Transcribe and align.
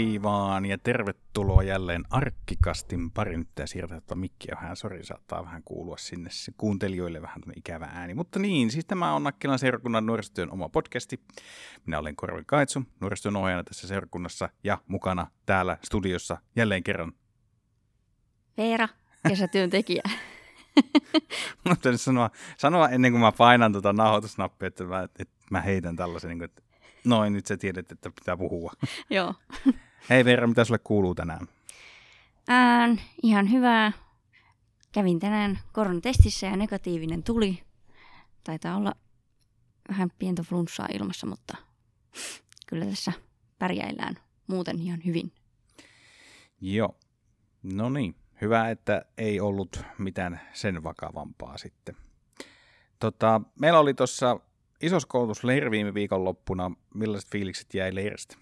Hei 0.00 0.22
vaan 0.22 0.66
ja 0.66 0.78
tervetuloa 0.78 1.62
jälleen 1.62 2.04
Arkkikastin 2.10 3.10
pari. 3.10 3.36
Nyt 3.36 3.48
tää 3.54 3.66
siirtää 3.66 4.00
tuota 4.00 4.14
mikkiä 4.14 4.56
vähän, 4.56 4.76
sori 4.76 5.04
saattaa 5.04 5.44
vähän 5.44 5.62
kuulua 5.64 5.96
sinne 5.96 6.30
se 6.32 6.52
kuuntelijoille 6.56 7.22
vähän 7.22 7.42
ikävä 7.56 7.88
ääni. 7.92 8.14
Mutta 8.14 8.38
niin, 8.38 8.70
siis 8.70 8.84
tämä 8.84 9.14
on 9.14 9.22
Nakkilan 9.22 9.58
seurakunnan 9.58 10.06
nuorisotyön 10.06 10.50
oma 10.50 10.68
podcasti. 10.68 11.20
Minä 11.86 11.98
olen 11.98 12.16
Korvi 12.16 12.42
Kaitsu, 12.46 12.82
nuorisotyön 13.00 13.36
ohjaajana 13.36 13.64
tässä 13.64 13.88
seurakunnassa 13.88 14.48
ja 14.64 14.78
mukana 14.86 15.26
täällä 15.46 15.78
studiossa 15.84 16.38
jälleen 16.56 16.82
kerran. 16.82 17.12
Veera, 18.56 18.88
kesätyöntekijä. 19.28 20.02
Mun 21.64 21.76
pitäisi 21.76 22.04
sanoa, 22.04 22.30
sanoa 22.58 22.88
ennen 22.88 23.12
kuin 23.12 23.20
mä 23.20 23.32
painan 23.32 23.72
tuota 23.72 23.92
nauhoitusnappia, 23.92 24.68
että 24.68 24.84
mä, 24.84 25.02
että 25.18 25.34
mä 25.50 25.60
heitän 25.60 25.96
tällaisen, 25.96 26.28
niin 26.28 26.38
kuin, 26.38 26.50
että 26.50 26.62
noin, 27.04 27.32
nyt 27.32 27.46
sä 27.46 27.56
tiedät, 27.56 27.92
että 27.92 28.10
pitää 28.10 28.36
puhua. 28.36 28.72
Joo. 29.10 29.34
Hei 30.08 30.24
Veera, 30.24 30.46
mitä 30.46 30.64
sulle 30.64 30.80
kuuluu 30.84 31.14
tänään? 31.14 31.48
Ään, 32.48 33.00
ihan 33.22 33.50
hyvää. 33.50 33.92
Kävin 34.92 35.20
tänään 35.20 35.58
koronatestissä 35.72 36.46
ja 36.46 36.56
negatiivinen 36.56 37.22
tuli. 37.22 37.62
Taitaa 38.44 38.76
olla 38.76 38.94
vähän 39.88 40.10
pientä 40.18 40.42
flunssaa 40.42 40.88
ilmassa, 40.94 41.26
mutta 41.26 41.56
kyllä 42.66 42.86
tässä 42.86 43.12
pärjäillään 43.58 44.14
muuten 44.46 44.78
ihan 44.80 45.00
hyvin. 45.04 45.32
Joo. 46.60 46.96
No 47.62 47.88
niin, 47.88 48.14
hyvä, 48.40 48.70
että 48.70 49.04
ei 49.18 49.40
ollut 49.40 49.84
mitään 49.98 50.40
sen 50.52 50.82
vakavampaa 50.82 51.58
sitten. 51.58 51.96
Tota, 52.98 53.40
meillä 53.60 53.78
oli 53.78 53.94
tuossa 53.94 54.40
isoskoulutus 54.82 55.44
leiri 55.44 55.70
viime 55.70 55.94
viikonloppuna. 55.94 56.70
Millaiset 56.94 57.30
fiilikset 57.30 57.74
jäi 57.74 57.94
leiristä? 57.94 58.36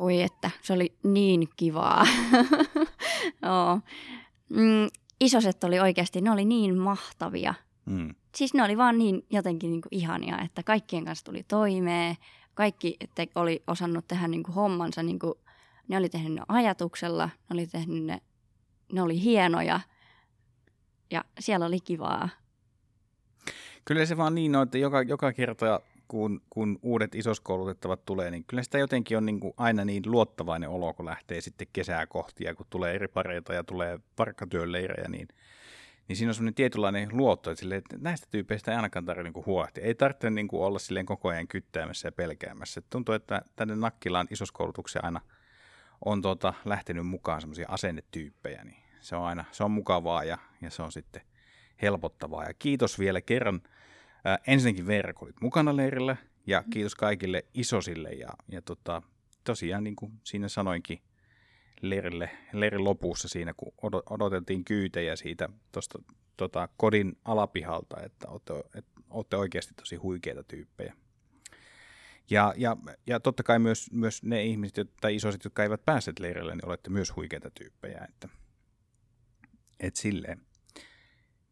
Oi 0.00 0.22
että, 0.22 0.50
se 0.62 0.72
oli 0.72 0.94
niin 1.02 1.48
kivaa. 1.56 2.06
Joo. 3.42 3.80
Mm, 4.48 4.88
isoset 5.20 5.64
oli 5.64 5.80
oikeasti, 5.80 6.20
ne 6.20 6.30
oli 6.30 6.44
niin 6.44 6.78
mahtavia. 6.78 7.54
Mm. 7.86 8.14
Siis 8.34 8.54
ne 8.54 8.62
oli 8.62 8.76
vaan 8.78 8.98
niin 8.98 9.26
jotenkin 9.30 9.70
niin 9.70 9.82
kuin 9.82 9.94
ihania, 9.98 10.38
että 10.40 10.62
kaikkien 10.62 11.04
kanssa 11.04 11.24
tuli 11.24 11.42
toimeen. 11.42 12.16
Kaikki 12.54 12.96
te, 13.14 13.26
oli 13.34 13.62
osannut 13.66 14.08
tehdä 14.08 14.28
niin 14.28 14.42
kuin 14.42 14.54
hommansa, 14.54 15.02
niin 15.02 15.18
kuin, 15.18 15.34
ne 15.88 15.96
oli 15.96 16.08
tehnyt 16.08 16.32
ne 16.32 16.42
ajatuksella, 16.48 17.24
ne 17.24 17.54
oli 17.54 17.66
tehnyt 17.66 18.04
ne, 18.04 18.20
ne 18.92 19.02
oli 19.02 19.22
hienoja 19.22 19.80
ja 21.10 21.24
siellä 21.40 21.66
oli 21.66 21.80
kivaa. 21.80 22.28
Kyllä 23.84 24.06
se 24.06 24.16
vaan 24.16 24.34
niin 24.34 24.56
on, 24.56 24.62
että 24.62 24.78
joka, 24.78 25.02
joka 25.02 25.32
kerta 25.32 25.80
kun, 26.12 26.40
kun 26.50 26.78
uudet 26.82 27.14
isoskoulutettavat 27.14 28.04
tulee, 28.04 28.30
niin 28.30 28.44
kyllä 28.44 28.62
sitä 28.62 28.78
jotenkin 28.78 29.16
on 29.16 29.26
niin 29.26 29.40
kuin 29.40 29.54
aina 29.56 29.84
niin 29.84 30.02
luottavainen 30.06 30.68
olo, 30.68 30.94
kun 30.94 31.06
lähtee 31.06 31.40
sitten 31.40 31.66
kesää 31.72 32.06
kohti 32.06 32.44
ja 32.44 32.54
kun 32.54 32.66
tulee 32.70 32.94
eri 32.94 33.08
pareita 33.08 33.54
ja 33.54 33.64
tulee 33.64 34.00
parkkatyöleirejä, 34.16 35.08
niin, 35.08 35.28
niin 36.08 36.16
siinä 36.16 36.30
on 36.30 36.34
semmoinen 36.34 36.54
tietynlainen 36.54 37.08
luotto, 37.12 37.50
että, 37.50 37.60
sille, 37.60 37.76
että 37.76 37.96
näistä 38.00 38.26
tyypeistä 38.30 38.70
ei 38.70 38.76
ainakaan 38.76 39.04
tarvitse 39.04 39.30
niin 39.30 39.46
huolehtia. 39.46 39.84
Ei 39.84 39.94
tarvitse 39.94 40.30
niin 40.30 40.48
kuin 40.48 40.62
olla 40.62 40.78
silleen 40.78 41.06
koko 41.06 41.28
ajan 41.28 41.48
kyttäämässä 41.48 42.08
ja 42.08 42.12
pelkäämässä. 42.12 42.78
Et 42.78 42.90
tuntuu, 42.90 43.14
että 43.14 43.42
tänne 43.56 43.76
Nakkilaan 43.76 44.28
isoskoulutukseen 44.30 45.04
aina 45.04 45.20
on 46.04 46.22
tuota, 46.22 46.54
lähtenyt 46.64 47.06
mukaan 47.06 47.40
semmoisia 47.40 47.66
asennetyyppejä, 47.68 48.64
niin 48.64 48.82
se 49.00 49.16
on 49.16 49.24
aina 49.24 49.44
se 49.52 49.64
on 49.64 49.70
mukavaa 49.70 50.24
ja, 50.24 50.38
ja 50.60 50.70
se 50.70 50.82
on 50.82 50.92
sitten 50.92 51.22
helpottavaa. 51.82 52.44
Ja 52.44 52.54
kiitos 52.54 52.98
vielä 52.98 53.20
kerran 53.20 53.62
ää, 54.24 54.38
ensinnäkin 54.46 54.86
Veera, 54.86 55.14
kun 55.14 55.26
olit 55.26 55.40
mukana 55.40 55.76
leirillä, 55.76 56.16
ja 56.46 56.64
kiitos 56.70 56.94
kaikille 56.94 57.44
isosille. 57.54 58.10
Ja, 58.10 58.28
ja 58.48 58.62
tota, 58.62 59.02
tosiaan, 59.44 59.84
niin 59.84 59.96
kuin 59.96 60.12
siinä 60.24 60.48
sanoinkin 60.48 61.02
leirille, 61.80 62.30
leirin 62.52 62.84
lopussa 62.84 63.28
siinä, 63.28 63.54
kun 63.56 63.72
odoteltiin 64.10 64.64
kyytejä 64.64 65.16
siitä 65.16 65.48
tosta, 65.72 66.02
tota, 66.36 66.68
kodin 66.76 67.18
alapihalta, 67.24 68.02
että 68.02 68.28
olette, 68.28 68.52
et, 68.74 68.86
olette 69.10 69.36
oikeasti 69.36 69.74
tosi 69.74 69.96
huikeita 69.96 70.44
tyyppejä. 70.44 70.94
Ja, 72.30 72.54
ja, 72.56 72.76
ja 73.06 73.20
totta 73.20 73.42
kai 73.42 73.58
myös, 73.58 73.90
myös 73.92 74.22
ne 74.22 74.44
ihmiset 74.44 74.90
tai 75.00 75.14
isoiset, 75.14 75.44
jotka 75.44 75.62
eivät 75.62 75.84
päässeet 75.84 76.18
leirille, 76.18 76.54
niin 76.54 76.66
olette 76.66 76.90
myös 76.90 77.16
huikeita 77.16 77.50
tyyppejä. 77.50 78.06
Että, 78.08 78.28
et 79.80 79.96
silleen. 79.96 80.40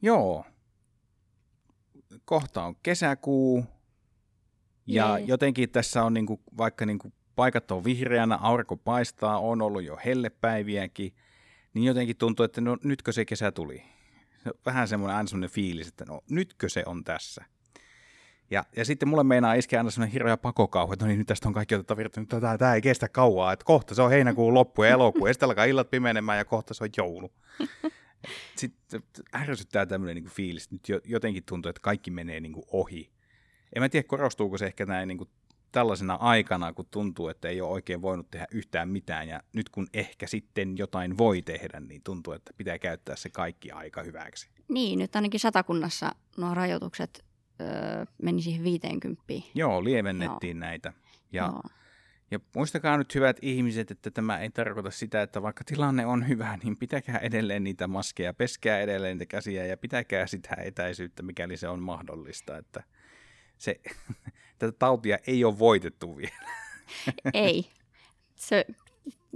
Joo. 0.03 0.45
Kohta 2.25 2.63
on 2.63 2.77
kesäkuu. 2.83 3.65
Ja 4.87 5.19
Jee. 5.19 5.27
jotenkin 5.27 5.71
tässä 5.71 6.05
on 6.05 6.15
niinku, 6.15 6.41
vaikka 6.57 6.87
niinku 6.87 7.13
paikat 7.37 7.71
on 7.71 7.85
vihreänä, 7.85 8.37
aurinko 8.37 8.77
paistaa, 8.77 9.39
on 9.39 9.63
ollut 9.63 9.85
jo 9.85 9.99
hellepäiviäkin, 10.05 11.15
niin 11.75 11.85
jotenkin 11.85 12.17
tuntuu, 12.17 12.45
että 12.45 12.61
no 12.61 12.77
nytkö 12.85 13.13
se 13.13 13.25
kesä 13.25 13.53
tuli. 13.53 13.83
Vähän 14.67 14.89
semmoinen 14.89 15.17
aina 15.17 15.27
semmoinen 15.27 15.51
fiilis, 15.51 15.89
että 15.89 16.05
no 16.05 16.21
nytkö 16.31 16.69
se 16.69 16.83
on 16.87 17.05
tässä. 17.05 17.45
Ja, 18.51 18.65
ja 18.77 18.85
sitten 18.85 19.09
mulle 19.09 19.25
meinaa 19.25 19.55
iskeä 19.55 19.81
aina 19.81 19.91
semmoinen 19.91 20.13
hirveä 20.13 20.37
pakokauhu, 20.37 20.93
että 20.93 21.05
no 21.05 21.09
niin, 21.09 21.19
nyt 21.19 21.27
tästä 21.27 21.49
on 21.49 21.55
kaikki 21.55 21.75
otettava 21.75 21.99
virta, 21.99 22.21
nyt 22.21 22.29
tämä, 22.29 22.59
tämä 22.59 22.75
ei 22.75 22.81
kestä 22.81 23.09
kauaa, 23.09 23.53
että 23.53 23.65
kohta 23.65 23.95
se 23.95 24.03
on 24.03 24.11
heinäkuun 24.11 24.55
loppu 24.55 24.83
ja 24.83 24.91
elokuu, 24.91 25.27
ja 25.27 25.33
sitten 25.33 25.49
alkaa 25.49 25.65
illat 25.65 25.91
pimenemään 25.91 26.39
ja 26.39 26.45
kohta 26.45 26.75
se 26.75 26.85
on 26.85 26.91
joulu. 26.97 27.33
Sitten 28.57 29.03
ärsyttää 29.35 29.87
tämmöinen 29.87 30.17
niin 30.17 30.31
fiilis, 30.31 30.65
että 30.65 30.75
nyt 30.75 30.89
jo- 30.89 31.01
jotenkin 31.05 31.43
tuntuu, 31.45 31.71
että 31.71 31.81
kaikki 31.81 32.11
menee 32.11 32.41
niin 32.41 32.53
kuin 32.53 32.67
ohi. 32.73 33.11
En 33.77 33.83
mä 33.83 33.89
tiedä, 33.89 34.09
korostuuko 34.09 34.59
se 34.59 34.67
ehkä 34.67 34.87
näin 34.87 35.09
niin 35.09 35.19
kuin 35.19 35.31
tällaisena 35.73 36.15
aikana, 36.15 36.73
kun 36.73 36.87
tuntuu, 36.91 37.29
että 37.29 37.49
ei 37.49 37.61
ole 37.61 37.71
oikein 37.71 38.03
voinut 38.03 38.31
tehdä 38.31 38.47
yhtään 38.51 38.89
mitään, 38.89 39.29
ja 39.29 39.43
nyt 39.53 39.69
kun 39.69 39.87
ehkä 39.95 40.27
sitten 40.27 40.79
jotain 40.79 41.19
voi 41.19 41.43
tehdä, 41.43 41.81
niin 41.81 42.03
tuntuu, 42.03 42.33
että 42.33 42.53
pitää 42.57 42.79
käyttää 42.79 43.17
se 43.17 43.31
kaikki 43.31 43.71
aika 43.71 44.03
hyväksi. 44.03 44.49
Niin, 44.69 44.99
nyt 44.99 45.17
ainakin 45.17 45.41
satakunnassa 45.41 46.15
nuo 46.37 46.55
rajoitukset 46.55 47.25
öö, 47.61 48.05
meni 48.23 48.43
siihen 48.43 48.65
50. 48.65 49.23
Joo, 49.55 49.85
lievennettiin 49.85 50.57
Joo. 50.57 50.61
näitä. 50.61 50.93
Ja, 51.33 51.43
Joo. 51.43 51.63
Ja 52.31 52.41
muistakaa 52.55 52.97
nyt 52.97 53.15
hyvät 53.15 53.37
ihmiset, 53.43 53.91
että 53.91 54.11
tämä 54.11 54.39
ei 54.39 54.51
tarkoita 54.51 54.91
sitä, 54.91 55.23
että 55.23 55.43
vaikka 55.43 55.65
tilanne 55.65 56.07
on 56.07 56.29
hyvä, 56.29 56.59
niin 56.63 56.77
pitäkää 56.77 57.19
edelleen 57.19 57.65
niitä 57.65 57.87
maskeja, 57.87 58.35
peskää 58.35 58.81
edelleen 58.81 59.19
niitä 59.19 59.31
käsiä 59.31 59.67
ja 59.67 59.77
pitäkää 59.77 60.27
sitä 60.27 60.55
etäisyyttä, 60.55 61.23
mikäli 61.23 61.57
se 61.57 61.69
on 61.69 61.83
mahdollista. 61.83 62.57
Että 62.57 62.83
se, 63.59 63.81
tätä 64.59 64.73
tautia 64.79 65.19
ei 65.27 65.45
ole 65.45 65.59
voitettu 65.59 66.17
vielä. 66.17 66.51
Ei. 67.35 67.71
Se, 68.37 68.67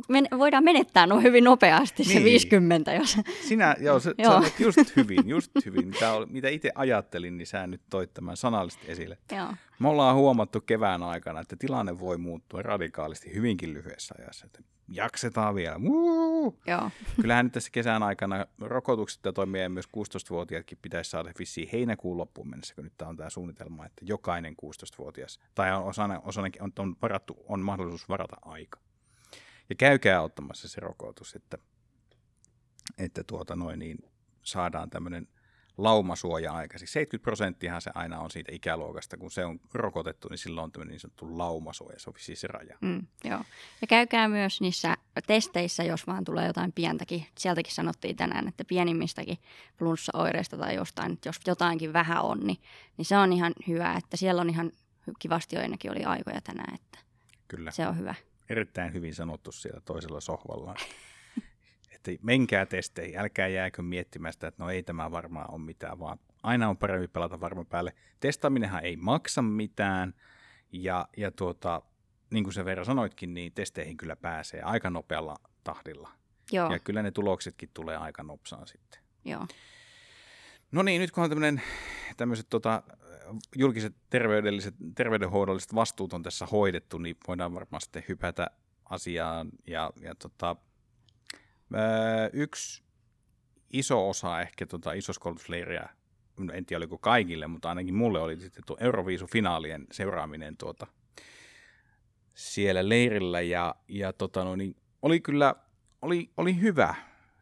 men, 0.09 0.29
voidaan 0.39 0.65
menettää 0.65 1.07
noin 1.07 1.23
hyvin 1.23 1.45
nopeasti 1.45 2.05
se 2.05 2.15
Niin. 2.15 2.25
50, 2.25 2.93
jos... 2.93 3.17
Sinä, 3.49 3.77
joo, 3.81 4.01
se, 4.01 4.15
Joo. 4.19 4.33
joo. 4.33 4.51
just 4.59 4.97
hyvin, 4.97 5.29
just 5.29 5.51
hyvin. 5.65 5.89
Mitä, 5.89 6.13
oli, 6.13 6.27
mitä 6.27 6.49
itse 6.49 6.71
ajattelin, 6.75 7.37
niin 7.37 7.47
sä 7.47 7.67
nyt 7.67 7.83
toit 7.91 8.15
tämän 8.15 8.37
sanallisesti 8.37 8.85
esille. 8.89 9.19
Joo. 9.33 9.55
Me 9.79 9.89
ollaan 9.89 10.17
huomattu 10.17 10.61
kevään 10.61 11.03
aikana, 11.03 11.41
että 11.41 11.57
tilanne 11.59 11.99
voi 11.99 12.19
muuttua 12.19 12.63
radikaalisti 12.63 13.35
hyvinkin 13.35 13.75
lyhyessä 13.75 14.15
ajassa. 14.19 14.47
Että 14.47 14.61
jaksetaan 14.89 15.55
vielä. 15.55 15.79
Woo! 15.79 16.57
Joo. 16.67 16.91
Kyllähän 17.21 17.47
nyt 17.47 17.53
tässä 17.53 17.71
kesän 17.73 18.03
aikana 18.03 18.47
rokotukset 18.61 19.25
ja 19.25 19.33
toimia 19.33 19.69
myös 19.69 19.89
16-vuotiaatkin 19.97 20.79
pitäisi 20.83 21.11
saada 21.11 21.33
vissiin 21.39 21.69
heinäkuun 21.73 22.17
loppuun 22.17 22.51
mennessä, 22.51 22.75
kun 22.75 22.85
nyt 22.85 22.93
tää 22.99 23.09
on 23.09 23.17
tämä 23.17 23.31
suunnitelma, 23.31 23.87
että 23.87 24.05
jokainen 24.05 24.55
16-vuotias, 24.65 25.41
tai 25.55 25.73
on 25.73 25.85
osana, 25.85 26.21
osanakin 26.25 26.63
on, 26.63 26.73
on, 26.79 26.97
varattu, 27.03 27.37
on 27.49 27.61
mahdollisuus 27.61 28.09
varata 28.09 28.37
aika. 28.43 28.81
Ja 29.69 29.75
käykää 29.75 30.23
ottamassa 30.23 30.69
se 30.69 30.81
rokotus, 30.81 31.35
että, 31.35 31.59
että 32.99 33.25
tuota 33.25 33.57
noin, 33.57 33.79
niin 33.79 33.99
saadaan 34.43 34.91
tämmöinen 34.91 35.29
laumasuoja 35.79 36.53
aikaiseksi. 36.53 36.93
70 36.93 37.25
prosenttihan 37.25 37.83
se 37.83 37.91
aina 37.95 38.21
on 38.21 38.31
siitä 38.31 38.53
ikäluokasta, 38.53 39.17
kun 39.17 39.31
se 39.31 39.45
on 39.45 39.61
rokotettu, 39.75 40.29
niin 40.29 40.39
silloin 40.39 40.65
on 40.65 40.73
tämmöinen 40.73 40.93
niin 40.93 41.01
sanottu 41.01 41.39
laumasuoja, 41.39 41.99
se 41.99 42.11
on 42.11 42.15
siis 42.19 42.41
se 42.41 42.47
raja. 42.47 42.79
Mm, 42.81 43.07
joo. 43.25 43.45
Ja 43.81 43.87
käykää 43.87 44.29
myös 44.29 44.61
niissä 44.61 44.97
testeissä, 45.27 45.85
jos 45.85 46.07
vaan 46.07 46.25
tulee 46.25 46.47
jotain 46.47 46.73
pientäkin. 46.73 47.27
Sieltäkin 47.39 47.75
sanottiin 47.75 48.17
tänään, 48.17 48.49
että 48.49 48.65
pienimmistäkin 48.65 49.39
flunssaoireista 49.79 50.57
tai 50.57 50.75
jostain, 50.75 51.13
että 51.13 51.29
jos 51.29 51.41
jotainkin 51.47 51.93
vähän 51.93 52.23
on, 52.23 52.41
niin, 52.41 52.59
niin 52.97 53.07
se 53.07 53.17
on 53.17 53.33
ihan 53.33 53.53
hyvä, 53.69 53.95
että 53.95 54.17
siellä 54.17 54.41
on 54.41 54.51
ihan 54.51 54.73
kivasti 55.19 55.57
jo 55.57 55.63
ennenkin 55.63 55.91
oli 55.91 56.05
aikoja 56.05 56.41
tänään, 56.41 56.75
että 56.75 56.99
Kyllä. 57.49 57.71
se 57.71 57.87
on 57.87 57.99
hyvä. 57.99 58.15
Erittäin 58.49 58.93
hyvin 58.93 59.15
sanottu 59.15 59.53
siellä 59.53 59.81
toisella 59.81 60.21
sohvalla. 60.21 60.75
että 61.95 62.11
menkää 62.23 62.67
testeihin, 62.67 63.19
älkää 63.19 63.49
jääkö 63.49 63.83
miettimään 63.83 64.33
sitä, 64.33 64.47
että 64.47 64.63
no 64.65 64.71
ei 64.71 64.83
tämä 64.83 65.11
varmaan 65.11 65.51
ole 65.51 65.61
mitään, 65.61 65.99
vaan 65.99 66.19
aina 66.43 66.69
on 66.69 66.77
parempi 66.77 67.09
pelata 67.09 67.41
varma 67.41 67.65
päälle. 67.65 67.95
Testaaminenhan 68.21 68.85
ei 68.85 68.97
maksa 68.97 69.43
mitään, 69.43 70.15
ja, 70.73 71.09
ja 71.17 71.31
tuota, 71.31 71.83
niin 72.31 72.45
kuin 72.45 72.55
se 72.55 72.65
Veera 72.65 72.85
sanoitkin, 72.85 73.35
niin 73.35 73.53
testeihin 73.53 73.97
kyllä 73.97 74.17
pääsee 74.17 74.63
aika 74.63 74.91
nopealla 74.91 75.37
tahdilla. 75.65 76.11
Joo, 76.53 76.73
Ja 76.73 76.79
kyllä 76.79 77.03
ne 77.03 77.11
tuloksetkin 77.11 77.71
tulee 77.75 77.97
aika 77.97 78.23
nopsaan 78.23 78.67
sitten. 78.67 79.01
joo. 79.25 79.47
No 80.73 80.83
niin, 80.83 81.01
nyt 81.01 81.11
kun 81.11 81.25
on 81.25 81.31
tämmöinen, 81.31 81.63
tämmöiset 82.17 82.47
tota, 82.51 82.83
julkiset 83.57 83.95
terveydelliset, 84.11 84.75
terveydenhoidolliset 84.95 85.75
vastuut 85.75 86.13
on 86.13 86.23
tässä 86.23 86.47
hoidettu, 86.47 86.99
niin 86.99 87.17
voidaan 87.27 87.55
varmaan 87.55 87.81
sitten 87.81 88.05
hypätä 88.09 88.51
asiaan. 88.85 89.49
Ja, 89.67 89.91
ja 90.01 90.15
tota, 90.15 90.57
öö, 91.75 92.31
yksi 92.33 92.83
iso 93.73 94.09
osa 94.09 94.41
ehkä 94.41 94.67
tota 94.67 94.93
isoskoulutusleiriä, 94.93 95.89
en 96.53 96.67
tiedä 96.67 96.79
oliko 96.79 96.99
kaikille, 96.99 97.47
mutta 97.47 97.69
ainakin 97.69 97.95
mulle 97.95 98.21
oli 98.21 98.41
sitten 98.41 98.65
tuo 98.67 98.77
Euroviisu-finaalien 98.81 99.87
seuraaminen 99.93 100.57
tuota, 100.57 100.87
siellä 102.35 102.89
leirillä. 102.89 103.41
Ja, 103.41 103.75
ja 103.89 104.13
tota, 104.13 104.45
no, 104.45 104.57
niin, 104.57 104.77
oli 105.03 105.21
kyllä 105.21 105.55
oli, 106.05 106.31
oli 106.37 106.61
hyvä, 106.61 106.95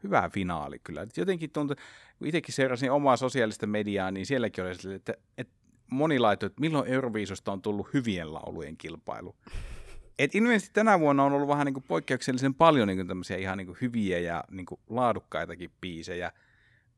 hyvä 0.03 0.31
finaali 0.33 0.79
kyllä. 0.79 1.07
Jotenkin 1.17 1.51
tuntui, 1.51 1.77
kun 2.23 2.29
itsekin 2.29 2.55
seurasin 2.55 2.91
omaa 2.91 3.17
sosiaalista 3.17 3.67
mediaa, 3.67 4.11
niin 4.11 4.27
sielläkin 4.27 4.65
oli 4.65 4.75
sille, 4.75 4.95
että, 4.95 5.15
että 5.39 5.55
moni 5.91 6.19
laittoi, 6.19 6.47
että 6.47 6.61
milloin 6.61 6.89
Euroviisosta 6.89 7.53
on 7.53 7.63
tullut 7.63 7.89
hyvien 7.95 8.35
laulujen 8.35 8.77
kilpailu. 8.77 9.37
Et 10.19 10.35
ilmeisesti 10.35 10.71
tänä 10.73 11.01
vuonna 11.01 11.25
on 11.25 11.33
ollut 11.33 11.49
vähän 11.49 11.67
niin 11.67 11.75
kuin 11.75 11.85
poikkeuksellisen 11.89 12.55
paljon 12.55 12.89
niin 12.89 12.99
kuin 12.99 13.09
tämmöisiä 13.09 13.37
ihan 13.37 13.59
niin 13.59 13.67
kuin 13.67 13.79
hyviä 13.81 14.19
ja 14.19 14.45
niin 14.51 14.67
kuin 14.67 14.81
laadukkaitakin 14.89 15.71
biisejä. 15.81 16.33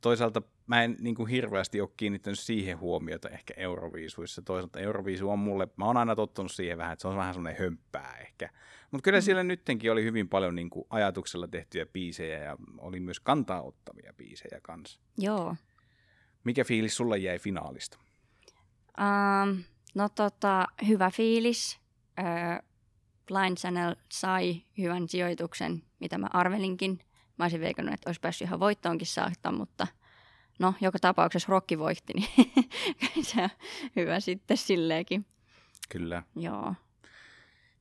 Toisaalta 0.01 0.43
mä 0.67 0.83
en 0.83 0.97
niin 1.01 1.15
kuin 1.15 1.29
hirveästi 1.29 1.81
ole 1.81 1.91
kiinnittänyt 1.97 2.39
siihen 2.39 2.79
huomiota 2.79 3.29
ehkä 3.29 3.55
Euroviisuissa. 3.57 4.43
Toisaalta 4.43 4.81
Euroviisu 4.81 5.31
on 5.31 5.39
mulle, 5.39 5.69
mä 5.77 5.85
oon 5.85 5.97
aina 5.97 6.17
tottunut 6.17 6.53
siihen 6.53 6.79
vähän, 6.79 6.93
että 6.93 7.03
se 7.03 7.09
on 7.09 7.17
vähän 7.17 7.35
semmoinen 7.35 7.61
hömppää 7.61 8.19
ehkä. 8.21 8.51
Mutta 8.91 9.05
kyllä 9.05 9.19
mm. 9.19 9.23
siellä 9.23 9.43
nyttenkin 9.43 9.93
oli 9.93 10.05
hyvin 10.05 10.29
paljon 10.29 10.55
niin 10.55 10.71
kuin 10.71 10.87
ajatuksella 10.91 11.49
tehtyjä 11.49 11.87
biisejä 11.87 12.39
ja 12.39 12.57
oli 12.79 13.01
myös 13.01 13.21
kantaa 13.21 13.63
ottavia 13.63 14.13
biisejä 14.17 14.61
kanssa. 14.63 15.01
Joo. 15.19 15.57
Mikä 16.45 16.65
fiilis 16.65 16.97
sulla 16.97 17.17
jäi 17.17 17.39
finaalista? 17.39 17.99
Um, 18.99 19.63
no 19.95 20.09
tota, 20.09 20.67
hyvä 20.89 21.11
fiilis. 21.11 21.81
Uh, 22.21 22.69
Blind 23.27 23.57
Channel 23.57 23.97
sai 24.13 24.63
hyvän 24.79 25.09
sijoituksen, 25.09 25.83
mitä 26.01 26.19
mä 26.19 26.29
arvelinkin. 26.33 26.99
Mä 27.39 27.45
olisin 27.45 27.61
veikannut, 27.61 27.95
että 27.95 28.09
olisi 28.09 28.21
päässyt 28.21 28.49
ihan 28.49 28.61
voittoonkin 28.61 29.07
saakka, 29.07 29.53
mutta 29.53 29.87
no, 30.59 30.75
joka 30.81 30.99
tapauksessa 30.99 31.51
Rokki 31.51 31.79
voitti, 31.79 32.13
niin 32.15 33.25
se 33.35 33.43
on 33.43 33.51
hyvä 33.97 34.21
sitten 34.21 34.57
silleenkin. 34.57 35.27
Kyllä. 35.89 36.23
Joo. 36.37 36.75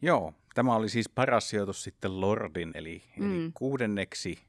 Joo, 0.02 0.34
tämä 0.54 0.76
oli 0.76 0.90
siis 0.90 1.10
paras 1.10 1.50
sijoitus 1.50 1.84
sitten 1.84 2.22
Lordin, 2.22 2.72
eli, 2.76 3.04
mm. 3.20 3.42
eli 3.42 3.52
kuudenneksi 3.54 4.40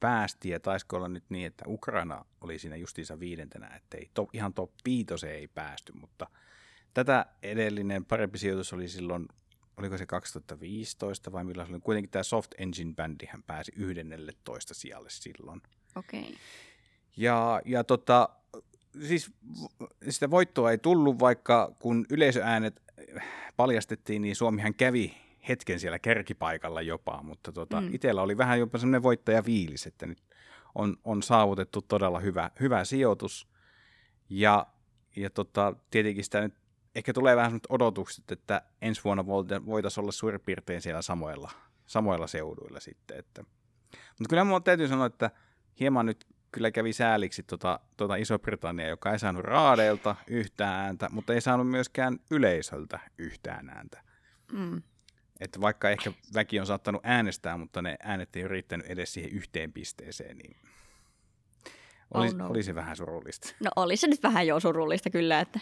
päästi 0.00 0.48
ja 0.48 0.60
taisiko 0.60 0.96
olla 0.96 1.08
nyt 1.08 1.24
niin, 1.28 1.46
että 1.46 1.64
Ukraina 1.68 2.24
oli 2.40 2.58
siinä 2.58 2.76
justiinsa 2.76 3.20
viidentenä, 3.20 3.76
että 3.76 3.96
ei 3.96 4.10
to, 4.14 4.28
ihan 4.32 4.54
top 4.54 4.70
viitoseen 4.84 5.34
ei 5.34 5.48
päästy, 5.48 5.92
mutta 5.92 6.26
tätä 6.94 7.26
edellinen 7.42 8.04
parempi 8.04 8.38
sijoitus 8.38 8.72
oli 8.72 8.88
silloin, 8.88 9.28
oliko 9.76 9.98
se 9.98 10.06
2015 10.06 11.32
vai 11.32 11.44
milloin 11.44 11.68
se 11.68 11.74
oli, 11.74 11.80
kuitenkin 11.80 12.10
tämä 12.10 12.22
Soft 12.22 12.50
Engine 12.58 12.94
Bandi 12.94 13.26
hän 13.26 13.42
pääsi 13.42 13.72
11 13.76 14.74
sijalle 14.74 15.10
silloin. 15.10 15.62
Okei. 15.96 16.20
Okay. 16.20 16.34
Ja, 17.16 17.62
ja 17.64 17.84
tota, 17.84 18.28
siis 19.02 19.32
sitä 20.08 20.30
voittoa 20.30 20.70
ei 20.70 20.78
tullut, 20.78 21.18
vaikka 21.18 21.72
kun 21.78 22.06
yleisöäänet 22.10 22.82
paljastettiin, 23.56 24.22
niin 24.22 24.36
Suomihan 24.36 24.74
kävi 24.74 25.16
hetken 25.48 25.80
siellä 25.80 25.98
kärkipaikalla 25.98 26.82
jopa, 26.82 27.22
mutta 27.22 27.52
tota, 27.52 27.80
mm. 27.80 27.94
itsellä 27.94 28.22
oli 28.22 28.36
vähän 28.36 28.58
jopa 28.58 28.78
semmoinen 28.78 29.02
voittajaviilis, 29.02 29.86
että 29.86 30.06
nyt 30.06 30.22
on, 30.74 30.96
on 31.04 31.22
saavutettu 31.22 31.82
todella 31.82 32.20
hyvä, 32.20 32.50
hyvä 32.60 32.84
sijoitus. 32.84 33.48
Ja, 34.28 34.66
ja 35.16 35.30
tota, 35.30 35.74
tietenkin 35.90 36.24
sitä 36.24 36.40
nyt 36.40 36.54
ehkä 36.94 37.12
tulee 37.12 37.36
vähän 37.36 37.50
sellaiset 37.50 37.66
odotukset, 37.68 38.32
että 38.32 38.62
ensi 38.82 39.04
vuonna 39.04 39.26
voitaisiin 39.66 40.02
olla 40.02 40.12
suurin 40.12 40.40
piirtein 40.40 40.82
siellä 40.82 41.02
samoilla, 41.02 41.50
samoilla 41.86 42.26
seuduilla 42.26 42.80
sitten. 42.80 43.18
Että. 43.18 43.44
Mutta 43.90 44.28
kyllä 44.28 44.44
minun 44.44 44.62
täytyy 44.62 44.88
sanoa, 44.88 45.06
että 45.06 45.30
hieman 45.80 46.06
nyt 46.06 46.26
kyllä 46.52 46.70
kävi 46.70 46.92
sääliksi 46.92 47.42
tuota, 47.42 47.80
tuota 47.96 48.16
Iso-Britannia, 48.16 48.88
joka 48.88 49.12
ei 49.12 49.18
saanut 49.18 49.44
raadeilta 49.44 50.16
yhtään 50.26 50.84
ääntä, 50.84 51.08
mutta 51.12 51.34
ei 51.34 51.40
saanut 51.40 51.70
myöskään 51.70 52.18
yleisöltä 52.30 53.00
yhtään 53.18 53.68
ääntä. 53.68 54.02
Mm. 54.52 54.82
Että 55.40 55.60
vaikka 55.60 55.90
ehkä 55.90 56.12
väki 56.34 56.60
on 56.60 56.66
saattanut 56.66 57.00
äänestää, 57.04 57.56
mutta 57.56 57.82
ne 57.82 57.96
äänet 58.02 58.36
ei 58.36 58.42
ole 58.42 58.48
riittänyt 58.48 58.86
edes 58.86 59.12
siihen 59.12 59.32
yhteen 59.32 59.72
pisteeseen, 59.72 60.38
niin 60.38 60.56
oli, 62.14 62.26
oh 62.26 62.34
no. 62.34 62.48
oli 62.48 62.62
se 62.62 62.74
vähän 62.74 62.96
surullista. 62.96 63.48
No 63.64 63.70
oli 63.76 63.96
se 63.96 64.06
nyt 64.06 64.22
vähän 64.22 64.46
jo 64.46 64.60
surullista 64.60 65.10
kyllä, 65.10 65.40
että 65.40 65.60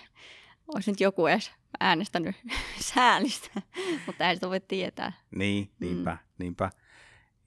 olisi 0.75 0.91
nyt 0.91 1.01
joku 1.01 1.27
edes 1.27 1.53
äänestänyt 1.81 2.37
säälistä, 2.95 3.63
mutta 4.07 4.29
ei 4.29 4.37
sitä 4.37 4.49
voi 4.49 4.61
tietää. 4.61 5.13
Niin, 5.31 5.71
niinpä, 5.81 6.11
mm. 6.11 6.19
niinpä. 6.39 6.71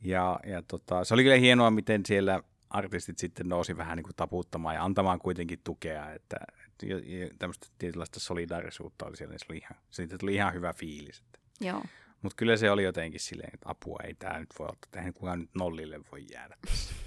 Ja, 0.02 0.40
ja 0.46 0.62
tota, 0.62 1.04
se 1.04 1.14
oli 1.14 1.24
kyllä 1.24 1.36
hienoa, 1.36 1.72
miten 1.72 2.06
siellä 2.06 2.44
artistit 2.72 3.18
sitten 3.18 3.50
nousi 3.50 3.78
vähän 3.78 3.98
niin 3.98 4.04
kuin 4.04 4.16
taputtamaan 4.16 4.76
ja 4.76 4.84
antamaan 4.84 5.20
kuitenkin 5.20 5.60
tukea, 5.64 6.12
että, 6.12 6.38
että 6.68 6.86
tämmöistä 7.40 7.68
tietynlaista 7.78 8.20
solidaarisuutta 8.20 9.06
oli 9.06 9.18
siellä, 9.18 9.32
niin 9.32 9.40
se 9.40 9.46
oli 9.50 9.58
ihan, 9.58 9.78
siitä 9.90 10.18
tuli 10.18 10.36
ihan 10.36 10.54
hyvä 10.54 10.74
fiilis. 10.74 11.20
Että. 11.20 11.40
Joo. 11.60 11.84
Mutta 12.22 12.36
kyllä 12.36 12.58
se 12.58 12.72
oli 12.72 12.84
jotenkin 12.84 13.20
silleen, 13.20 13.54
että 13.54 13.70
apua 13.70 14.00
ei 14.04 14.14
tämä 14.14 14.40
nyt 14.40 14.50
voi 14.60 14.68
ottaa, 14.68 15.00
eihän 15.00 15.14
kukaan 15.14 15.40
nyt 15.40 15.50
nollille 15.54 16.00
voi 16.12 16.26
jäädä 16.32 16.58
tässä. 16.68 16.96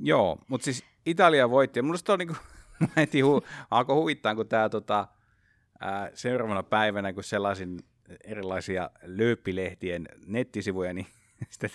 Joo, 0.00 0.38
mutta 0.48 0.64
siis 0.64 0.84
Italia 1.06 1.50
voitti, 1.50 1.78
ja 1.78 1.82
minusta 1.82 2.12
on 2.12 2.18
niinku, 2.18 2.36
heti 2.96 3.20
hu, 3.20 3.42
alkoi 3.70 3.96
huvittaa, 3.96 4.34
kun 4.34 4.48
tämä 4.48 4.68
tota, 4.68 5.08
ää, 5.80 6.10
seuraavana 6.14 6.62
päivänä, 6.62 7.12
kun 7.12 7.24
sellaisin 7.24 7.78
erilaisia 8.24 8.90
lööppilehtien 9.02 10.08
nettisivuja, 10.26 10.92
niin 10.92 11.06
sitten 11.50 11.70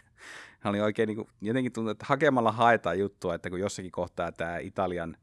oli 0.70 0.82
oikein 0.82 1.08
niin 1.08 1.16
kuin, 1.16 1.28
jotenkin 1.42 1.72
tuntuu, 1.74 1.92
että 1.92 2.06
hakemalla 2.08 2.52
haetaan 2.52 3.00
juttua, 3.00 3.36
että 3.36 3.50
kun 3.50 3.60
jossakin 3.60 3.92
kohtaa 3.92 4.32
tämä 4.32 4.58
Italian 4.58 5.18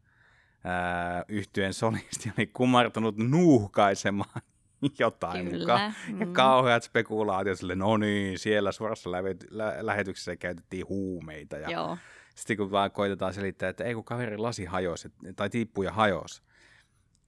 ää, 0.64 1.24
yhtyeen 1.28 1.74
solisti 1.74 2.32
oli 2.38 2.46
kumartunut 2.46 3.16
nuuhkaisemaan 3.16 4.42
jotain 4.98 5.50
Kyllä. 5.50 5.58
mukaan. 5.58 5.94
Mm. 6.08 6.20
Ja 6.20 6.26
kauheat 6.26 6.82
spekulaatiot 6.82 7.58
sille, 7.58 7.74
no 7.74 7.96
niin, 7.96 8.38
siellä 8.38 8.72
suorassa 8.72 9.12
lä- 9.12 9.22
lä- 9.50 9.76
lähetyksessä 9.80 10.36
käytettiin 10.36 10.88
huumeita. 10.88 11.56
Ja 11.56 11.70
Joo. 11.70 11.98
Sitten 12.34 12.56
kun 12.56 12.70
vaan 12.70 12.90
koitetaan 12.90 13.34
selittää, 13.34 13.68
että 13.68 13.84
ei 13.84 13.94
kun 13.94 14.04
kaveri 14.04 14.36
lasi 14.36 14.64
hajosi, 14.64 15.12
tai 15.36 15.50
tippui 15.50 15.84
ja 15.84 15.92
hajosi. 15.92 16.42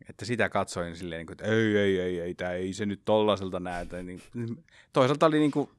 Että 0.09 0.25
sitä 0.25 0.49
katsoin 0.49 0.97
silleen, 0.97 1.26
että 1.33 1.45
ei, 1.45 1.76
ei, 1.76 2.00
ei, 2.00 2.21
ei, 2.21 2.35
tää, 2.35 2.52
ei 2.52 2.73
se 2.73 2.87
nyt 2.87 3.00
tollaiselta 3.05 3.61
näytä. 3.61 4.02
Niin, 4.02 4.21
toisaalta 4.93 5.26
oli 5.26 5.38
niin 5.38 5.50
kuin, 5.50 5.71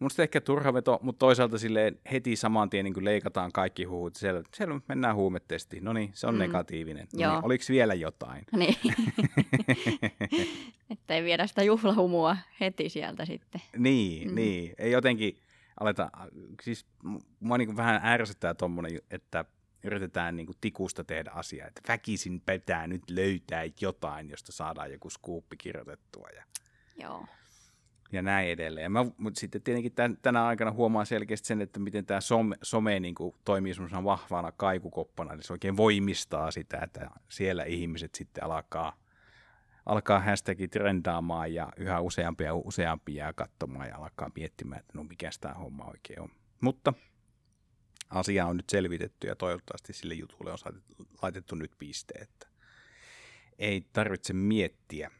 mun 0.00 0.10
ehkä 0.18 0.40
turha 0.40 0.74
veto, 0.74 0.98
mutta 1.02 1.18
toisaalta 1.18 1.58
silleen 1.58 1.98
heti 2.12 2.36
saman 2.36 2.70
tien 2.70 2.84
niin 2.84 3.04
leikataan 3.04 3.52
kaikki 3.52 3.84
huut. 3.84 4.16
Siellä, 4.16 4.42
siellä 4.54 4.80
mennään 4.88 5.16
huumetestiin. 5.16 5.84
No 5.84 5.92
niin, 5.92 6.10
se 6.14 6.26
on 6.26 6.34
mm. 6.34 6.38
negatiivinen. 6.38 7.08
No 7.12 7.32
niin, 7.32 7.44
oliko 7.44 7.64
vielä 7.68 7.94
jotain? 7.94 8.44
Niin. 8.56 8.76
Että 10.90 11.14
ei 11.14 11.24
viedä 11.24 11.46
sitä 11.46 11.62
juhlahumua 11.62 12.36
heti 12.60 12.88
sieltä 12.88 13.24
sitten. 13.24 13.60
Niin, 13.76 14.28
mm. 14.28 14.34
niin. 14.34 14.74
Ei 14.78 14.90
jotenkin 14.90 15.38
aleta, 15.80 16.10
siis 16.62 16.86
mua 17.40 17.58
niin 17.58 17.76
vähän 17.76 18.00
ärsyttää 18.04 18.54
tuommoinen, 18.54 19.00
että 19.10 19.44
yritetään 19.84 20.36
niin 20.36 20.46
tikusta 20.60 21.04
tehdä 21.04 21.30
asiaa, 21.34 21.68
että 21.68 21.80
väkisin 21.88 22.40
pitää 22.40 22.86
nyt 22.86 23.02
löytää 23.10 23.64
jotain, 23.80 24.30
josta 24.30 24.52
saadaan 24.52 24.92
joku 24.92 25.10
skuuppi 25.10 25.56
kirjoitettua. 25.56 26.28
Ja... 26.36 26.44
Joo 27.02 27.26
ja 28.12 28.22
näin 28.22 28.48
edelleen. 28.48 28.92
Mä, 28.92 29.06
mutta 29.18 29.40
sitten 29.40 29.62
tietenkin 29.62 29.92
tämän, 29.92 30.18
tänä 30.22 30.46
aikana 30.46 30.72
huomaa 30.72 31.04
selkeästi 31.04 31.46
sen, 31.46 31.60
että 31.60 31.80
miten 31.80 32.06
tämä 32.06 32.20
some, 32.20 32.56
some 32.62 33.00
niin 33.00 33.14
kuin, 33.14 33.34
toimii 33.44 33.74
semmoisena 33.74 34.04
vahvana 34.04 34.52
kaikukoppana, 34.52 35.34
niin 35.34 35.42
se 35.42 35.52
oikein 35.52 35.76
voimistaa 35.76 36.50
sitä, 36.50 36.78
että 36.82 37.10
siellä 37.28 37.64
ihmiset 37.64 38.14
sitten 38.14 38.44
alkaa, 38.44 38.96
alkaa 39.86 40.20
hashtagit 40.20 40.70
trendaamaan 40.70 41.54
ja 41.54 41.68
yhä 41.76 42.00
useampia 42.00 42.46
ja 42.46 42.54
useampia 42.54 43.24
jää 43.24 43.32
katsomaan 43.32 43.88
ja 43.88 43.96
alkaa 43.96 44.30
miettimään, 44.34 44.80
että 44.80 44.92
no 44.98 45.04
mikä 45.04 45.30
tämä 45.40 45.54
homma 45.54 45.84
oikein 45.84 46.20
on. 46.20 46.30
Mutta 46.60 46.92
asia 48.10 48.46
on 48.46 48.56
nyt 48.56 48.70
selvitetty 48.70 49.26
ja 49.26 49.36
toivottavasti 49.36 49.92
sille 49.92 50.14
jutulle 50.14 50.52
on 50.52 50.82
laitettu 51.22 51.54
nyt 51.54 51.72
piste, 51.78 52.14
että 52.18 52.46
ei 53.58 53.86
tarvitse 53.92 54.32
miettiä. 54.32 55.10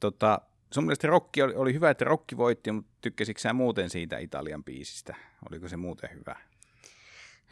Tota, 0.00 0.40
sun 0.76 0.84
mielestä 0.84 1.06
Rokki 1.06 1.42
oli, 1.42 1.54
oli 1.54 1.74
hyvä, 1.74 1.90
että 1.90 2.04
Rokki 2.04 2.36
voitti, 2.36 2.72
mutta 2.72 2.90
tykkäsitkö 3.00 3.40
sä 3.40 3.52
muuten 3.52 3.90
siitä 3.90 4.18
Italian 4.18 4.64
biisistä? 4.64 5.14
Oliko 5.50 5.68
se 5.68 5.76
muuten 5.76 6.10
hyvä? 6.14 6.36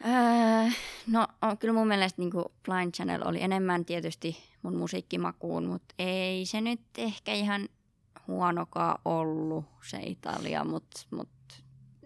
Öö, 0.05 0.71
no 1.07 1.27
kyllä 1.59 1.73
mun 1.73 1.87
mielestä 1.87 2.21
niin 2.21 2.31
Blind 2.65 2.91
Channel 2.91 3.21
oli 3.25 3.41
enemmän 3.41 3.85
tietysti 3.85 4.37
mun 4.61 4.75
musiikkimakuun, 4.77 5.65
mutta 5.65 5.95
ei 5.99 6.45
se 6.45 6.61
nyt 6.61 6.81
ehkä 6.97 7.33
ihan 7.33 7.69
huonokaan 8.27 8.99
ollut 9.05 9.65
se 9.89 9.97
Italia, 9.97 10.63
mutta 10.63 11.01
mut, 11.11 11.29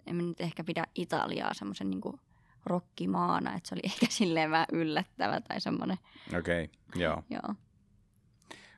en 0.06 0.16
mä 0.16 0.22
nyt 0.22 0.40
ehkä 0.40 0.64
pidä 0.64 0.84
Italiaa 0.94 1.54
semmoisen 1.54 1.90
niin 1.90 2.20
rokkimaana, 2.66 3.54
että 3.56 3.68
se 3.68 3.74
oli 3.74 3.82
ehkä 3.92 4.06
silleen 4.08 4.50
vähän 4.50 4.66
yllättävä 4.72 5.40
tai 5.40 5.60
semmoinen. 5.60 5.98
Okei, 6.38 6.64
okay, 6.64 7.02
joo. 7.02 7.22
joo. 7.30 7.54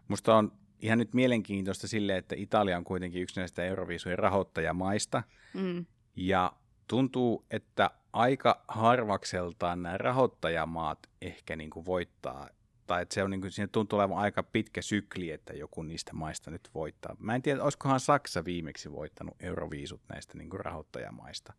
Musta 0.09 0.37
on 0.37 0.62
ihan 0.83 0.99
nyt 0.99 1.15
mielenkiintoista 1.15 1.89
sille, 1.89 2.17
että 2.17 2.35
Italia 2.39 2.77
on 2.77 2.85
kuitenkin 2.85 3.23
yksi 3.23 3.41
näistä 3.41 3.65
Euroviisujen 3.65 4.19
rahoittajamaista. 4.19 5.23
Mm. 5.55 5.87
Ja 6.17 6.53
tuntuu, 6.89 7.45
että 7.51 7.91
aika 8.13 8.65
harvakseltaan 8.69 9.83
nämä 9.83 9.99
rahoittajamaat 9.99 10.99
ehkä 11.23 11.57
niin 11.57 11.71
kuin 11.71 11.87
voittaa. 11.87 12.49
Tai 12.87 13.03
että 13.03 13.15
se 13.15 13.23
on 13.23 13.31
niin 13.31 13.41
kuin, 13.41 13.51
siinä 13.51 13.69
tuntuu 13.73 13.99
olevan 13.99 14.19
aika 14.19 14.43
pitkä 14.43 14.83
sykli, 14.83 15.31
että 15.31 15.53
joku 15.53 15.83
niistä 15.83 16.13
maista 16.13 16.51
nyt 16.51 16.71
voittaa. 16.75 17.17
Mä 17.19 17.35
en 17.35 17.43
tiedä, 17.43 17.63
olisikohan 17.63 18.01
Saksa 18.01 18.45
viimeksi 18.45 18.93
voittanut 18.93 19.37
Euroviisut 19.41 20.01
näistä 20.09 20.39
niin 20.39 20.51
kuin 20.51 20.61
rahoittajamaista. 20.61 21.53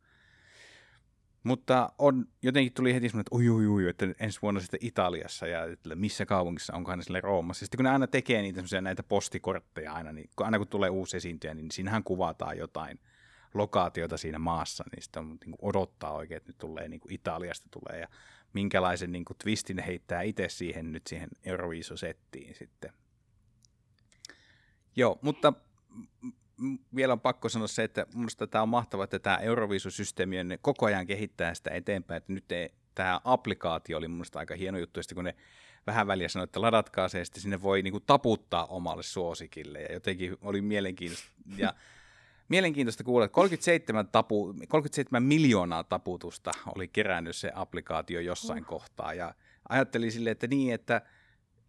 Mutta 1.43 1.91
on, 1.97 2.25
jotenkin 2.41 2.73
tuli 2.73 2.93
heti 2.93 3.09
semmoinen, 3.09 3.21
että 3.21 3.35
ui, 3.35 3.49
ui, 3.49 3.67
ui, 3.67 3.89
että 3.89 4.07
ensi 4.19 4.41
vuonna 4.41 4.61
sitten 4.61 4.79
Italiassa 4.83 5.47
ja 5.47 5.65
että 5.65 5.95
missä 5.95 6.25
kaupungissa 6.25 6.73
onkohan 6.73 6.99
ne 6.99 7.03
sille 7.03 7.21
Roomassa. 7.21 7.65
Sitten 7.65 7.77
kun 7.77 7.83
ne 7.83 7.89
aina 7.89 8.07
tekee 8.07 8.41
niitä 8.41 8.81
näitä 8.81 9.03
postikortteja 9.03 9.93
aina, 9.93 10.11
niin 10.11 10.29
aina 10.37 10.57
kun 10.57 10.67
tulee 10.67 10.89
uusi 10.89 11.17
esiintyjä, 11.17 11.53
niin 11.53 11.71
siinähän 11.71 12.03
kuvataan 12.03 12.57
jotain 12.57 12.99
lokaatiota 13.53 14.17
siinä 14.17 14.39
maassa, 14.39 14.83
niin 14.91 15.03
on, 15.17 15.37
niin 15.45 15.55
odottaa 15.61 16.11
oikein, 16.11 16.37
että 16.37 16.49
nyt 16.49 16.57
tulee 16.57 16.87
niin 16.87 17.01
Italiasta 17.09 17.67
tulee 17.71 17.99
ja 17.99 18.07
minkälaisen 18.53 19.11
niin 19.11 19.25
kuin 19.25 19.37
twistin 19.37 19.79
heittää 19.79 20.21
itse 20.21 20.49
siihen 20.49 20.91
nyt 20.91 21.07
siihen 21.07 21.29
Euroviiso-settiin 21.43 22.55
sitten. 22.55 22.93
Joo, 24.95 25.19
mutta 25.21 25.53
vielä 26.95 27.13
on 27.13 27.19
pakko 27.19 27.49
sanoa 27.49 27.67
se, 27.67 27.83
että 27.83 28.05
minusta 28.15 28.47
tämä 28.47 28.61
on 28.61 28.69
mahtavaa, 28.69 29.03
että 29.03 29.19
tämä 29.19 29.37
Euroviisusysteemi 29.37 30.39
on 30.39 30.57
koko 30.61 30.85
ajan 30.85 31.07
kehittää 31.07 31.53
sitä 31.53 31.71
eteenpäin, 31.71 32.17
että 32.17 32.33
nyt 32.33 32.51
ei, 32.51 32.69
tämä 32.95 33.21
applikaatio 33.23 33.97
oli 33.97 34.07
minusta 34.07 34.39
aika 34.39 34.55
hieno 34.55 34.77
juttu, 34.77 34.99
ja 34.99 35.15
kun 35.15 35.23
ne 35.23 35.35
vähän 35.87 36.07
väliä 36.07 36.27
sanoi, 36.29 36.43
että 36.43 36.61
ladatkaa 36.61 37.07
se, 37.07 37.19
ja 37.19 37.25
sitten 37.25 37.41
sinne 37.41 37.61
voi 37.61 37.81
niinku 37.81 37.99
taputtaa 37.99 38.65
omalle 38.65 39.03
suosikille, 39.03 39.81
ja 39.81 39.93
jotenkin 39.93 40.37
oli 40.41 40.61
mielenkiintoista, 40.61 41.31
ja 41.57 41.73
mielenkiintoista 42.49 43.03
kuulla, 43.03 43.25
että 43.25 43.35
37, 43.35 44.07
tapu, 44.07 44.55
37 44.67 45.23
miljoonaa 45.23 45.83
taputusta 45.83 46.51
oli 46.75 46.87
kerännyt 46.87 47.35
se 47.35 47.51
applikaatio 47.55 48.19
jossain 48.19 48.63
uh. 48.63 48.67
kohtaa, 48.67 49.13
ja 49.13 49.33
ajattelin 49.69 50.11
sille, 50.11 50.31
että 50.31 50.47
niin, 50.47 50.73
että 50.73 51.01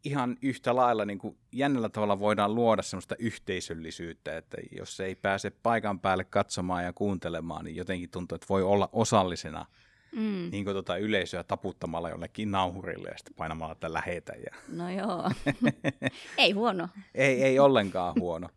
ihan 0.05 0.37
yhtä 0.43 0.77
lailla 0.77 1.05
niin 1.05 1.19
kuin 1.19 1.37
jännällä 1.53 1.89
tavalla 1.89 2.19
voidaan 2.19 2.55
luoda 2.55 2.83
semmoista 2.83 3.15
yhteisöllisyyttä, 3.19 4.37
että 4.37 4.57
jos 4.77 5.01
ei 5.01 5.15
pääse 5.15 5.51
paikan 5.51 6.01
päälle 6.01 6.25
katsomaan 6.25 6.85
ja 6.85 6.93
kuuntelemaan, 6.93 7.65
niin 7.65 7.77
jotenkin 7.77 8.11
tuntuu, 8.11 8.37
että 8.37 8.47
voi 8.49 8.63
olla 8.63 8.89
osallisena 8.93 9.67
mm. 10.13 10.49
niin 10.51 10.65
kuin 10.65 10.75
tuota 10.75 10.97
yleisöä 10.97 11.45
taputtamalla 11.45 12.11
jollekin 12.11 12.51
nauhurille 12.51 13.09
ja 13.09 13.19
sitten 13.19 13.35
painamalla, 13.35 13.73
että 13.73 13.93
lähetä. 13.93 14.33
Ja... 14.33 14.57
No 14.79 14.91
joo, 14.91 15.31
ei 16.39 16.53
huono. 16.53 16.89
ei, 17.15 17.43
ei 17.43 17.59
ollenkaan 17.59 18.15
huono. 18.21 18.49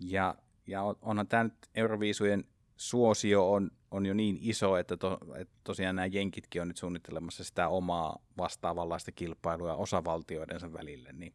Ja, 0.00 0.34
ja 0.66 0.82
onhan 1.02 1.28
tämä 1.28 1.44
nyt 1.44 1.54
Euroviisujen 1.74 2.44
suosio 2.76 3.52
on, 3.52 3.70
on 3.94 4.06
jo 4.06 4.14
niin 4.14 4.38
iso, 4.40 4.76
että, 4.76 4.96
to, 4.96 5.18
että 5.36 5.54
tosiaan 5.64 5.96
nämä 5.96 6.06
jenkitkin 6.06 6.62
on 6.62 6.68
nyt 6.68 6.76
suunnittelemassa 6.76 7.44
sitä 7.44 7.68
omaa 7.68 8.18
vastaavanlaista 8.38 9.12
kilpailua 9.12 9.74
osavaltioidensa 9.74 10.72
välille, 10.72 11.12
niin 11.12 11.34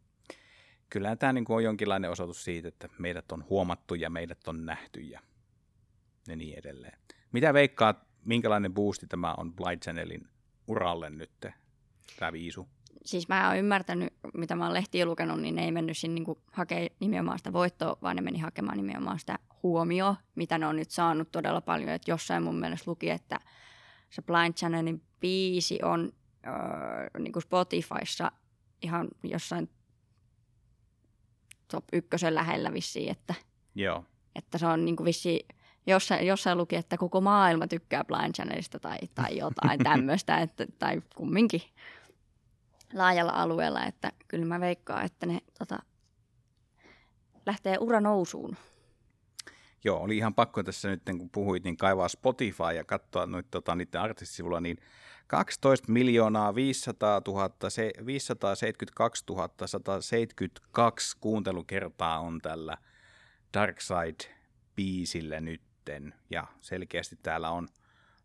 kyllähän 0.90 1.18
tämä 1.18 1.34
niin 1.34 1.46
kuin 1.46 1.56
on 1.56 1.64
jonkinlainen 1.64 2.12
osoitus 2.12 2.44
siitä, 2.44 2.68
että 2.68 2.90
meidät 2.98 3.32
on 3.32 3.46
huomattu 3.50 3.96
ja 3.96 4.10
meidät 4.10 4.48
on 4.48 4.66
nähty 4.66 5.00
ja, 5.00 5.20
niin 6.28 6.60
edelleen. 6.60 7.00
Mitä 7.32 7.54
veikkaat, 7.54 8.08
minkälainen 8.26 8.74
boosti 8.74 9.08
tämä 9.08 9.34
on 9.34 9.54
Blind 9.54 9.80
Channelin 9.80 10.28
uralle 10.68 11.10
nyt, 11.10 11.46
tämä 12.20 12.32
viisu? 12.32 12.68
siis 13.06 13.28
mä 13.28 13.48
oon 13.48 13.58
ymmärtänyt, 13.58 14.14
mitä 14.34 14.56
mä 14.56 14.66
oon 14.66 14.74
lehtiä 14.74 15.06
lukenut, 15.06 15.42
niin 15.42 15.56
ne 15.56 15.66
ei 15.66 15.72
mennyt 15.72 15.98
sinne 15.98 16.22
niin 16.22 16.38
hakemaan 16.52 16.90
nimenomaan 17.00 17.38
sitä 17.38 17.54
voittoa, 17.54 17.98
vaan 18.02 18.16
ne 18.16 18.22
meni 18.22 18.40
hakemaan 18.40 18.78
nimenomaan 18.78 19.20
sitä 19.20 19.40
huomioon, 19.64 20.16
mitä 20.36 20.58
ne 20.58 20.68
on 20.68 20.76
nyt 20.76 20.92
saanut 20.92 21.32
todella 21.32 21.62
paljon. 21.62 21.90
Että 21.90 22.12
jossain 22.12 22.44
mun 22.44 22.60
mielestä 22.60 22.92
luki, 22.92 23.10
että 23.10 23.40
se 24.10 24.22
Blind 24.22 24.54
Channelin 24.54 25.02
biisi 25.20 25.80
on 25.84 26.12
äh, 26.48 26.54
niin 27.20 27.34
kuin 27.34 27.44
Spotifyssa 27.44 28.32
ihan 28.82 29.08
jossain 29.24 29.70
top 31.72 31.86
ykkösen 31.94 32.36
lähellä 32.36 32.74
vissiin, 32.74 33.12
että, 33.12 33.34
Joo. 33.76 34.06
että 34.36 34.58
se 34.58 34.68
on 34.68 34.86
niin 34.86 34.96
kuin 34.96 35.06
vissiin, 35.06 35.48
jossain, 35.88 36.28
jossain 36.28 36.58
luki, 36.58 36.76
että 36.76 36.98
koko 36.98 37.22
maailma 37.22 37.68
tykkää 37.68 38.04
Blind 38.04 38.34
Channelista 38.34 38.80
tai, 38.80 38.98
tai 39.16 39.38
jotain 39.38 39.80
tämmöistä, 39.90 40.38
että, 40.38 40.66
tai 40.80 41.02
kumminkin 41.16 41.62
laajalla 42.94 43.32
alueella, 43.32 43.86
että 43.86 44.12
kyllä 44.28 44.46
mä 44.46 44.60
veikkaan, 44.60 45.06
että 45.06 45.26
ne 45.26 45.40
tota, 45.60 45.80
lähtee 47.46 47.78
ura 47.80 48.02
nousuun. 48.02 48.58
Joo, 49.84 50.00
oli 50.00 50.18
ihan 50.18 50.34
pakko 50.34 50.64
tässä 50.64 50.90
nyt, 50.90 51.02
kun 51.18 51.30
puhuit, 51.30 51.64
niin 51.64 51.78
kaivaa 51.78 52.08
Spotify 52.08 52.64
ja 52.76 52.84
katsoa 52.84 53.26
noit, 53.26 53.52
tota, 53.52 53.76
niiden 53.76 54.02
artistisivulla, 54.02 54.62
niin 54.62 54.78
12 55.28 55.92
miljoonaa 55.92 56.56
500 56.56 57.22
000, 57.28 57.70
se, 57.70 57.92
572 58.06 59.24
172 59.66 61.18
kuuntelukertaa 61.20 62.20
on 62.20 62.40
tällä 62.42 62.78
Dark 63.54 63.78
Side-biisillä 63.80 65.40
nytten. 65.40 66.14
Ja 66.30 66.48
selkeästi 66.62 67.20
täällä 67.24 67.50
on 67.50 67.68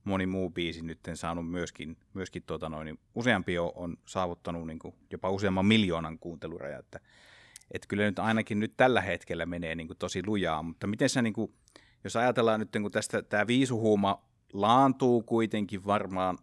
moni 0.04 0.26
muu 0.26 0.50
biisi 0.50 0.82
nyt 0.82 0.98
saanut 1.14 1.50
myöskin, 1.50 1.96
myöskin 2.14 2.42
tuota 2.42 2.68
noin, 2.68 2.84
niin 2.84 2.98
useampi 3.14 3.58
on, 3.58 3.72
on 3.74 3.96
saavuttanut 4.06 4.66
niin 4.66 4.78
kuin 4.78 4.94
jopa 5.10 5.30
useamman 5.30 5.66
miljoonan 5.66 6.18
kuunteluraja, 6.18 6.78
että, 6.78 7.00
että 7.70 7.88
kyllä 7.88 8.04
nyt 8.04 8.18
ainakin 8.18 8.60
nyt 8.60 8.72
tällä 8.76 9.00
hetkellä 9.00 9.46
menee 9.46 9.74
niin 9.74 9.86
kuin 9.86 9.98
tosi 9.98 10.26
lujaa, 10.26 10.62
mutta 10.62 10.86
miten 10.86 11.08
sä, 11.08 11.22
niin 11.22 11.32
kuin, 11.32 11.54
jos 12.04 12.16
ajatellaan 12.16 12.60
nyt, 12.60 12.68
kun 12.82 12.90
tästä 12.90 13.22
tämä 13.22 13.46
viisuhuuma 13.46 14.24
laantuu 14.52 15.22
kuitenkin 15.22 15.86
varmaan 15.86 16.38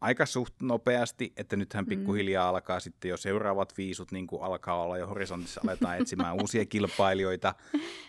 aika 0.00 0.26
suht 0.26 0.54
nopeasti, 0.62 1.32
että 1.36 1.56
nythän 1.56 1.84
mm. 1.84 1.88
pikkuhiljaa 1.88 2.48
alkaa 2.48 2.80
sitten 2.80 3.08
jo 3.08 3.16
seuraavat 3.16 3.78
viisut, 3.78 4.12
niin 4.12 4.26
kuin 4.26 4.42
alkaa 4.42 4.82
olla 4.82 4.98
jo 4.98 5.06
horisontissa, 5.06 5.60
aletaan 5.64 5.98
etsimään 5.98 6.34
uusia 6.42 6.66
kilpailijoita 6.66 7.54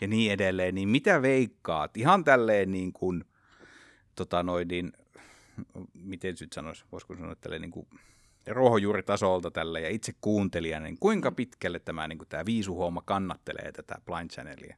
ja 0.02 0.08
niin 0.08 0.32
edelleen, 0.32 0.76
niin 0.76 0.90
mitä 0.90 1.22
veikkaat? 1.22 1.98
Ihan 1.98 2.24
tälleen 2.24 2.72
niin 2.72 2.94
kuin– 2.94 3.26
tota 4.16 4.44
noin, 4.44 4.68
niin, 4.68 4.94
miten 5.94 6.36
nyt 6.40 6.54
sanoisi, 6.54 6.86
voisiko 6.92 7.16
sanoa 7.16 7.36
tälle 7.36 7.60
niin 7.60 7.72
kuin 7.72 7.88
ruohonjuuritasolta 8.48 9.52
tälle 9.52 9.82
ja 9.82 9.90
itse 9.90 10.14
kuuntelijana, 10.22 10.86
niin 10.86 11.00
kuinka 11.00 11.32
pitkälle 11.32 11.80
tämä, 11.80 12.08
niin 12.08 12.18
kuin, 12.18 12.28
tämä 12.28 12.46
viisuhomma 12.46 13.02
kannattelee 13.06 13.72
tätä 13.72 13.96
Blind 14.06 14.30
Channelia? 14.30 14.78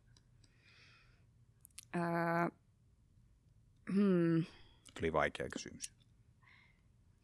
Öö, 1.95 2.01
hmm. 3.93 4.45
Tuli 4.99 5.13
vaikea 5.13 5.47
kysymys. 5.49 5.97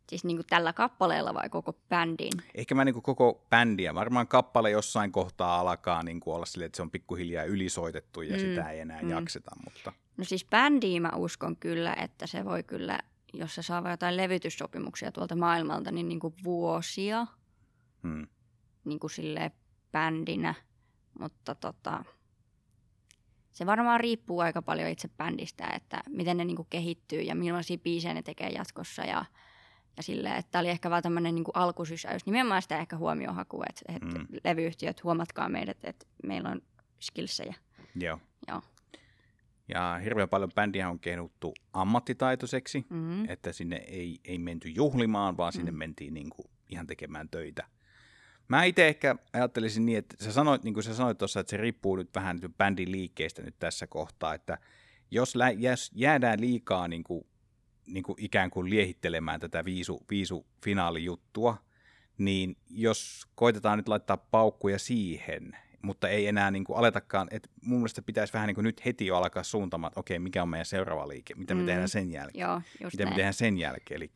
Siis 0.09 0.23
niin 0.23 0.37
kuin 0.37 0.47
tällä 0.49 0.73
kappaleella 0.73 1.33
vai 1.33 1.49
koko 1.49 1.73
bändiin? 1.89 2.33
Ehkä 2.55 2.75
mä 2.75 2.85
niin 2.85 2.93
kuin 2.93 3.03
koko 3.03 3.45
bändiä. 3.49 3.95
Varmaan 3.95 4.27
kappale 4.27 4.69
jossain 4.69 5.11
kohtaa 5.11 5.59
alkaa 5.59 6.03
niin 6.03 6.19
kuin 6.19 6.35
olla 6.35 6.45
silleen, 6.45 6.65
että 6.65 6.75
se 6.75 6.81
on 6.81 6.91
pikkuhiljaa 6.91 7.43
ylisoitettu 7.43 8.21
ja 8.21 8.37
mm. 8.37 8.39
sitä 8.39 8.69
ei 8.69 8.79
enää 8.79 9.01
mm. 9.01 9.09
jakseta. 9.09 9.51
Mutta... 9.63 9.93
No 10.17 10.23
siis 10.23 10.45
bändiin 10.45 11.01
mä 11.01 11.11
uskon 11.15 11.55
kyllä, 11.55 11.93
että 11.93 12.27
se 12.27 12.45
voi 12.45 12.63
kyllä, 12.63 12.99
jos 13.33 13.55
se 13.55 13.61
saa 13.61 13.91
jotain 13.91 14.17
levytyssopimuksia 14.17 15.11
tuolta 15.11 15.35
maailmalta, 15.35 15.91
niin, 15.91 16.09
niin 16.09 16.19
kuin 16.19 16.33
vuosia 16.43 17.27
hmm. 18.03 18.27
niin 18.85 18.99
kuin 18.99 19.11
silleen 19.11 19.51
bändinä. 19.91 20.55
Mutta 21.19 21.55
tota, 21.55 22.05
se 23.51 23.65
varmaan 23.65 23.99
riippuu 23.99 24.39
aika 24.39 24.61
paljon 24.61 24.89
itse 24.89 25.07
bändistä, 25.07 25.67
että 25.67 26.03
miten 26.09 26.37
ne 26.37 26.45
niin 26.45 26.55
kuin 26.55 26.67
kehittyy 26.69 27.21
ja 27.21 27.35
millaisia 27.35 27.77
biisejä 27.77 28.13
ne 28.13 28.21
tekee 28.21 28.49
jatkossa 28.49 29.01
ja 29.01 29.25
ja 29.97 30.03
silleen, 30.03 30.35
että 30.35 30.51
tämä 30.51 30.59
oli 30.59 30.69
ehkä 30.69 30.89
vaan 30.89 31.03
tämmöinen 31.03 31.35
niin 31.35 31.45
alkusysäys. 31.53 32.25
Nimenomaan 32.25 32.61
sitä 32.61 32.77
ehkä 32.77 32.97
huomiohaku, 32.97 33.63
että, 33.69 33.81
että 33.95 34.19
mm. 34.19 34.27
levyyhtiöt 34.43 35.03
huomatkaa 35.03 35.49
meidät, 35.49 35.77
että 35.83 36.05
meillä 36.23 36.49
on 36.49 36.61
skillsejä. 36.99 37.55
Joo. 37.95 38.19
Joo. 38.47 38.61
Ja 39.67 39.99
hirveän 40.03 40.29
paljon 40.29 40.51
bändiä 40.55 40.89
on 40.89 40.99
kehuttu 40.99 41.53
ammattitaitoiseksi, 41.73 42.85
mm-hmm. 42.89 43.29
että 43.29 43.53
sinne 43.53 43.75
ei, 43.75 44.19
ei 44.25 44.37
menty 44.37 44.69
juhlimaan, 44.69 45.37
vaan 45.37 45.53
sinne 45.53 45.71
mm-hmm. 45.71 45.79
mentiin 45.79 46.13
niin 46.13 46.29
kuin 46.29 46.47
ihan 46.69 46.87
tekemään 46.87 47.29
töitä. 47.29 47.67
Mä 48.47 48.63
itse 48.63 48.87
ehkä 48.87 49.15
ajattelisin 49.33 49.85
niin, 49.85 49.97
että 49.97 50.15
sä 50.23 50.31
sanoit, 50.31 50.63
niin 50.63 50.73
kuin 50.73 50.83
sä 50.83 50.95
sanoit 50.95 51.17
tuossa, 51.17 51.39
että 51.39 51.51
se 51.51 51.57
riippuu 51.57 51.95
nyt 51.95 52.15
vähän 52.15 52.39
bändin 52.57 52.91
liikkeestä 52.91 53.41
nyt 53.41 53.55
tässä 53.59 53.87
kohtaa, 53.87 54.33
että 54.33 54.57
jos, 55.11 55.35
lä- 55.35 55.51
jos 55.51 55.91
jäädään 55.95 56.41
liikaa 56.41 56.87
niin 56.87 57.03
kuin, 57.03 57.27
niin 57.87 58.03
kuin 58.03 58.15
ikään 58.19 58.49
kuin 58.49 58.69
liehittelemään 58.69 59.39
tätä 59.39 59.65
viisu, 59.65 60.05
viisu 60.09 60.47
finaalijuttua, 60.63 61.57
niin 62.17 62.57
jos 62.69 63.27
koitetaan 63.35 63.77
nyt 63.77 63.87
laittaa 63.87 64.17
paukkuja 64.17 64.79
siihen, 64.79 65.57
mutta 65.83 66.09
ei 66.09 66.27
enää 66.27 66.51
niin 66.51 66.63
kuin 66.63 66.77
aletakaan, 66.77 67.27
että 67.31 67.49
mun 67.61 67.79
mielestä 67.79 68.01
pitäisi 68.01 68.33
vähän 68.33 68.47
niin 68.47 68.55
kuin 68.55 68.63
nyt 68.63 68.85
heti 68.85 69.05
jo 69.05 69.17
alkaa 69.17 69.43
suuntaamaan, 69.43 69.89
että 69.89 69.99
okei, 69.99 70.19
mikä 70.19 70.41
on 70.41 70.49
meidän 70.49 70.65
seuraava 70.65 71.07
liike, 71.07 71.35
mitä 71.35 71.53
mm. 71.53 71.59
me 71.59 71.65
tehdään 71.65 71.89
sen 71.89 72.11
jälkeen, 72.11 72.41
Joo, 72.41 72.61
mitä 72.83 73.03
näin. 73.03 73.09
me 73.09 73.15
tehdään 73.15 73.33
sen 73.33 73.57
jälkeen, 73.57 73.97
eli 73.97 74.11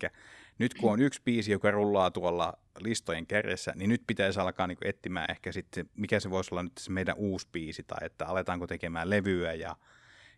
nyt 0.59 0.74
kun 0.74 0.91
on 0.91 1.01
yksi 1.01 1.21
biisi, 1.25 1.51
joka 1.51 1.71
rullaa 1.71 2.12
tuolla 2.12 2.53
listojen 2.79 3.27
kärjessä, 3.27 3.74
niin 3.75 3.89
nyt 3.89 4.03
pitäisi 4.07 4.39
alkaa 4.39 4.67
niin 4.67 4.77
etsimään 4.81 5.31
ehkä 5.31 5.51
sitten, 5.51 5.89
mikä 5.95 6.19
se 6.19 6.29
voisi 6.29 6.53
olla 6.53 6.63
nyt 6.63 6.77
se 6.79 6.91
meidän 6.91 7.15
uusi 7.17 7.47
biisi, 7.51 7.83
tai 7.83 7.97
että 8.01 8.25
aletaanko 8.25 8.67
tekemään 8.67 9.09
levyä, 9.09 9.53
ja 9.53 9.75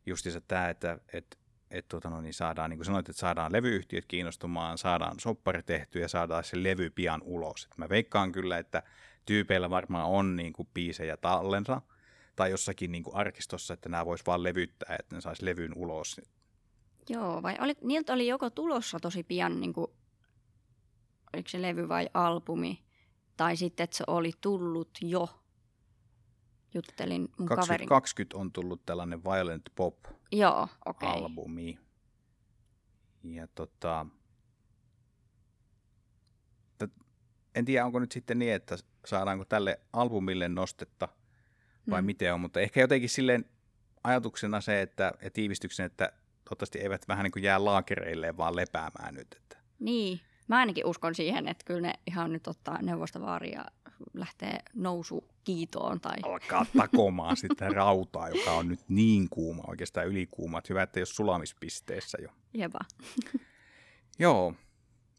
justiinsa 0.06 0.42
tämä, 0.42 0.70
että, 0.70 1.00
että 1.14 1.38
että 1.72 1.90
tuota, 1.90 2.10
no, 2.10 2.22
niin 2.22 2.34
saadaan, 2.34 2.70
niin 2.70 2.78
kuin 2.78 2.86
sanoit, 2.86 3.10
että 3.10 3.20
saadaan 3.20 3.52
levyyhtiöt 3.52 4.06
kiinnostumaan, 4.06 4.78
saadaan 4.78 5.20
soppari 5.20 5.64
tehty 5.64 6.00
ja 6.00 6.08
saadaan 6.08 6.44
se 6.44 6.64
levy 6.64 6.90
pian 6.90 7.22
ulos. 7.24 7.68
Et 7.72 7.78
mä 7.78 7.90
veikkaan 7.90 8.32
kyllä, 8.32 8.58
että 8.58 8.84
tyypeillä 9.30 9.70
varmaan 9.70 10.06
on 10.06 10.36
niin 10.36 10.54
kuin 10.54 10.70
biisejä 10.74 11.18
tallensa 11.18 11.82
tai 12.36 12.52
jossakin 12.52 12.92
niin 12.92 13.04
kuin 13.04 13.16
arkistossa, 13.16 13.74
että 13.74 13.90
nämä 13.90 14.06
vois 14.06 14.26
vaan 14.28 14.44
levyttää, 14.44 14.96
että 15.00 15.16
ne 15.16 15.22
saisi 15.22 15.46
levyn 15.46 15.74
ulos. 15.76 16.22
Joo, 17.10 17.44
vai 17.44 17.58
oli, 17.60 17.76
niiltä 17.82 18.14
oli 18.14 18.28
joko 18.28 18.50
tulossa 18.50 19.00
tosi 19.00 19.24
pian, 19.24 19.60
niin 19.60 19.74
kuin, 19.74 19.88
oliko 21.34 21.50
se 21.50 21.62
levy 21.62 21.90
vai 21.90 22.10
albumi, 22.14 22.84
tai 23.38 23.58
sitten, 23.58 23.84
että 23.84 23.98
se 23.98 24.04
oli 24.08 24.32
tullut 24.42 24.90
jo. 25.02 25.28
Juttelin 26.74 27.22
mun 27.22 27.48
2020 27.48 28.34
kaverin. 28.34 28.48
on 28.48 28.52
tullut 28.52 28.86
tällainen 28.86 29.24
Violent 29.24 29.70
Pop 29.76 29.96
Joo, 30.32 30.68
okei. 30.86 31.10
Okay. 31.10 31.24
albumi. 31.24 31.80
Ja 33.24 33.48
tota, 33.48 34.06
en 37.56 37.66
tiedä 37.66 37.86
onko 37.86 38.00
nyt 38.00 38.12
sitten 38.12 38.40
niin, 38.40 38.54
että 38.54 38.78
saadaanko 39.06 39.46
tälle 39.46 39.80
albumille 39.94 40.50
nostetta 40.50 41.08
vai 41.90 42.02
Mm. 42.02 42.06
miten 42.06 42.34
on, 42.34 42.42
mutta 42.42 42.60
ehkä 42.60 42.82
jotenkin 42.82 43.10
silleen 43.10 43.46
ajatuksena 44.04 44.62
se, 44.62 44.82
että, 44.82 45.14
ja 45.22 45.32
tiivistyksen, 45.32 45.86
että 45.86 46.12
toivottavasti 46.46 46.80
eivät 46.80 47.08
vähän 47.08 47.24
niin 47.24 47.32
kuin 47.32 47.44
jää 47.44 47.66
laakereilleen 47.66 48.38
vaan 48.38 48.56
lepäämään 48.56 49.14
nyt. 49.14 49.28
Että. 49.38 49.58
Niin, 49.80 50.20
mä 50.48 50.58
ainakin 50.58 50.86
uskon 50.86 51.16
siihen, 51.16 51.48
että 51.48 51.66
kyllä 51.66 51.82
ne 51.82 51.94
ihan 52.08 52.34
nyt 52.34 52.48
ottaa 52.48 52.82
neuvosta 52.82 53.22
vaaria 53.22 53.60
ja 53.60 53.66
lähtee 54.14 54.60
nousu 54.74 55.30
kiitoon 55.44 56.02
tai... 56.02 56.18
Alkaa 56.24 56.66
takomaan 56.78 57.38
sitä 57.38 57.70
rautaa, 57.70 58.30
joka 58.30 58.52
on 58.52 58.68
nyt 58.68 58.80
niin 58.90 59.30
kuuma, 59.30 59.64
oikeastaan 59.68 60.08
ylikuuma, 60.08 60.58
että 60.58 60.74
hyvä, 60.74 60.84
että 60.84 61.00
ole 61.00 61.06
sulamispisteessä 61.06 62.18
jo. 62.22 62.30
Jeba. 62.54 62.80
Joo. 64.20 64.54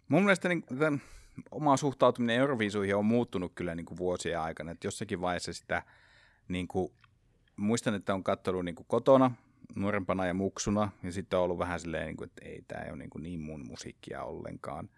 Mun 0.09 0.23
mielestä 0.23 0.49
niin, 0.49 0.63
tämän, 0.63 1.03
oma 1.51 1.77
suhtautuminen 1.77 2.37
Euroviisuihin 2.37 2.97
on 2.97 3.05
muuttunut 3.05 3.53
kyllä 3.55 3.75
niin 3.75 3.87
kuin 3.87 3.99
vuosien 3.99 4.41
aikana. 4.41 4.71
Että 4.71 4.87
jossakin 4.87 5.21
vaiheessa 5.21 5.53
sitä, 5.53 5.83
niin 6.49 6.69
kuin, 6.69 6.93
muistan, 7.57 7.95
että 7.95 8.15
on 8.15 8.25
katsonut 8.25 8.65
niin 8.65 8.75
kuin 8.75 8.87
kotona 8.87 9.31
nuorempana 9.77 10.27
ja 10.27 10.35
muksuna, 10.35 10.91
ja 11.03 11.13
sitten 11.13 11.39
on 11.39 11.45
ollut 11.45 11.59
vähän 11.59 11.81
silleen, 11.81 12.07
niin 12.07 12.17
kuin, 12.17 12.29
että 12.29 12.45
ei, 12.45 12.65
tämä 12.69 12.83
ei 12.83 12.91
ole 12.91 12.99
niin, 12.99 13.11
kuin 13.11 13.23
niin 13.23 13.41
mun 13.41 13.67
musiikkia 13.69 14.23
ollenkaan. 14.23 14.89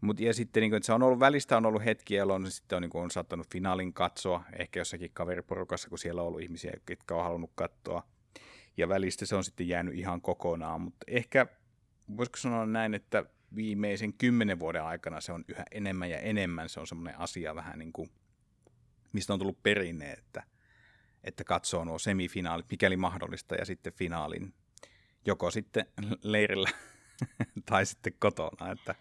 Mut, 0.00 0.20
ja 0.20 0.34
sitten 0.34 0.60
niin 0.60 0.70
kuin, 0.70 0.76
että 0.76 0.86
se 0.86 0.92
on 0.92 1.02
ollut 1.02 1.20
välistä 1.20 1.56
on 1.56 1.66
ollut 1.66 1.84
hetkiä, 1.84 2.18
jolloin 2.18 2.50
sitten 2.50 2.76
on, 2.76 2.82
niin 2.82 2.90
kuin, 2.90 3.04
on 3.04 3.10
saattanut 3.10 3.50
finaalin 3.52 3.92
katsoa, 3.92 4.44
ehkä 4.58 4.80
jossakin 4.80 5.10
kaveriporukassa, 5.14 5.88
kun 5.88 5.98
siellä 5.98 6.20
on 6.20 6.28
ollut 6.28 6.40
ihmisiä, 6.40 6.72
jotka 6.90 7.14
on 7.14 7.24
halunnut 7.24 7.52
katsoa. 7.54 8.02
Ja 8.76 8.88
välistä 8.88 9.26
se 9.26 9.36
on 9.36 9.44
sitten 9.44 9.68
jäänyt 9.68 9.94
ihan 9.94 10.20
kokonaan, 10.20 10.80
mutta 10.80 11.04
ehkä 11.06 11.46
voisiko 12.16 12.36
sanoa 12.36 12.66
näin, 12.66 12.94
että 12.94 13.24
viimeisen 13.56 14.12
kymmenen 14.12 14.58
vuoden 14.58 14.84
aikana 14.84 15.20
se 15.20 15.32
on 15.32 15.44
yhä 15.48 15.64
enemmän 15.70 16.10
ja 16.10 16.18
enemmän. 16.18 16.68
Se 16.68 16.80
on 16.80 16.86
semmoinen 16.86 17.18
asia 17.18 17.54
vähän 17.54 17.78
niin 17.78 17.92
kuin, 17.92 18.10
mistä 19.12 19.32
on 19.32 19.38
tullut 19.38 19.62
perinne, 19.62 20.12
että, 20.12 20.42
että 21.24 21.44
katsoo 21.44 21.84
nuo 21.84 21.98
semifinaalit, 21.98 22.70
mikäli 22.70 22.96
mahdollista, 22.96 23.54
ja 23.54 23.64
sitten 23.64 23.92
finaalin 23.92 24.54
joko 25.26 25.50
sitten 25.50 25.86
leirillä 26.22 26.70
tai 27.70 27.86
sitten 27.86 28.12
kotona. 28.18 28.72
Että, 28.72 28.94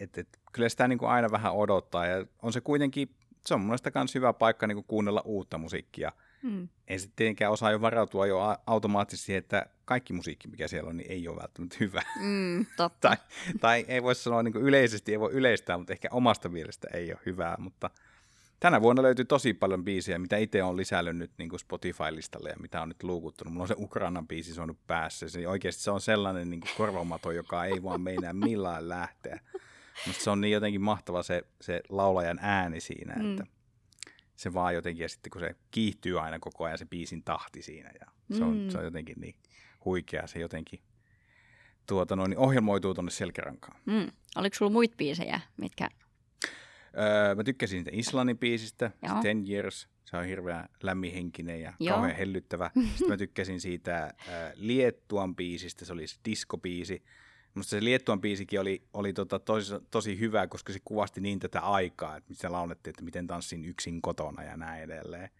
et, 0.00 0.18
et, 0.18 0.28
kyllä 0.52 0.68
sitä 0.68 0.88
niin 0.88 0.98
kuin 0.98 1.10
aina 1.10 1.30
vähän 1.30 1.54
odottaa, 1.54 2.06
ja 2.06 2.26
on 2.42 2.52
se 2.52 2.60
kuitenkin, 2.60 3.16
se 3.46 3.54
on 3.54 3.60
mun 3.60 3.66
mielestä 3.66 3.90
myös 3.94 4.14
hyvä 4.14 4.32
paikka 4.32 4.66
niin 4.66 4.76
kuin 4.76 4.86
kuunnella 4.86 5.22
uutta 5.24 5.58
musiikkia. 5.58 6.12
Mm. 6.42 6.68
Ei 6.88 6.98
sitten 6.98 7.16
tietenkään 7.16 7.52
osaa 7.52 7.70
jo 7.70 7.80
varautua 7.80 8.26
jo 8.26 8.38
automaattisesti 8.66 9.26
siihen, 9.26 9.38
että 9.38 9.66
kaikki 9.84 10.12
musiikki, 10.12 10.48
mikä 10.48 10.68
siellä 10.68 10.90
on, 10.90 10.96
niin 10.96 11.10
ei 11.12 11.28
ole 11.28 11.40
välttämättä 11.40 11.76
hyvä. 11.80 12.02
Mm, 12.20 12.66
totta. 12.76 13.08
tai, 13.08 13.16
tai 13.60 13.84
ei 13.88 14.02
voi 14.02 14.14
sanoa 14.14 14.42
niin 14.42 14.56
yleisesti, 14.56 15.12
ei 15.12 15.20
voi 15.20 15.32
yleistää, 15.32 15.78
mutta 15.78 15.92
ehkä 15.92 16.08
omasta 16.12 16.48
mielestä 16.48 16.88
ei 16.94 17.12
ole 17.12 17.20
hyvää. 17.26 17.56
Mutta 17.58 17.90
tänä 18.60 18.82
vuonna 18.82 19.02
löytyy 19.02 19.24
tosi 19.24 19.54
paljon 19.54 19.84
biisejä, 19.84 20.18
mitä 20.18 20.36
itse 20.36 20.62
on 20.62 20.76
lisännyt 20.76 21.16
nyt 21.16 21.30
niin 21.38 21.58
Spotify-listalle 21.58 22.48
ja 22.48 22.56
mitä 22.60 22.82
on 22.82 22.88
nyt 22.88 23.02
luukuttunut. 23.02 23.52
Mulla 23.52 23.64
on 23.64 23.68
se 23.68 23.74
Ukrainan 23.78 24.28
biisi 24.28 24.54
soinut 24.54 24.78
päässä. 24.86 25.28
Se, 25.28 25.48
oikeasti 25.48 25.82
se 25.82 25.90
on 25.90 26.00
sellainen 26.00 26.50
niin 26.50 26.60
korvamato, 26.76 27.30
joka 27.30 27.64
ei 27.64 27.82
vaan 27.82 28.00
meinaa 28.00 28.32
millään 28.32 28.88
lähteä. 28.88 29.40
Mutta 30.06 30.22
se 30.22 30.30
on 30.30 30.40
niin 30.40 30.52
jotenkin 30.52 30.80
mahtava 30.80 31.22
se, 31.22 31.42
se 31.60 31.80
laulajan 31.88 32.38
ääni 32.42 32.80
siinä, 32.80 33.14
Mm. 33.14 33.30
että 33.30 33.46
se 34.38 34.52
vaan 34.54 34.74
jotenkin, 34.74 35.02
ja 35.02 35.08
sitten 35.08 35.30
kun 35.30 35.40
se 35.40 35.54
kiihtyy 35.70 36.20
aina 36.20 36.38
koko 36.38 36.64
ajan 36.64 36.78
se 36.78 36.86
biisin 36.86 37.22
tahti 37.22 37.62
siinä, 37.62 37.90
ja 38.00 38.06
se 38.36 38.44
on, 38.44 38.56
Mm. 38.56 38.70
se 38.70 38.78
on 38.78 38.84
jotenkin 38.84 39.16
niin 39.20 39.34
huikea, 39.84 40.26
se 40.26 40.38
jotenkin 40.38 40.80
tuota, 41.86 42.16
noin, 42.16 42.30
niin 42.30 42.38
ohjelmoituu 42.38 42.94
tuonne 42.94 43.10
selkärankaan. 43.10 43.80
Mm. 43.86 44.10
Oliko 44.36 44.56
sulla 44.56 44.72
muita 44.72 44.96
biisejä, 44.96 45.40
mitkä... 45.56 45.88
Öö, 46.98 47.34
mä 47.34 47.44
tykkäsin 47.44 47.78
siitä 47.78 47.90
Islannin 47.94 48.38
biisistä, 48.38 48.90
Joo. 49.02 49.16
se 49.16 49.22
Ten 49.22 49.44
Years, 49.50 49.88
se 50.04 50.16
on 50.16 50.24
hirveän 50.24 50.68
lämminhenkinen 50.82 51.60
ja 51.60 51.72
Joo. 51.80 51.94
kauhean 51.94 52.16
hellyttävä. 52.16 52.70
Sitten 52.88 53.08
mä 53.08 53.16
tykkäsin 53.16 53.60
siitä 53.60 54.04
äh, 54.04 54.12
Liettuan 54.54 55.36
biisistä, 55.36 55.84
se 55.84 55.92
oli 55.92 56.06
se 56.06 56.16
diskobiisi. 56.24 57.02
Musta 57.54 57.70
se 57.70 57.84
Liettuan 57.84 58.20
biisikin 58.20 58.60
oli, 58.60 58.82
oli 58.92 59.12
tota 59.12 59.38
tosi, 59.38 59.74
tosi 59.90 60.18
hyvä, 60.18 60.46
koska 60.46 60.72
se 60.72 60.78
kuvasti 60.84 61.20
niin 61.20 61.38
tätä 61.38 61.60
aikaa, 61.60 62.16
että 62.16 62.28
missä 62.28 62.52
laulettiin, 62.52 62.90
että 62.92 63.04
miten 63.04 63.26
tanssin 63.26 63.64
yksin 63.64 64.02
kotona 64.02 64.42
ja 64.42 64.56
näin 64.56 64.82
edelleen. 64.82 65.30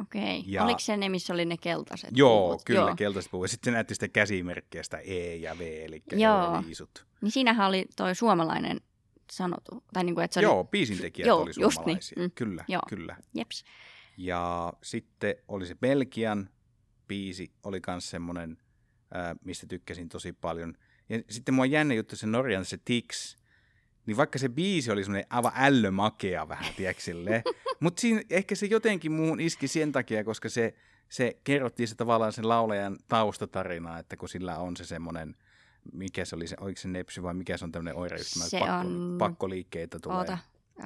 Okei. 0.00 0.44
Ja- 0.46 0.64
Oliko 0.64 0.78
se 0.78 0.96
ne, 0.96 1.08
missä 1.08 1.32
oli 1.34 1.44
ne 1.44 1.56
keltaiset 1.56 2.10
Joo, 2.12 2.46
puvut? 2.48 2.62
kyllä, 2.64 2.80
Joo. 2.80 2.96
keltaiset 2.96 3.30
puvut. 3.30 3.50
Sitten 3.50 3.70
se 3.72 3.74
näytti 3.74 3.94
sitä 3.94 4.08
käsimerkkiä, 4.08 4.82
sitä 4.82 4.98
E 4.98 5.36
ja 5.36 5.58
V, 5.58 5.60
eli 5.84 6.02
Joo. 6.12 6.62
viisut. 6.66 7.06
Niin 7.20 7.30
siinähän 7.32 7.68
oli 7.68 7.86
toi 7.96 8.14
suomalainen 8.14 8.80
sanotu. 9.32 9.84
Tai 9.92 10.04
niin 10.04 10.14
kuin, 10.14 10.24
että 10.24 10.34
se 10.34 10.40
Joo, 10.40 10.58
oli... 10.58 10.68
biisintekijät 10.70 11.26
Joo, 11.26 11.38
oli 11.40 11.48
just 11.48 11.58
niin. 11.58 11.72
suomalaisia. 11.72 12.22
Mm. 12.22 12.30
Kyllä, 12.34 12.64
Joo. 12.68 12.82
kyllä. 12.88 13.16
Jeps. 13.34 13.64
Ja 14.16 14.72
sitten 14.82 15.34
oli 15.48 15.66
se 15.66 15.74
Belgian 15.74 16.48
biisi, 17.08 17.52
oli 17.64 17.80
myös 17.86 18.10
semmoinen, 18.10 18.58
ää, 19.14 19.36
mistä 19.44 19.66
tykkäsin 19.66 20.08
tosi 20.08 20.32
paljon. 20.32 20.74
Ja 21.10 21.18
sitten 21.30 21.54
mua 21.54 21.66
jännä 21.66 21.94
juttu 21.94 22.16
se 22.16 22.26
Norjan 22.26 22.64
se 22.64 22.78
Tix, 22.84 23.36
niin 24.06 24.16
vaikka 24.16 24.38
se 24.38 24.48
biisi 24.48 24.90
oli 24.90 25.04
semmoinen 25.04 25.26
aivan 25.30 25.52
ällömakea 25.56 26.48
vähän, 26.48 26.74
tiedätkö 26.76 27.02
silleen, 27.02 27.42
mutta 27.80 28.00
siinä 28.00 28.22
ehkä 28.30 28.54
se 28.54 28.66
jotenkin 28.66 29.12
muuhun 29.12 29.40
iski 29.40 29.68
sen 29.68 29.92
takia, 29.92 30.24
koska 30.24 30.48
se, 30.48 30.74
se 31.08 31.36
kerrottiin 31.44 31.88
se 31.88 31.94
tavallaan 31.94 32.32
sen 32.32 32.48
laulajan 32.48 32.96
taustatarina, 33.08 33.98
että 33.98 34.16
kun 34.16 34.28
sillä 34.28 34.58
on 34.58 34.76
se 34.76 34.84
semmoinen, 34.84 35.36
mikä 35.92 36.24
se 36.24 36.36
oli, 36.36 36.46
se, 36.46 36.56
oliko 36.60 36.80
se 36.80 36.88
nepsy 36.88 37.22
vai 37.22 37.34
mikä 37.34 37.56
se 37.56 37.64
on 37.64 37.72
tämmöinen 37.72 37.96
oireyhtymä, 37.96 38.44
Se 38.44 38.58
pakko, 38.58 38.74
on- 38.74 39.16
pakkoliikkeitä 39.18 39.98
tulee. 39.98 40.18
Oota. 40.18 40.38
Uh, 40.78 40.84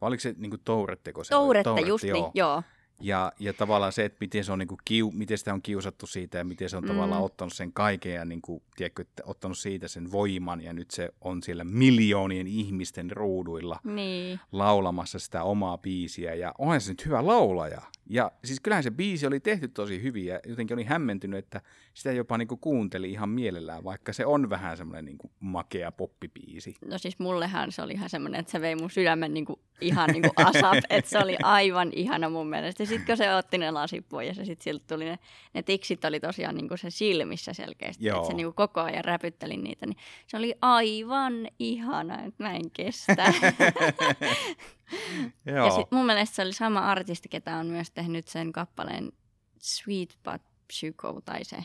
Vai 0.00 0.08
oliko 0.08 0.20
se 0.20 0.34
niinku 0.38 0.58
touretteko 0.58 1.24
se 1.24 1.34
oli? 1.34 1.62
tourette, 1.62 1.88
just 1.88 2.04
joo. 2.04 2.14
niin, 2.22 2.30
joo. 2.34 2.62
Ja, 3.02 3.32
ja 3.38 3.52
tavallaan 3.52 3.92
se, 3.92 4.04
että 4.04 4.16
miten, 4.20 4.44
se 4.44 4.52
on 4.52 4.58
niinku 4.58 4.78
kiu, 4.84 5.10
miten 5.14 5.38
sitä 5.38 5.54
on 5.54 5.62
kiusattu 5.62 6.06
siitä 6.06 6.38
ja 6.38 6.44
miten 6.44 6.68
se 6.70 6.76
on 6.76 6.82
Mm. 6.84 6.88
tavallaan 6.88 7.22
ottanut 7.22 7.52
sen 7.52 7.72
kaiken 7.72 8.14
ja 8.14 8.24
niinku, 8.24 8.62
tiedätkö, 8.76 9.02
että 9.02 9.22
ottanut 9.26 9.58
siitä 9.58 9.88
sen 9.88 10.12
voiman 10.12 10.60
ja 10.60 10.72
nyt 10.72 10.90
se 10.90 11.08
on 11.20 11.42
siellä 11.42 11.64
miljoonien 11.64 12.46
ihmisten 12.46 13.10
ruuduilla 13.10 13.80
Niin. 13.84 14.40
laulamassa 14.52 15.18
sitä 15.18 15.42
omaa 15.42 15.78
biisiä 15.78 16.34
ja 16.34 16.54
onhan 16.58 16.80
se 16.80 16.90
nyt 16.90 17.06
hyvä 17.06 17.26
laulaja. 17.26 17.82
Ja 18.10 18.32
siis 18.44 18.60
kyllähän 18.60 18.82
se 18.82 18.90
biisi 18.90 19.26
oli 19.26 19.40
tehty 19.40 19.68
tosi 19.68 20.02
hyvin 20.02 20.26
ja 20.26 20.40
jotenkin 20.46 20.74
oli 20.74 20.84
hämmentynyt, 20.84 21.38
että 21.38 21.60
sitä 21.94 22.12
jopa 22.12 22.38
niinku 22.38 22.56
kuunteli 22.56 23.10
ihan 23.10 23.28
mielellään, 23.28 23.84
vaikka 23.84 24.12
se 24.12 24.26
on 24.26 24.50
vähän 24.50 24.76
semmoinen 24.76 25.04
niinku 25.04 25.30
makea 25.40 25.92
poppibiisi. 25.92 26.74
No 26.86 26.98
siis 26.98 27.18
mullehan 27.18 27.72
se 27.72 27.82
oli 27.82 27.92
ihan 27.92 28.10
semmoinen, 28.10 28.40
että 28.40 28.52
se 28.52 28.60
vei 28.60 28.76
mun 28.76 28.90
sydämen 28.90 29.34
niinku, 29.34 29.60
ihan 29.80 30.10
niinku 30.10 30.30
asap, 30.36 30.84
että 30.90 31.10
se 31.10 31.18
oli 31.18 31.36
aivan 31.42 31.90
ihana 31.92 32.28
mun 32.28 32.48
mielestä. 32.48 32.84
Sitten 32.84 33.06
kun 33.06 33.16
se 33.16 33.34
otti 33.34 33.58
ne 33.58 33.70
lasit 33.70 34.08
pois 34.08 34.38
ja 34.38 34.44
sitten 34.44 34.64
siltä 34.64 34.84
tuli 34.88 35.04
ne, 35.04 35.18
ne 35.54 35.62
tiksit 35.62 36.04
oli 36.04 36.20
tosiaan 36.20 36.54
niinku 36.54 36.76
se 36.76 36.90
silmissä 36.90 37.52
selkeästi, 37.52 38.08
että 38.08 38.26
se 38.26 38.32
niinku 38.32 38.52
koko 38.52 38.80
ajan 38.80 39.04
räpytteli 39.04 39.56
niitä, 39.56 39.86
niin 39.86 39.96
se 40.26 40.36
oli 40.36 40.54
aivan 40.60 41.48
ihana, 41.58 42.14
että 42.14 42.44
mä 42.44 42.52
en 42.52 42.70
kestä. 42.70 43.32
Joo, 45.46 45.66
ja 45.66 45.70
sit 45.70 45.90
mun 45.90 46.06
mielestä 46.06 46.36
se 46.36 46.42
oli 46.42 46.52
sama 46.52 46.80
artisti, 46.80 47.28
ketä 47.28 47.56
on 47.56 47.66
myös 47.66 47.90
tehnyt 47.90 48.28
sen 48.28 48.52
kappaleen 48.52 49.12
Sweet 49.58 50.18
But 50.24 50.42
Psycho, 50.66 51.20
tai 51.24 51.44
se, 51.44 51.56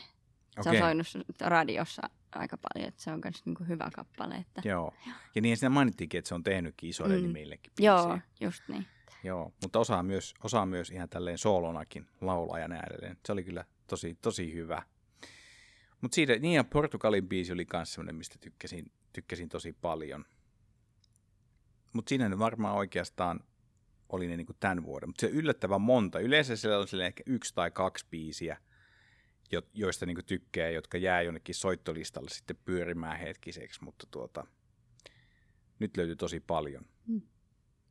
se 0.62 0.68
on 0.68 0.68
okei. 0.68 0.80
soinut 0.80 1.06
radiossa 1.40 2.02
aika 2.32 2.56
paljon, 2.56 2.88
että 2.88 3.02
se 3.02 3.10
on 3.12 3.20
myös 3.24 3.46
niinku 3.46 3.64
hyvä 3.64 3.90
kappale. 3.94 4.34
Että... 4.34 4.62
Joo. 4.64 4.94
Ja 5.34 5.42
niin 5.42 5.56
siinä 5.56 5.70
mainittiinkin, 5.70 6.18
että 6.18 6.28
se 6.28 6.34
on 6.34 6.42
tehnytkin 6.42 6.90
isoille 6.90 7.16
Mm. 7.16 7.22
nimillekin 7.22 7.72
Joo, 7.78 7.96
biisejä. 8.06 8.20
just 8.40 8.62
niin. 8.68 8.86
Joo, 9.24 9.52
mutta 9.62 9.78
osaa 9.78 10.02
myös, 10.02 10.34
osaa 10.44 10.66
myös 10.66 10.90
ihan 10.90 11.08
tälleen 11.08 11.38
soolonakin 11.38 12.06
laulaa 12.20 12.58
ja 12.58 12.68
näin 12.68 12.82
edelleen. 12.92 13.18
Se 13.26 13.32
oli 13.32 13.44
kyllä 13.44 13.64
tosi, 13.86 14.14
tosi 14.22 14.52
hyvä. 14.54 14.82
Mutta 16.00 16.14
siitä, 16.14 16.38
niin 16.38 16.54
ja 16.54 16.64
Portugalin 16.64 17.28
biisi 17.28 17.52
oli 17.52 17.66
myös 17.72 17.92
semmoinen, 17.94 18.16
mistä 18.16 18.36
tykkäsin 18.40 18.92
tykkäsin 19.12 19.48
tosi 19.48 19.72
paljon. 19.72 20.24
Mutta 21.98 22.08
siinä 22.08 22.28
nyt 22.28 22.38
varmaan 22.38 22.76
oikeastaan 22.76 23.40
oli 24.08 24.26
ne 24.26 24.36
niin 24.36 24.46
kuin 24.46 24.56
tämän 24.60 24.84
vuoden. 24.84 25.08
Mutta 25.08 25.20
se 25.20 25.26
yllättävän 25.26 25.80
monta. 25.80 26.20
Yleensä 26.20 26.56
siellä 26.56 26.78
on 26.78 27.00
ehkä 27.00 27.22
yksi 27.26 27.54
tai 27.54 27.70
kaksi 27.70 28.06
biisiä, 28.10 28.56
jo- 29.52 29.62
joista 29.74 30.06
niin 30.06 30.14
kuin 30.14 30.24
tykkää, 30.24 30.70
jotka 30.70 30.98
jää 30.98 31.22
jonnekin 31.22 31.54
soittolistalle 31.54 32.30
sitten 32.30 32.56
pyörimään 32.64 33.18
hetkiseksi, 33.18 33.84
mutta 33.84 34.06
tuota, 34.10 34.46
nyt 35.78 35.96
löytyy 35.96 36.16
tosi 36.16 36.40
paljon. 36.40 36.84
Mm. 37.06 37.22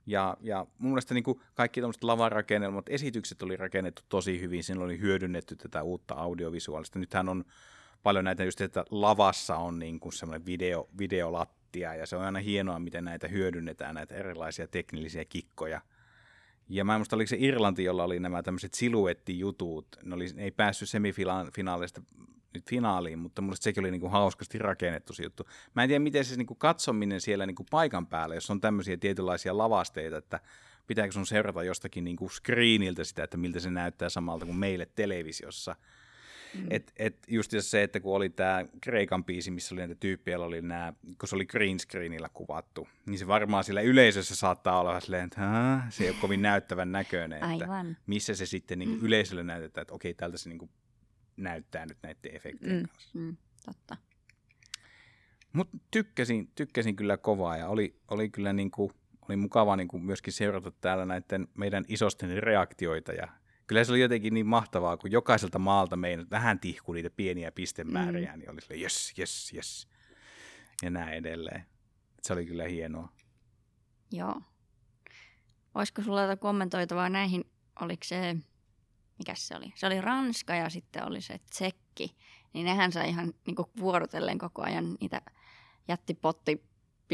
Ja, 0.06 0.38
ja 0.42 0.66
mun 0.78 0.92
mielestä 0.92 1.14
niin 1.14 1.24
kuin 1.24 1.42
kaikki 1.54 1.82
tämmöiset 1.82 2.04
lavarakennelmat, 2.04 2.90
esitykset 2.90 3.42
oli 3.42 3.58
rakennettu 3.58 4.02
tosi 4.10 4.42
hyvin, 4.42 4.64
siinä 4.64 4.84
oli 4.84 5.00
hyödynnetty 5.00 5.56
tätä 5.56 5.84
uutta 5.84 6.16
audiovisuaalista. 6.16 7.00
Nythän 7.00 7.30
on 7.30 7.46
paljon 8.04 8.26
näitä 8.26 8.44
just, 8.44 8.62
että 8.62 8.86
lavassa 8.92 9.58
on 9.58 9.80
niin 9.80 10.00
kuin 10.00 10.14
semmoinen 10.14 10.46
video, 10.46 10.90
videolattia, 11.74 11.96
ja 11.96 12.08
se 12.08 12.16
on 12.16 12.24
aina 12.24 12.40
hienoa, 12.40 12.80
miten 12.80 13.04
näitä 13.04 13.28
hyödynnetään, 13.28 13.96
näitä 13.96 14.16
erilaisia 14.16 14.68
teknillisiä 14.68 15.26
kikkoja. 15.26 15.82
Ja 16.70 16.84
mä 16.84 16.96
en 16.96 17.00
muista, 17.00 17.16
oliko 17.16 17.28
se 17.28 17.38
Irlanti, 17.40 17.84
jolla 17.84 18.04
oli 18.04 18.20
nämä 18.20 18.44
tämmöiset 18.44 18.74
siluettijutut, 18.74 19.88
ne, 20.04 20.16
oli, 20.16 20.28
ne 20.34 20.44
ei 20.44 20.52
päässyt 20.52 20.90
semifinaalista 20.90 22.02
nyt 22.54 22.70
finaaliin, 22.70 23.20
mutta 23.20 23.42
musta 23.42 23.64
sekin 23.64 23.84
oli 23.84 23.92
niinku 23.92 24.10
hauskasti 24.10 24.58
rakennettu 24.58 25.14
se 25.14 25.24
juttu. 25.24 25.44
Mä 25.76 25.84
en 25.84 25.90
tiedä, 25.90 26.04
miten 26.04 26.26
se 26.26 26.36
niinku 26.36 26.56
katsominen 26.56 27.22
siellä 27.22 27.46
niinku 27.46 27.66
paikan 27.72 28.08
päällä, 28.08 28.36
jos 28.36 28.50
on 28.50 28.62
tämmöisiä 28.62 28.98
tietynlaisia 28.98 29.58
lavasteita, 29.58 30.18
että 30.18 30.40
pitääkö 30.88 31.12
sun 31.12 31.26
seurata 31.26 31.64
jostakin 31.64 32.04
niinku 32.04 32.30
screeniltä 32.30 33.04
sitä, 33.04 33.24
että 33.24 33.38
miltä 33.38 33.60
se 33.60 33.70
näyttää 33.70 34.10
samalta 34.10 34.46
kuin 34.46 34.58
meille 34.58 34.88
televisiossa. 34.96 35.76
Mm. 36.54 36.68
Et, 36.70 36.94
et 36.98 37.18
just 37.28 37.54
se, 37.60 37.84
että 37.84 38.00
kun 38.00 38.16
oli 38.16 38.30
tämä 38.30 38.66
Kreikan 38.82 39.26
biisi, 39.26 39.52
missä 39.52 39.76
oli 39.76 39.80
näitä 39.82 39.96
tyyppejä, 39.96 40.40
oli 40.40 40.62
nämä, 40.62 40.94
kun 41.20 41.30
se 41.30 41.36
oli 41.36 41.46
green 41.46 41.80
screenillä 41.80 42.30
kuvattu, 42.34 42.88
niin 43.06 43.20
se 43.20 43.28
varmaan 43.28 43.64
sillä 43.64 43.82
yleisössä 43.82 44.36
saattaa 44.36 44.80
olla 44.80 45.00
silleen, 45.00 45.24
että 45.26 45.42
se 45.90 46.04
ei 46.04 46.10
ole 46.10 46.18
kovin 46.22 46.42
näyttävän 46.42 46.92
näköinen, 46.92 47.38
että 47.38 47.48
Aivan. 47.66 47.98
missä 48.08 48.36
se 48.36 48.46
sitten 48.46 48.80
niin 48.80 49.00
yleisölle 49.02 49.44
näytetään, 49.44 49.82
että 49.82 49.94
okei, 49.94 50.14
tältä 50.14 50.38
se 50.38 50.50
niin 50.50 50.70
näyttää 51.38 51.86
nyt 51.86 51.98
näiden 52.04 52.36
efektien 52.36 52.76
Mm, 52.76 52.88
kanssa. 52.88 53.20
mm, 53.20 53.38
totta. 53.66 53.98
Mutta 55.54 55.78
tykkäsin, 55.92 56.52
tykkäsin 56.56 56.96
kyllä 56.96 57.18
kovaa 57.18 57.58
ja 57.58 57.68
oli, 57.68 58.00
oli 58.08 58.30
kyllä 58.30 58.54
niin 58.54 58.72
kuin, 58.72 58.92
oli 59.30 59.36
mukava 59.38 59.76
niin 59.76 59.88
kuin 59.88 60.04
myöskin 60.04 60.34
seurata 60.34 60.72
täällä 60.72 61.06
näiden 61.06 61.48
meidän 61.58 61.86
isosten 61.88 62.44
reaktioita 62.44 63.12
ja 63.14 63.28
kyllä 63.68 63.84
se 63.84 63.92
oli 63.92 64.02
jotenkin 64.02 64.34
niin 64.34 64.48
mahtavaa, 64.48 64.98
kun 64.98 65.12
jokaiselta 65.12 65.60
maalta 65.60 65.96
meidän 65.96 66.30
vähän 66.30 66.60
tihkui 66.60 66.96
niitä 66.96 67.10
pieniä 67.10 67.52
pistemääriä, 67.52 68.32
mm. 68.32 68.40
niin 68.40 68.52
oli 68.52 68.62
silleen 68.62 68.82
jes, 68.82 69.14
jes, 69.18 69.54
jes 69.54 69.88
ja 70.84 70.90
näin 70.90 71.14
edelleen. 71.14 71.66
Se 72.22 72.34
oli 72.34 72.46
kyllä 72.46 72.64
hienoa. 72.64 73.10
Joo. 74.12 74.42
Olisiko 75.76 76.02
sulla 76.02 76.22
jotain 76.22 76.40
kommentoitavaa 76.40 77.10
näihin? 77.10 77.52
Oliko 77.82 78.04
se, 78.04 78.36
mikä 79.20 79.36
se 79.36 79.56
oli? 79.56 79.74
Se 79.76 79.88
oli 79.88 80.02
Ranska 80.02 80.56
ja 80.56 80.70
sitten 80.70 81.08
oli 81.08 81.22
se 81.22 81.40
Tsekki. 81.50 82.16
Niin 82.54 82.66
nehän 82.66 82.92
sai 82.92 83.10
ihan 83.10 83.34
niinku 83.46 83.70
vuorotellen 83.80 84.38
koko 84.38 84.62
ajan 84.62 84.98
niitä 85.02 85.22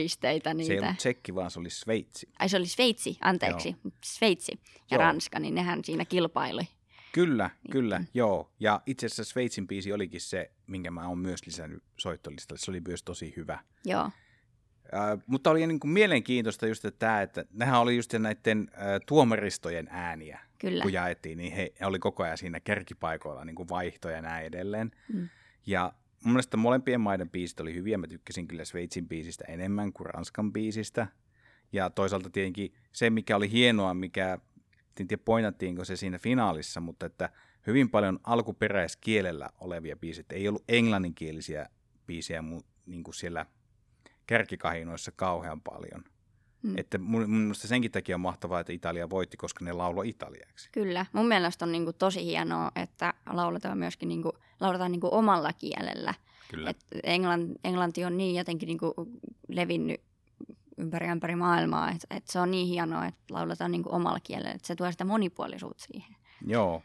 jättipottipisteitä. 0.02 0.50
Se 0.50 0.62
ei 0.62 0.70
Niitä. 0.70 0.86
ollut 0.86 0.98
tsekki, 0.98 1.36
vaan 1.36 1.52
se 1.52 1.60
oli 1.60 1.70
Sveitsi. 1.70 2.30
Ai 2.40 2.50
se 2.50 2.58
oli 2.58 2.68
Sveitsi, 2.68 3.18
anteeksi. 3.22 3.70
Joo. 3.70 3.92
Sveitsi 4.04 4.52
ja 4.92 4.98
Joo. 4.98 5.00
Ranska, 5.00 5.40
niin 5.40 5.56
nehän 5.56 5.84
siinä 5.84 6.06
kilpaili. 6.06 6.68
Kyllä, 7.12 7.50
kyllä, 7.72 8.04
joo. 8.14 8.52
Ja 8.60 8.82
itse 8.86 9.06
asiassa 9.06 9.24
Sveitsin 9.24 9.68
biisi 9.68 9.94
olikin 9.94 10.22
se, 10.22 10.52
minkä 10.68 10.92
mä 10.92 11.08
oon 11.08 11.18
myös 11.18 11.46
lisännyt 11.46 11.84
soittolistalle. 11.98 12.60
Se 12.60 12.72
oli 12.72 12.82
myös 12.88 13.04
tosi 13.04 13.34
hyvä. 13.38 13.60
Joo. 13.86 14.04
Äh, 14.94 15.20
mutta 15.28 15.50
oli 15.50 15.68
niin 15.68 15.80
kuin 15.80 15.92
mielenkiintoista 15.92 16.68
just 16.68 16.86
että 16.86 17.00
tämä, 17.00 17.22
että 17.22 17.46
nehän 17.52 17.80
oli 17.80 17.96
just 17.96 18.14
näiden 18.14 18.68
äh, 18.74 18.80
tuomaristojen 19.06 19.88
ääniä, 19.92 20.40
Kyllä. 20.60 20.82
kun 20.82 20.94
jaettiin, 20.94 21.38
niin 21.38 21.54
he, 21.54 21.74
he 21.80 21.86
oli 21.86 22.00
koko 22.00 22.24
ajan 22.24 22.38
siinä 22.38 22.60
kärkipaikoilla 22.60 23.46
niin 23.46 23.56
kuin 23.56 23.70
vaihtoja 23.70 24.16
ja 24.16 24.22
näin 24.22 24.46
edelleen. 24.46 24.92
Mm. 25.14 25.30
Ja 25.66 25.94
mun 26.24 26.34
mielestä 26.34 26.58
molempien 26.58 27.02
maiden 27.02 27.30
biisit 27.30 27.60
oli 27.60 27.74
hyviä. 27.74 27.98
Mä 27.98 28.08
tykkäsin 28.08 28.48
kyllä 28.48 28.66
Sveitsin 28.66 29.08
biisistä 29.08 29.46
enemmän 29.48 29.94
kuin 29.94 30.06
Ranskan 30.06 30.54
biisistä. 30.54 31.08
Ja 31.72 31.90
toisaalta 31.90 32.30
tietenkin 32.30 32.74
se, 32.92 33.10
mikä 33.10 33.36
oli 33.36 33.52
hienoa, 33.52 33.94
mikä, 33.94 34.40
en 35.00 35.08
tiedä 35.08 35.24
pointattiinko 35.26 35.86
se 35.86 35.96
siinä 35.96 36.20
finaalissa, 36.20 36.80
mutta 36.80 37.06
että 37.06 37.30
hyvin 37.68 37.90
paljon 37.90 38.20
alkuperäiskielellä 38.24 39.50
olevia 39.60 39.96
biisit, 39.96 40.32
ei 40.32 40.48
ollut 40.48 40.64
englanninkielisiä 40.70 41.70
biisejä 42.06 42.44
niin 42.86 43.04
kuin 43.04 43.14
siellä 43.14 43.46
kärkikahinoissa 44.28 45.12
kauhean 45.16 45.62
paljon. 45.62 46.04
Mm. 46.64 46.74
Että 46.78 46.98
mun, 46.98 47.30
mun 47.30 47.40
mielestä 47.40 47.68
senkin 47.68 47.92
takia 47.92 48.16
on 48.16 48.22
mahtavaa, 48.22 48.60
että 48.60 48.74
Italia 48.74 49.10
voitti, 49.10 49.38
koska 49.38 49.66
ne 49.66 49.74
lauloi 49.74 50.10
italiaksi. 50.10 50.70
Kyllä. 50.72 51.06
Mun 51.14 51.28
mielestä 51.28 51.66
on 51.66 51.72
niinku 51.72 51.94
tosi 51.94 52.26
hienoa, 52.26 52.72
että 52.76 53.14
lauletaan 53.30 53.78
myöskin 53.78 54.10
niinku, 54.10 54.32
lauletaan 54.60 54.92
niinku 54.92 55.10
omalla 55.12 55.54
kielellä. 55.54 56.14
Kyllä. 56.50 56.70
Et 56.70 56.78
englanti, 57.04 57.54
englanti 57.64 58.06
on 58.06 58.18
niin 58.18 58.36
jotenkin 58.36 58.68
niinku 58.68 58.94
levinnyt 59.48 60.02
ympäri 60.78 61.08
ympäri 61.08 61.36
maailmaa, 61.36 61.92
että 61.92 62.08
et 62.10 62.28
se 62.28 62.40
on 62.40 62.52
niin 62.52 62.68
hienoa, 62.68 63.06
että 63.06 63.24
lauletaan 63.30 63.72
niinku 63.72 63.96
omalla 63.96 64.20
kielellä. 64.20 64.52
Et 64.52 64.66
se 64.66 64.76
tuo 64.76 64.92
sitä 64.92 65.06
monipuolisuutta 65.06 65.86
siihen. 65.92 66.16
Joo. 66.48 66.84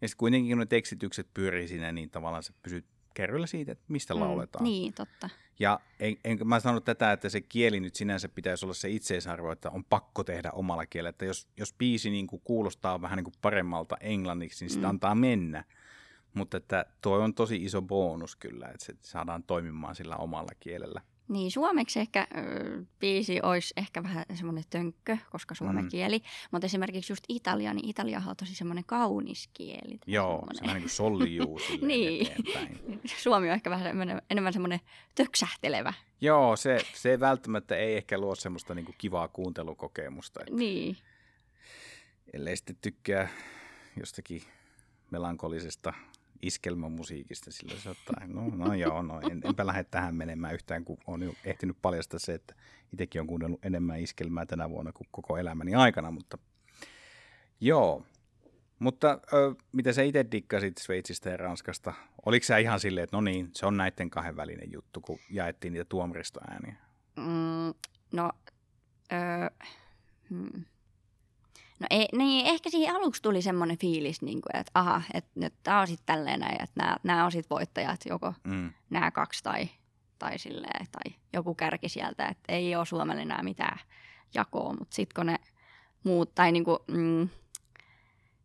Ja 0.00 0.08
sitten 0.08 0.18
kuitenkin 0.18 0.50
kun 0.50 0.58
ne 0.58 0.66
tekstitykset 0.66 1.26
pyörii 1.34 1.68
siinä, 1.68 1.92
niin 1.92 2.10
tavallaan 2.10 2.42
sä 2.42 2.52
pysyt 2.62 2.84
kerralla 3.20 3.46
siitä, 3.46 3.72
että 3.72 3.84
mistä 3.88 4.14
mm. 4.14 4.20
lauletaan. 4.20 4.64
Niin, 4.64 4.94
totta. 4.94 5.30
Ja 5.58 5.80
en, 6.00 6.16
enkä 6.24 6.44
mä 6.44 6.60
sanonut 6.60 6.84
tätä, 6.84 7.12
että 7.12 7.28
se 7.28 7.40
kieli 7.40 7.80
nyt 7.80 7.94
sinänsä 7.94 8.28
pitäisi 8.28 8.66
olla 8.66 8.74
se 8.74 8.90
itseisarvo, 8.90 9.52
että 9.52 9.70
on 9.70 9.84
pakko 9.84 10.24
tehdä 10.24 10.50
omalla 10.50 10.86
kielellä. 10.86 11.08
Että 11.10 11.24
jos, 11.24 11.48
jos 11.56 11.74
biisi 11.78 12.10
niin 12.10 12.26
kuin 12.26 12.42
kuulostaa 12.44 13.02
vähän 13.02 13.16
niin 13.16 13.24
kuin 13.24 13.34
paremmalta 13.42 13.96
englanniksi, 14.00 14.64
niin 14.64 14.70
sitä 14.70 14.86
Mm. 14.86 14.90
antaa 14.90 15.14
mennä. 15.14 15.64
Mutta 16.34 16.56
että 16.56 16.86
tuo 17.00 17.18
on 17.18 17.34
tosi 17.34 17.64
iso 17.64 17.82
bonus 17.82 18.36
kyllä, 18.36 18.66
että 18.66 18.84
se 18.86 18.94
saadaan 19.00 19.42
toimimaan 19.42 19.94
sillä 19.94 20.16
omalla 20.16 20.52
kielellä. 20.60 21.00
Niin, 21.30 21.50
suomeksi 21.50 22.00
ehkä 22.00 22.26
ö, 22.36 22.82
biisi 23.00 23.40
olisi 23.42 23.74
ehkä 23.76 24.02
vähän 24.02 24.24
semmoinen 24.34 24.64
tönkkö, 24.70 25.16
koska 25.30 25.54
suomen 25.54 25.84
Mm. 25.84 25.88
kieli. 25.88 26.20
Mutta 26.50 26.66
esimerkiksi 26.66 27.12
just 27.12 27.24
Italia, 27.28 27.74
niin 27.74 27.88
Italiahan 27.88 28.30
on 28.30 28.36
tosi 28.36 28.54
semmoinen 28.54 28.84
kaunis 28.86 29.50
kieli. 29.54 29.98
Joo, 30.06 30.46
se 30.52 30.58
semmoinen- 30.58 30.66
vähän 30.66 30.80
niin 30.82 31.58
silleen 31.60 31.88
Niin. 31.88 32.26
eteenpäin. 32.26 33.00
Suomi 33.22 33.48
on 33.48 33.54
ehkä 33.54 33.70
vähän 33.70 33.86
enemmän, 33.86 34.22
enemmän 34.30 34.52
semmoinen 34.52 34.80
töksähtelevä. 35.14 35.92
Joo, 36.20 36.56
se, 36.56 36.78
se 36.94 37.20
välttämättä 37.20 37.76
ei 37.76 37.96
ehkä 37.96 38.18
luo 38.18 38.34
semmoista 38.34 38.74
niin 38.74 38.84
kuin 38.84 38.94
kivaa 38.98 39.28
kuuntelukokemusta. 39.28 40.40
Että 40.40 40.54
Niin, 40.54 40.96
ellei 42.32 42.56
sitten 42.56 42.76
tykkää 42.82 43.28
jostakin 43.96 44.42
melankolisesta 45.10 45.92
iskelmämusiikista, 46.42 47.52
sillä 47.52 47.90
ottaa, 47.90 48.26
no, 48.26 48.48
no 48.66 48.74
joo, 48.74 49.02
no 49.02 49.20
en, 49.30 49.40
enpä 49.44 49.66
lähde 49.66 49.84
tähän 49.84 50.14
menemään 50.14 50.54
yhtään, 50.54 50.84
kun 50.84 50.98
on 51.06 51.22
jo 51.22 51.34
ehtinyt 51.44 51.76
paljastaa 51.82 52.18
se, 52.18 52.34
että 52.34 52.54
itsekin 52.92 53.20
on 53.20 53.26
kuunnellut 53.26 53.64
enemmän 53.64 54.00
iskelmää 54.00 54.46
tänä 54.46 54.70
vuonna 54.70 54.92
kuin 54.92 55.08
koko 55.10 55.36
elämäni 55.36 55.74
aikana, 55.74 56.10
mutta 56.10 56.38
joo. 57.60 58.06
Mutta 58.78 59.20
ö, 59.32 59.54
mitä 59.72 59.92
sä 59.92 60.02
itse 60.02 60.26
dikkasit 60.32 60.78
Sveitsistä 60.78 61.30
ja 61.30 61.36
Ranskasta? 61.36 61.94
Oliko 62.26 62.44
sä 62.44 62.58
ihan 62.58 62.80
silleen, 62.80 63.04
että 63.04 63.16
no 63.16 63.20
niin, 63.20 63.50
se 63.54 63.66
on 63.66 63.76
näiden 63.76 64.10
kahden 64.10 64.36
välinen 64.36 64.72
juttu, 64.72 65.00
kun 65.00 65.18
jaettiin 65.30 65.72
niitä 65.72 65.84
tuomaristoääniä? 65.84 66.76
mm, 67.16 67.74
no, 68.12 68.30
öö, 69.12 69.66
hmm. 70.30 70.64
No 71.80 71.86
ei, 71.90 72.08
niin, 72.12 72.46
ehkä 72.46 72.70
siihen 72.70 72.96
aluksi 72.96 73.22
tuli 73.22 73.42
semmoinen 73.42 73.78
fiilis, 73.78 74.22
niin 74.22 74.40
kuin, 74.40 74.60
että 74.60 74.70
aha, 74.74 75.02
että 75.14 75.30
nyt 75.34 75.54
tämä 75.62 75.80
on 75.80 75.86
sitten 75.86 76.06
tälleen 76.06 76.40
näin, 76.40 76.62
että 76.62 76.80
nämä, 76.82 76.96
nämä 77.02 77.24
on 77.24 77.32
sitten 77.32 77.56
voittajat, 77.56 78.00
joko 78.08 78.34
Mm, 78.44 78.72
nämä 78.90 79.10
kaksi 79.10 79.42
tai, 79.42 79.68
tai, 80.18 80.38
silleen, 80.38 80.86
tai 80.92 81.14
joku 81.32 81.54
kärki 81.54 81.88
sieltä, 81.88 82.26
että 82.26 82.52
ei 82.52 82.76
ole 82.76 82.86
Suomelle 82.86 83.22
enää 83.22 83.42
mitään 83.42 83.78
jakoa, 84.34 84.72
mutta 84.72 84.94
sitten 84.94 85.14
kun 85.14 85.26
ne 85.26 85.36
muut, 86.04 86.34
tai 86.34 86.52
niin 86.52 86.64
kuin, 86.64 86.78
mm, 86.88 87.28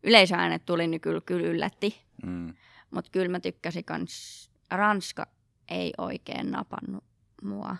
yleisöäänet 0.03 0.65
tuli, 0.65 0.87
niin 0.87 1.01
kyllä, 1.01 1.21
kyllä 1.25 1.47
yllätti, 1.47 2.01
mm. 2.25 2.53
mutta 2.91 3.11
kyllä 3.11 3.29
mä 3.29 3.39
tykkäsin 3.39 3.85
kans, 3.85 4.49
Ranska 4.71 5.27
ei 5.69 5.93
oikein 5.97 6.51
napannut 6.51 7.03
mua, 7.41 7.75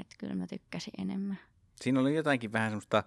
että 0.00 0.16
kyllä 0.18 0.34
mä 0.34 0.46
tykkäsin 0.46 0.92
enemmän. 0.98 1.38
Siinä 1.80 2.00
oli 2.00 2.14
jotainkin 2.14 2.52
vähän 2.52 2.70
semmoista 2.70 3.04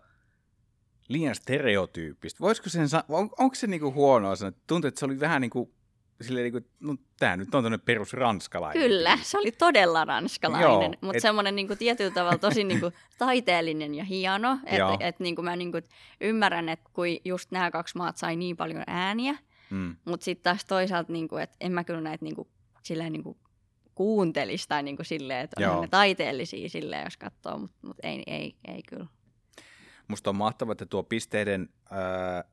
liian 1.08 1.36
stereotyyppistä. 1.36 2.40
Voisiko 2.40 2.70
sen 2.70 2.88
on, 3.10 3.30
onko 3.40 3.56
se 3.56 3.68
niinku 3.68 3.94
huonoa 3.94 4.36
sanoa? 4.36 4.52
Tuntuu, 4.68 4.88
että 4.88 5.00
se 5.00 5.06
oli 5.06 5.20
vähän 5.20 5.42
niinku, 5.42 5.74
silleen 6.22 6.52
niinku, 6.54 6.70
no 6.80 6.96
tää 7.20 7.38
nyt 7.38 7.48
on 7.56 7.64
tämmöinen 7.64 7.82
perus 7.86 8.14
ranskalainen. 8.14 8.84
Kyllä, 8.84 9.18
se 9.22 9.38
oli 9.38 9.52
todella 9.52 10.06
ranskalainen, 10.06 10.70
Joo, 10.72 10.94
mutta 11.02 11.18
et- 11.18 11.22
semmoinen 11.22 11.56
niinku 11.56 11.76
tietyllä 11.76 12.12
tavalla 12.12 12.38
tosi 12.38 12.64
niinku 12.64 12.92
taiteellinen 13.18 13.96
ja 13.96 14.04
hieno. 14.04 14.58
Että 14.66 14.98
et 15.08 15.20
niinku 15.20 15.42
mä 15.42 15.56
niinku 15.56 15.78
ymmärrän, 16.22 16.70
että 16.70 16.90
kun 16.94 17.06
just 17.26 17.52
nämä 17.52 17.72
kaksi 17.72 17.98
maat 17.98 18.18
sai 18.18 18.36
niin 18.36 18.58
paljon 18.58 18.84
ääniä, 18.88 19.36
Mm, 19.70 19.96
mutta 20.06 20.24
sitten 20.24 20.44
taas 20.44 20.66
toisaalta, 20.66 21.14
niinku, 21.14 21.38
että 21.38 21.58
en 21.62 21.72
mä 21.72 21.84
kyllä 21.84 22.02
näitä 22.02 22.26
niinku, 22.26 22.48
silleen 22.84 23.14
niinku 23.14 23.38
kuuntelisi 23.96 24.68
tai 24.68 24.84
niin 24.84 24.96
kuin 24.96 25.06
silleen, 25.06 25.40
että 25.44 25.72
on 25.72 25.82
ne 25.82 25.88
taiteellisia 25.88 26.70
silleen, 26.70 27.04
jos 27.04 27.18
katsoo, 27.18 27.58
mutta 27.58 27.78
mut 27.88 27.98
ei, 28.04 28.24
ei, 28.28 28.56
ei 28.68 28.84
kyllä. 28.84 29.06
Musta 30.08 30.30
on 30.30 30.36
mahtavaa, 30.36 30.72
että 30.72 30.86
tuo 30.86 31.04
pisteiden 31.04 31.70
ää, 31.92 32.44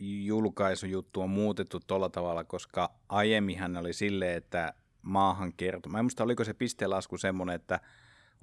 julkaisujuttu 0.00 1.20
on 1.20 1.30
muutettu 1.30 1.80
tuolla 1.80 2.08
tavalla, 2.08 2.44
koska 2.44 2.94
aiemminhan 3.08 3.76
oli 3.76 3.92
silleen, 3.92 4.36
että 4.36 4.74
maahan 5.02 5.52
kertoo. 5.52 5.92
Mä 5.92 5.98
en 5.98 6.04
muista, 6.04 6.24
oliko 6.24 6.44
se 6.44 6.54
pistelasku 6.54 7.18
semmoinen, 7.18 7.56
että 7.56 7.80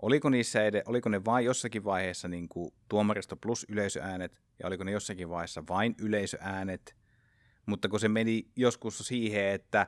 oliko, 0.02 0.30
niissä 0.30 0.66
ed- 0.66 0.84
oliko 0.86 1.10
ne 1.10 1.26
vain 1.26 1.46
jossakin 1.46 1.84
vaiheessa 1.84 2.28
niin 2.28 2.50
kuin 2.50 2.74
tuomaristo 2.90 3.36
plus 3.36 3.66
yleisöäänet, 3.70 4.42
ja 4.60 4.68
oliko 4.68 4.84
ne 4.84 4.92
jossakin 4.92 5.30
vaiheessa 5.30 5.64
vain 5.70 5.96
yleisöäänet, 6.02 6.96
mutta 7.66 7.90
kun 7.90 8.00
se 8.00 8.08
meni 8.08 8.48
joskus 8.56 8.98
siihen, 8.98 9.46
että 9.46 9.88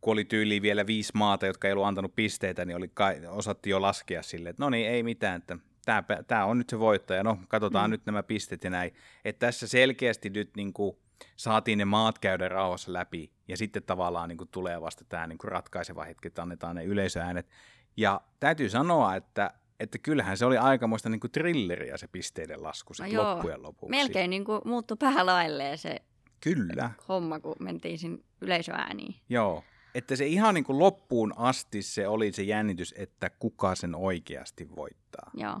kun 0.00 0.12
oli 0.12 0.24
tyyliin 0.24 0.62
vielä 0.62 0.86
viisi 0.86 1.12
maata, 1.14 1.46
jotka 1.46 1.68
ei 1.68 1.72
ollut 1.72 1.86
antanut 1.86 2.14
pisteitä, 2.16 2.64
niin 2.64 2.76
oli 2.76 2.90
kai, 2.94 3.26
osattiin 3.26 3.70
jo 3.70 3.82
laskea 3.82 4.22
sille, 4.22 4.48
että 4.48 4.62
no 4.62 4.70
niin, 4.70 4.88
ei 4.88 5.02
mitään, 5.02 5.36
että 5.36 5.58
tämä, 5.86 6.04
tämä 6.26 6.44
on 6.44 6.58
nyt 6.58 6.70
se 6.70 6.78
voittaja, 6.78 7.22
no 7.22 7.38
katsotaan 7.48 7.90
mm. 7.90 7.92
Nyt 7.92 8.06
nämä 8.06 8.22
pisteet 8.22 8.64
ja 8.64 8.70
näin. 8.70 8.94
Että 9.24 9.46
tässä 9.46 9.68
selkeästi 9.68 10.30
nyt 10.30 10.50
niin 10.56 10.72
kuin, 10.72 10.96
saatiin 11.36 11.78
ne 11.78 11.84
maat 11.84 12.18
käydä 12.18 12.48
rauhassa 12.48 12.92
läpi, 12.92 13.32
ja 13.48 13.56
sitten 13.56 13.82
tavallaan 13.82 14.28
niin 14.28 14.38
kuin, 14.38 14.48
tulee 14.48 14.80
vasta 14.80 15.04
tämä 15.08 15.26
niin 15.26 15.38
kuin, 15.38 15.52
ratkaiseva 15.52 16.04
hetki, 16.04 16.28
että 16.28 16.42
annetaan 16.42 16.76
ne 16.76 16.84
yleisöäänet. 16.84 17.48
Ja 17.96 18.20
täytyy 18.40 18.68
sanoa, 18.68 19.16
että, 19.16 19.50
että 19.80 19.98
kyllähän 19.98 20.38
se 20.38 20.44
oli 20.44 20.56
aikamoista 20.56 21.08
niin 21.08 21.20
kuin, 21.20 21.30
trilleriä 21.30 21.96
se 21.96 22.08
pisteiden 22.08 22.62
lasku 22.62 22.90
No 22.90 22.94
sitten 22.94 23.12
joo, 23.12 23.34
loppujen 23.34 23.62
lopuksi. 23.62 23.90
Melkein 23.90 24.30
niin 24.30 24.44
kuin 24.44 24.60
muuttui 24.64 24.96
päälailleen 24.96 25.78
se 25.78 25.96
Kyllä. 26.40 26.90
homma, 27.08 27.40
kun 27.40 27.56
mentiin 27.60 27.98
sinne 27.98 28.18
yleisöääniin. 28.40 29.14
Joo. 29.28 29.64
Että 29.94 30.16
se 30.16 30.26
ihan 30.26 30.54
niin 30.54 30.64
kuin 30.64 30.78
loppuun 30.78 31.32
asti 31.36 31.82
se 31.82 32.08
oli 32.08 32.32
se 32.32 32.42
jännitys, 32.42 32.94
että 32.98 33.30
kuka 33.30 33.74
sen 33.74 33.94
oikeasti 33.94 34.76
voittaa. 34.76 35.30
Joo. 35.34 35.60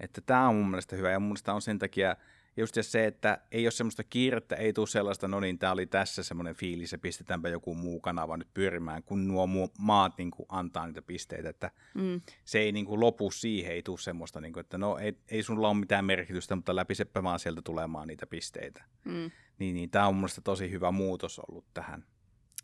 Että 0.00 0.20
tämä 0.20 0.48
on 0.48 0.54
mun 0.54 0.70
mielestä 0.70 0.96
hyvä 0.96 1.10
ja 1.10 1.20
mun 1.20 1.28
mielestä 1.28 1.54
on 1.54 1.62
sen 1.62 1.78
takia 1.78 2.16
just 2.56 2.74
se, 2.80 3.06
että 3.06 3.38
ei 3.52 3.64
ole 3.66 3.70
semmoista 3.70 4.04
kiirettä, 4.04 4.56
ei 4.56 4.72
tule 4.72 4.86
sellaista, 4.86 5.28
no 5.28 5.40
niin, 5.40 5.58
tämä 5.58 5.72
oli 5.72 5.86
tässä 5.86 6.22
semmoinen 6.22 6.54
fiilis 6.54 6.92
ja 6.92 6.98
pistetäänpä 6.98 7.48
joku 7.48 7.74
muu 7.74 8.00
kanava 8.00 8.36
nyt 8.36 8.48
pyörimään, 8.54 9.02
kun 9.02 9.28
nuo 9.28 9.48
maat 9.78 10.18
niin 10.18 10.30
kuin 10.30 10.46
antaa 10.48 10.86
niitä 10.86 11.02
pisteitä, 11.02 11.48
että 11.48 11.70
Mm. 11.94 12.20
se 12.44 12.58
ei 12.58 12.72
niin 12.72 12.86
kuin 12.86 13.00
lopu 13.00 13.30
siihen, 13.30 13.72
ei 13.72 13.82
tule 13.82 13.98
semmoista, 13.98 14.40
niin 14.40 14.52
kuin, 14.52 14.60
että 14.60 14.78
no 14.78 14.98
ei, 14.98 15.18
ei 15.28 15.42
sulla 15.42 15.68
ole 15.68 15.76
mitään 15.76 16.04
merkitystä, 16.04 16.56
mutta 16.56 16.76
läpi 16.76 16.94
seppä 16.94 17.22
vaan 17.22 17.38
sieltä 17.38 17.62
tulemaan 17.62 18.08
niitä 18.08 18.26
pisteitä. 18.26 18.84
Mm. 19.04 19.30
Niin, 19.58 19.74
niin 19.74 19.90
tämä 19.90 20.06
on 20.06 20.14
mun 20.14 20.20
mielestä 20.20 20.40
tosi 20.40 20.70
hyvä 20.70 20.90
muutos 20.90 21.38
ollut 21.48 21.64
tähän, 21.74 22.04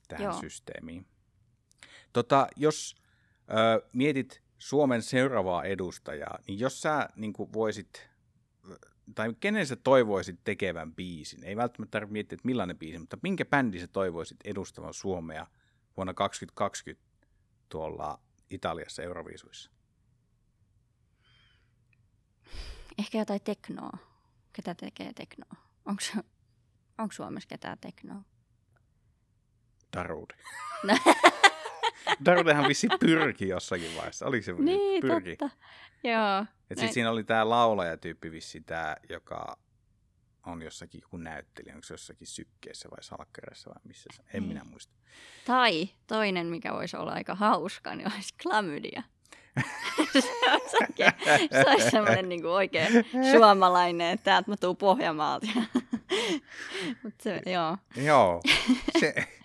tähän 0.08 0.24
Joo. 0.24 0.40
systeemiin. 0.40 1.06
Tota, 2.12 2.46
jos 2.56 2.96
ö, 3.50 3.88
mietit 3.92 4.42
Suomen 4.58 5.02
seuraavaa 5.02 5.64
edustajaa, 5.64 6.38
niin 6.46 6.58
jos 6.58 6.82
sä 6.82 7.08
niin 7.16 7.32
kuin 7.32 7.52
voisit, 7.52 8.08
tai 9.14 9.34
kenen 9.40 9.66
sä 9.66 9.76
toivoisit 9.76 10.40
tekevän 10.44 10.94
biisin, 10.94 11.44
ei 11.44 11.56
välttämättä 11.56 11.90
tarvitse 11.90 12.12
miettiä, 12.12 12.36
että 12.36 12.46
millainen 12.46 12.78
biisi, 12.78 12.98
mutta 12.98 13.18
minkä 13.22 13.44
bändi 13.44 13.80
sä 13.80 13.86
toivoisit 13.86 14.36
edustavan 14.44 14.94
Suomea 14.94 15.46
vuonna 15.96 16.14
2020 16.14 17.06
tuolla 17.68 18.20
Italiassa 18.50 19.02
Euroviisuissa? 19.02 19.70
Ehkä 22.98 23.18
jotain 23.18 23.40
teknoa. 23.44 23.98
Ketä 24.52 24.74
tekee 24.74 25.12
teknoa? 25.12 25.62
Onko, 25.84 26.02
onko 26.98 27.12
Suomessa 27.12 27.48
ketään 27.48 27.78
teknoa? 27.78 28.22
Darude. 29.96 30.34
Darudehan 32.24 32.68
vissi 32.68 32.88
pyrki 33.00 33.48
jossakin 33.48 33.96
vaiheessa. 33.96 34.26
Oliko 34.26 34.44
se 34.44 34.52
Niin, 34.52 35.00
pyrki? 35.00 35.36
totta. 35.36 35.56
Joo. 36.04 36.44
Et 36.70 36.78
sit 36.78 36.92
siinä 36.92 37.10
oli 37.10 37.24
tämä 37.24 37.48
laulajatyyppi 37.48 38.32
vissi 38.32 38.60
tämä, 38.60 38.96
joka 39.08 39.58
on 40.46 40.62
jossakin 40.62 41.00
joku 41.02 41.16
näyttelijä, 41.16 41.74
onko 41.74 41.84
se 41.86 41.94
jossakin 41.94 42.26
sykkeessä 42.26 42.88
vai 42.90 43.02
salkkareissa 43.02 43.70
vai 43.70 43.80
missä 43.84 44.10
se, 44.16 44.22
en 44.22 44.28
Niin. 44.32 44.48
minä 44.48 44.64
muista. 44.70 44.94
Tai 45.46 45.88
toinen, 46.06 46.46
mikä 46.46 46.72
voisi 46.72 46.96
olla 46.96 47.12
aika 47.12 47.34
hauska, 47.34 47.94
niin 47.94 48.12
olisi 48.14 48.34
klamydia. 48.42 49.02
se 50.12 50.52
olisi, 50.52 50.76
oikein, 50.80 51.12
se 51.52 51.64
olisi 51.70 51.90
semmoinen 51.90 52.28
niin 52.28 52.46
oikein 52.46 52.88
suomalainen, 53.32 54.10
että 54.10 54.24
täältä 54.24 54.50
mä 54.50 54.56
tuun 54.56 54.76
Pohjanmaalta. 54.76 55.46
Mut 57.02 57.14
se, 57.22 57.42
joo. 57.46 57.76
Joo, 57.96 58.40
se, 59.00 59.14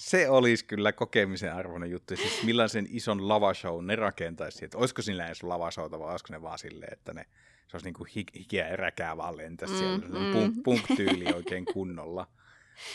se 0.00 0.28
olisi 0.30 0.64
kyllä 0.64 0.92
kokemisen 0.92 1.54
arvoinen 1.54 1.90
juttu. 1.90 2.16
Siis 2.16 2.42
millaisen 2.42 2.86
ison 2.90 3.28
lavashow 3.28 3.84
ne 3.84 3.96
rakentaisi. 3.96 4.64
Että 4.64 4.78
olisiko 4.78 5.02
sillä 5.02 5.26
edes 5.26 5.42
lavashowta 5.42 5.98
vai 5.98 6.10
olisiko 6.10 6.28
ne 6.32 6.42
vaan 6.42 6.58
silleen, 6.58 6.92
että 6.92 7.14
ne, 7.14 7.26
se 7.68 7.76
olisi 7.76 7.86
niin 7.86 7.94
kuin 7.94 8.08
hikeä 8.36 8.68
ja 8.68 8.76
räkää 8.76 9.16
vaan 9.16 9.36
lentäisi 9.36 9.74
Mm, 9.74 9.78
siellä. 9.78 10.08
mm. 10.08 10.24
Mm, 10.24 10.32
punk, 10.32 10.54
punk-tyyli 10.64 11.32
oikein 11.34 11.64
kunnolla. 11.64 12.26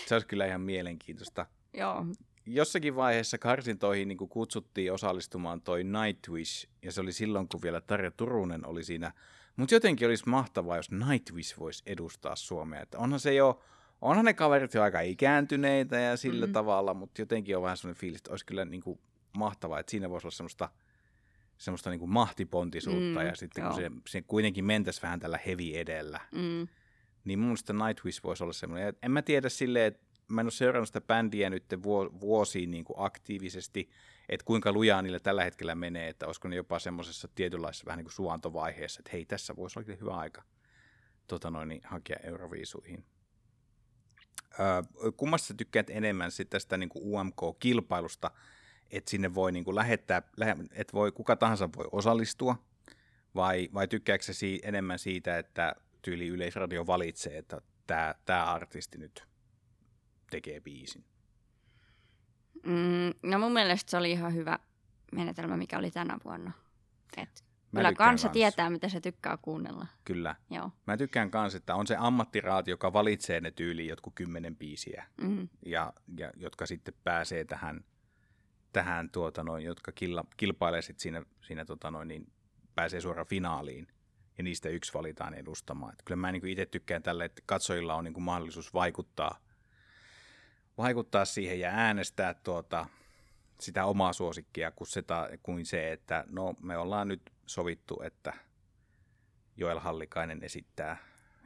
Se 0.05 0.15
olisi 0.15 0.27
kyllä 0.27 0.45
ihan 0.45 0.61
mielenkiintoista. 0.61 1.45
joo. 1.73 2.05
jossakin 2.45 2.95
vaiheessa 2.95 3.37
karsintoihin 3.37 4.07
niin 4.07 4.17
kutsuttiin 4.17 4.93
osallistumaan 4.93 5.61
toi 5.61 5.83
Nightwish, 5.83 6.67
ja 6.81 6.91
se 6.91 7.01
oli 7.01 7.11
silloin, 7.13 7.47
kun 7.49 7.61
vielä 7.61 7.81
Tarja 7.81 8.11
Turunen 8.11 8.65
oli 8.65 8.83
siinä. 8.83 9.11
Mutta 9.55 9.75
jotenkin 9.75 10.07
olisi 10.07 10.29
mahtavaa, 10.29 10.75
jos 10.77 10.91
Nightwish 10.91 11.59
voisi 11.59 11.83
edustaa 11.85 12.35
Suomea. 12.35 12.81
Että 12.81 12.97
onhan 12.99 13.19
se 13.19 13.33
jo, 13.33 13.59
onhan 14.05 14.25
ne 14.25 14.33
kaverit 14.33 14.73
jo 14.73 14.81
aika 14.83 14.99
ikääntyneitä 15.01 15.99
ja 15.99 16.17
sillä 16.17 16.45
Mm. 16.45 16.49
mm. 16.49 16.53
tavalla, 16.53 16.93
mutta 16.93 17.21
jotenkin 17.21 17.57
on 17.57 17.63
vähän 17.63 17.77
sellainen 17.77 17.99
fiilis, 18.01 18.19
että 18.19 18.31
olisi 18.31 18.45
kyllä 18.45 18.65
niin 18.65 18.81
kuin 18.81 18.99
mahtavaa, 19.37 19.79
että 19.79 19.91
siinä 19.91 20.09
voisi 20.09 20.27
olla 20.27 20.35
semmoista, 20.35 20.69
semmoista 21.57 21.89
niin 21.89 21.99
kuin 21.99 22.11
mahtipontisuutta, 22.11 23.19
Mm, 23.19 23.25
ja 23.25 23.35
sitten 23.35 23.63
kun 23.63 23.81
joo. 23.83 23.89
se, 23.89 23.95
se 24.07 24.21
kuitenkin 24.21 24.65
mentäisi 24.65 25.01
vähän 25.01 25.19
tällä 25.19 25.39
heavy 25.45 25.71
edellä, 25.73 26.19
Mm. 26.31 26.67
niin 27.25 27.39
mun 27.39 27.47
mielestä 27.47 27.73
Nightwish 27.73 28.23
voisi 28.23 28.43
olla 28.43 28.53
semmoinen. 28.53 28.87
Ja 28.87 28.93
En 29.03 29.11
mä 29.11 29.21
tiedä 29.21 29.49
silleen, 29.49 29.85
että 29.85 30.05
mä 30.27 30.41
en 30.41 30.45
ole 30.45 30.51
seurannut 30.51 30.89
sitä 30.89 31.01
bändiä 31.01 31.49
nyt 31.49 31.63
vuo- 31.83 32.19
vuosiin 32.21 32.71
niin 32.71 32.83
kuin 32.83 32.95
aktiivisesti, 32.99 33.89
että 34.29 34.45
kuinka 34.45 34.71
lujaa 34.71 35.01
niillä 35.01 35.19
tällä 35.19 35.43
hetkellä 35.43 35.75
menee, 35.75 36.09
että 36.09 36.25
olisiko 36.25 36.47
ne 36.47 36.55
jopa 36.55 36.79
semmoisessa 36.79 37.27
tietynlaisessa 37.35 37.85
vähän 37.85 37.97
niin 37.97 38.05
kuin 38.05 38.13
suantovaiheessa, 38.13 38.99
että 38.99 39.09
hei, 39.13 39.25
tässä 39.25 39.55
voisi 39.55 39.79
olla 39.79 39.95
hyvä 40.01 40.15
aika 40.17 40.43
tota 41.27 41.49
noin, 41.51 41.67
niin 41.69 41.81
hakea 41.83 42.17
Euroviisuihin. 42.23 43.05
Kummasta 45.17 45.53
tykkäät 45.53 45.89
enemmän 45.89 46.31
sit 46.31 46.49
tästä 46.49 46.77
niin 46.77 46.89
UMK-kilpailusta, 46.95 48.31
että 48.91 49.11
sinne 49.11 49.35
voi 49.35 49.51
niin 49.51 49.65
kuin 49.65 49.75
lähettää, 49.75 50.21
lähe, 50.37 50.55
että 50.71 50.93
voi, 50.93 51.11
kuka 51.11 51.35
tahansa 51.35 51.69
voi 51.77 51.87
osallistua, 51.91 52.55
vai, 53.35 53.69
vai 53.73 53.87
tykkääkö 53.87 54.33
si- 54.33 54.61
enemmän 54.63 54.99
siitä, 54.99 55.37
että 55.37 55.75
tyyli 56.01 56.27
Yleisradio 56.27 56.87
valitsee, 56.87 57.37
että 57.37 57.61
tämä, 57.87 58.15
tämä 58.25 58.45
artisti 58.45 58.97
nyt 58.97 59.27
tekee 60.31 60.61
biisin? 60.61 61.03
Mm, 62.65 63.13
no 63.23 63.39
mun 63.39 63.53
mielestä 63.53 63.91
se 63.91 63.97
oli 63.97 64.11
ihan 64.11 64.33
hyvä 64.33 64.59
menetelmä, 65.11 65.57
mikä 65.57 65.77
oli 65.77 65.91
tänä 65.91 66.17
vuonna. 66.25 66.51
Et 67.17 67.43
Mä 67.71 67.79
kyllä 67.79 67.93
kansa 67.93 68.27
kans. 68.27 68.33
tietää, 68.33 68.69
mitä 68.69 68.89
se 68.89 68.99
tykkää 69.01 69.37
kuunnella. 69.41 69.87
Kyllä. 70.03 70.35
Joo. 70.49 70.71
Mä 70.87 70.97
tykkään 70.97 71.31
kanssa, 71.31 71.57
että 71.57 71.75
on 71.75 71.87
se 71.87 71.95
ammattiraati, 71.99 72.71
joka 72.71 72.93
valitsee 72.93 73.41
ne 73.41 73.51
tyyliin 73.51 73.89
jotkut 73.89 74.13
kymmenen 74.15 74.55
biisiä, 74.55 75.05
Mm. 75.21 75.47
ja, 75.65 75.93
ja 76.17 76.31
jotka 76.37 76.65
sitten 76.65 76.93
pääsee 77.03 77.45
tähän, 77.45 77.83
tähän 78.73 79.09
tuota 79.09 79.43
noin, 79.43 79.63
jotka 79.63 79.91
killa, 79.91 80.25
kilpailee 80.37 80.81
sit 80.81 80.99
siinä, 80.99 81.23
siinä 81.41 81.65
tota 81.65 81.91
noin, 81.91 82.07
niin 82.07 82.31
pääsee 82.75 83.01
suoraan 83.01 83.27
finaaliin, 83.27 83.87
ja 84.37 84.43
niistä 84.43 84.69
yksi 84.69 84.93
valitaan 84.93 85.33
edustamaan. 85.33 85.93
Et 85.93 86.01
kyllä 86.05 86.19
mä 86.21 86.31
niin 86.31 86.47
itse 86.47 86.65
tykkään 86.65 87.03
tälle, 87.03 87.25
että 87.25 87.41
katsojilla 87.45 87.95
on 87.95 88.03
niin 88.03 88.23
mahdollisuus 88.23 88.73
vaikuttaa, 88.73 89.39
vaikuttaa 90.77 91.25
siihen 91.25 91.59
ja 91.59 91.69
äänestää 91.69 92.33
tuota, 92.33 92.85
sitä 93.59 93.85
omaa 93.85 94.13
suosikkia 94.13 94.71
kuin 94.71 94.87
se, 94.87 95.01
ta- 95.01 95.29
kuin 95.43 95.65
se, 95.65 95.91
että 95.91 96.23
no 96.29 96.53
me 96.61 96.77
ollaan 96.77 97.07
nyt 97.07 97.21
sovittu, 97.45 98.01
että 98.03 98.33
Joel 99.57 99.79
Hallikainen 99.79 100.43
esittää 100.43 100.97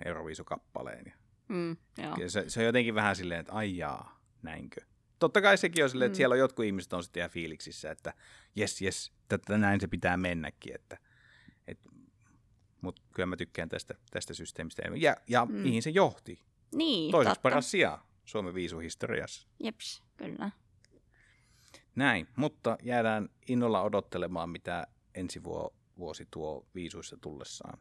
Euroviisukappaleen. 0.05 1.13
Mm, 1.47 1.77
joo. 1.97 2.29
se, 2.29 2.43
se 2.49 2.59
on 2.59 2.65
jotenkin 2.65 2.95
vähän 2.95 3.15
silleen, 3.15 3.39
että 3.39 3.53
ai 3.53 3.77
jaa, 3.77 4.19
näinkö. 4.41 4.81
Totta 5.19 5.41
kai 5.41 5.57
sekin 5.57 5.83
on 5.83 5.89
silleen, 5.89 6.07
että 6.07 6.15
Mm. 6.15 6.17
siellä 6.17 6.33
on 6.33 6.39
jotkut 6.39 6.65
ihmiset 6.65 6.93
on 6.93 7.03
sitten 7.03 7.21
ihan 7.21 7.29
fiiliksissä, 7.29 7.91
että 7.91 8.13
jes, 8.55 8.81
jes, 8.81 9.11
tätä 9.27 9.57
näin 9.57 9.81
se 9.81 9.87
pitää 9.87 10.17
mennäkin. 10.17 10.75
Että, 10.75 10.97
et, 11.67 11.79
Mutta 12.81 13.01
kyllä 13.13 13.25
mä 13.25 13.37
tykkään 13.37 13.69
tästä, 13.69 13.95
tästä 14.11 14.33
systeemistä. 14.33 14.81
Ja, 14.95 15.15
ja 15.27 15.45
Mm. 15.45 15.51
mm. 15.51 15.57
mihin 15.61 15.81
se 15.83 15.89
johti? 15.89 16.39
Niin, 16.75 17.11
Toiseksi 17.11 17.35
totta. 17.35 17.41
paras 17.49 17.71
sija 17.71 17.99
Suomen 18.25 18.53
viisuhistoriassa. 18.53 19.47
Jeps, 19.63 20.03
kyllä. 20.17 20.51
Näin, 21.95 22.27
mutta 22.35 22.77
jäädään 22.83 23.29
innolla 23.47 23.81
odottelemaan, 23.81 24.49
mitä 24.49 24.87
ensi 25.15 25.43
vuo- 25.43 25.73
vuosi 25.99 26.27
tuo 26.31 26.65
viisuissa 26.75 27.17
tullessaan. 27.21 27.79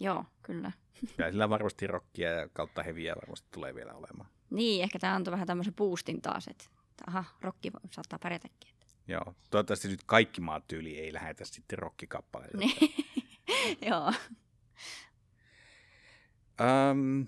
Joo, 0.00 0.24
kyllä. 0.42 0.72
Ja 1.18 1.30
sillä 1.30 1.48
varmasti 1.48 1.86
rockia 1.86 2.30
ja 2.30 2.48
kautta 2.48 2.82
heviä 2.82 3.14
varmasti 3.16 3.48
tulee 3.50 3.74
vielä 3.74 3.92
olemaan. 3.92 4.30
Niin, 4.50 4.82
ehkä 4.82 4.98
tämä 4.98 5.14
antoi 5.14 5.32
vähän 5.32 5.46
tämmöisen 5.46 5.74
boostin 5.74 6.22
taas, 6.22 6.48
että 6.48 6.64
aha, 7.06 7.24
rokki 7.40 7.70
saattaa 7.90 8.18
pärjätäkin. 8.18 8.74
Joo, 9.08 9.34
toivottavasti 9.50 9.88
nyt 9.88 10.04
kaikki 10.06 10.40
maat 10.40 10.66
tyyli 10.66 10.98
ei 10.98 11.12
lähetä 11.12 11.44
sitten 11.44 11.78
rokkikappaleita. 11.78 12.58
Niin. 12.58 12.94
Joo. 13.90 14.12
Öm, 16.60 17.26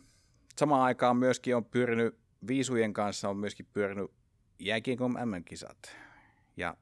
samaan 0.58 0.82
aikaan 0.82 1.16
myöskin 1.16 1.56
on 1.56 1.64
pyörinyt, 1.64 2.18
viisujen 2.46 2.92
kanssa 2.92 3.28
on 3.28 3.36
myöskin 3.36 3.66
pyörinyt 3.72 4.10
jääkiekon 4.58 5.12
MM-kisat. 5.12 5.96
Ja 6.56 6.76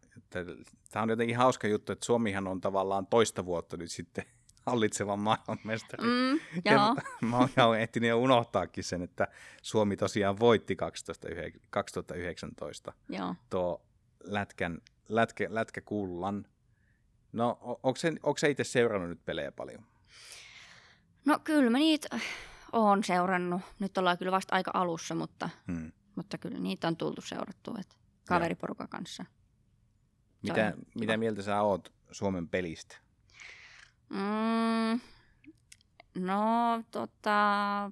tämä 0.91 1.03
on 1.03 1.09
jotenkin 1.11 1.37
hauska 1.37 1.69
juttu, 1.69 1.93
että 1.93 2.07
Suomihan 2.07 2.47
on 2.49 2.61
tavallaan 2.61 3.07
toista 3.07 3.45
vuotta 3.45 3.77
nyt 3.77 3.91
sitten 3.91 4.25
hallitsevan 4.67 5.19
maailmanmestari. 5.19 6.05
Mm, 6.05 6.41
Ja 6.65 6.95
mä 7.57 7.67
oon 7.67 7.79
ehtinyt 7.79 8.09
jo 8.09 8.19
unohtaakin 8.21 8.85
sen, 8.85 9.03
että 9.03 9.29
Suomi 9.63 9.97
tosiaan 9.97 10.39
voitti 10.39 10.77
12, 10.77 11.29
2019 11.71 12.93
joo. 13.09 13.35
tuo 13.51 13.83
lätkän, 14.25 14.79
lätkä, 15.09 15.47
lätkäkullan. 15.51 16.45
No, 17.33 17.59
onko 17.83 17.97
se, 17.97 18.09
onko 18.23 18.39
se 18.39 18.51
itse 18.51 18.65
seurannut 18.65 19.09
nyt 19.09 19.25
pelejä 19.25 19.53
paljon? 19.53 19.85
No 21.25 21.39
kyllä 21.45 21.71
mä 21.71 21.79
niitä 21.79 22.21
oon 22.73 23.05
seurannut. 23.05 23.63
Nyt 23.79 23.99
ollaan 23.99 24.19
kyllä 24.19 24.33
vasta 24.33 24.55
aika 24.55 24.71
alussa, 24.75 25.15
mutta, 25.15 25.51
Hmm. 25.67 25.93
mutta 26.17 26.39
kyllä 26.39 26.59
niitä 26.59 26.89
on 26.89 26.97
tultu 26.97 27.21
seurattua. 27.21 27.75
Et 27.81 27.97
kaveriporukan 28.29 28.89
kanssa. 28.89 29.25
Mitä, 30.43 30.75
mitä 30.95 31.17
mieltä 31.17 31.43
sä 31.43 31.63
oot 31.63 31.93
Suomen 32.11 32.49
pelistä? 32.49 32.97
Mm, 34.09 35.01
no 36.15 36.83
tota, 36.91 37.91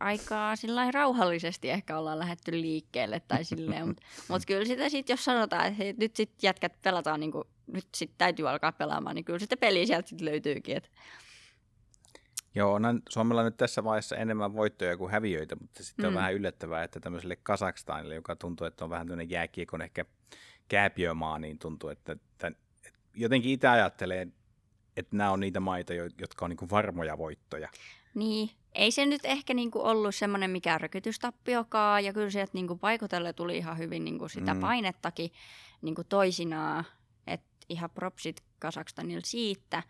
aika 0.00 0.56
sillä 0.56 0.90
rauhallisesti 0.90 1.70
ehkä 1.70 1.98
ollaan 1.98 2.18
lähdetty 2.18 2.52
liikkeelle 2.52 3.20
tai 3.28 3.44
silleen, 3.44 3.86
mutta 3.86 4.02
mut 4.28 4.42
kyllä 4.46 4.64
sitä 4.64 4.88
sitten, 4.88 5.12
jos 5.12 5.24
sanotaan, 5.24 5.66
että 5.66 5.76
hei, 5.78 5.94
nyt 5.98 6.16
sitten 6.16 6.48
jätkät 6.48 6.72
pelataan, 6.82 7.20
niin 7.20 7.32
nyt 7.66 7.86
sitten 7.94 8.18
täytyy 8.18 8.48
alkaa 8.48 8.72
pelaamaan, 8.72 9.14
niin 9.14 9.24
kyllä 9.24 9.38
sitä 9.38 9.56
peliä 9.56 9.86
sieltä 9.86 10.08
sitten 10.08 10.24
löytyykin. 10.24 10.76
Et, 10.76 10.90
Joo, 12.54 12.74
onhan 12.74 13.02
Suomella 13.08 13.42
nyt 13.42 13.56
tässä 13.56 13.84
vaiheessa 13.84 14.16
enemmän 14.16 14.54
voittoja 14.54 14.96
kuin 14.96 15.12
häviöitä, 15.12 15.56
mutta 15.60 15.82
sitten 15.82 16.04
mm. 16.04 16.08
on 16.08 16.14
vähän 16.14 16.34
yllättävää, 16.34 16.84
että 16.84 17.00
tämmöiselle 17.00 17.36
Kasakstanille, 17.36 18.14
joka 18.14 18.36
tuntuu, 18.36 18.66
että 18.66 18.84
on 18.84 18.90
vähän 18.90 19.06
tämmöinen 19.06 19.30
jääkiekon 19.30 19.82
ehkä 19.82 20.04
kääpiömaa, 20.68 21.38
niin 21.38 21.58
tuntuu, 21.58 21.90
että, 21.90 22.12
että, 22.12 22.46
että 22.86 22.98
jotenkin 23.14 23.52
itse 23.52 23.68
ajattelee, 23.68 24.28
että 24.96 25.16
nämä 25.16 25.30
on 25.30 25.40
niitä 25.40 25.60
maita, 25.60 25.94
jo- 25.94 26.08
jotka 26.18 26.44
on 26.44 26.50
niin 26.50 26.56
kuin 26.56 26.70
varmoja 26.70 27.18
voittoja. 27.18 27.68
niin, 28.14 28.50
ei 28.72 28.90
se 28.90 29.06
nyt 29.06 29.24
ehkä 29.24 29.54
niinku 29.54 29.80
ollut 29.80 30.14
semmoinen 30.14 30.50
mikään 30.50 30.80
rökytystappiokaan, 30.80 32.04
ja 32.04 32.12
kyllä 32.12 32.30
sieltä 32.30 32.50
niinku 32.54 32.76
paikotelle 32.76 33.32
tuli 33.32 33.56
ihan 33.56 33.78
hyvin 33.78 34.04
niinku 34.04 34.28
sitä 34.28 34.54
Mm. 34.54 34.58
mm. 34.58 34.60
painettakin 34.60 35.30
niinku 35.82 36.04
toisinaan, 36.04 36.84
että 37.26 37.46
ihan 37.68 37.90
propsit 37.90 38.42
Kasakstanilla 38.58 39.20
siitä. 39.24 39.82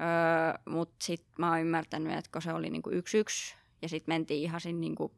Öö, 0.00 0.58
Mutta 0.74 0.96
sitten 1.04 1.32
mä 1.38 1.50
oon 1.50 1.60
ymmärtänyt, 1.60 2.12
että 2.12 2.30
kun 2.32 2.42
se 2.42 2.52
oli 2.52 2.70
niinku 2.70 2.90
yksi 2.90 3.18
yksi 3.18 3.54
ja 3.82 3.88
sitten 3.88 4.14
mentiin 4.14 4.42
ihan 4.42 4.60
sinne 4.60 4.80
niinku 4.80 5.12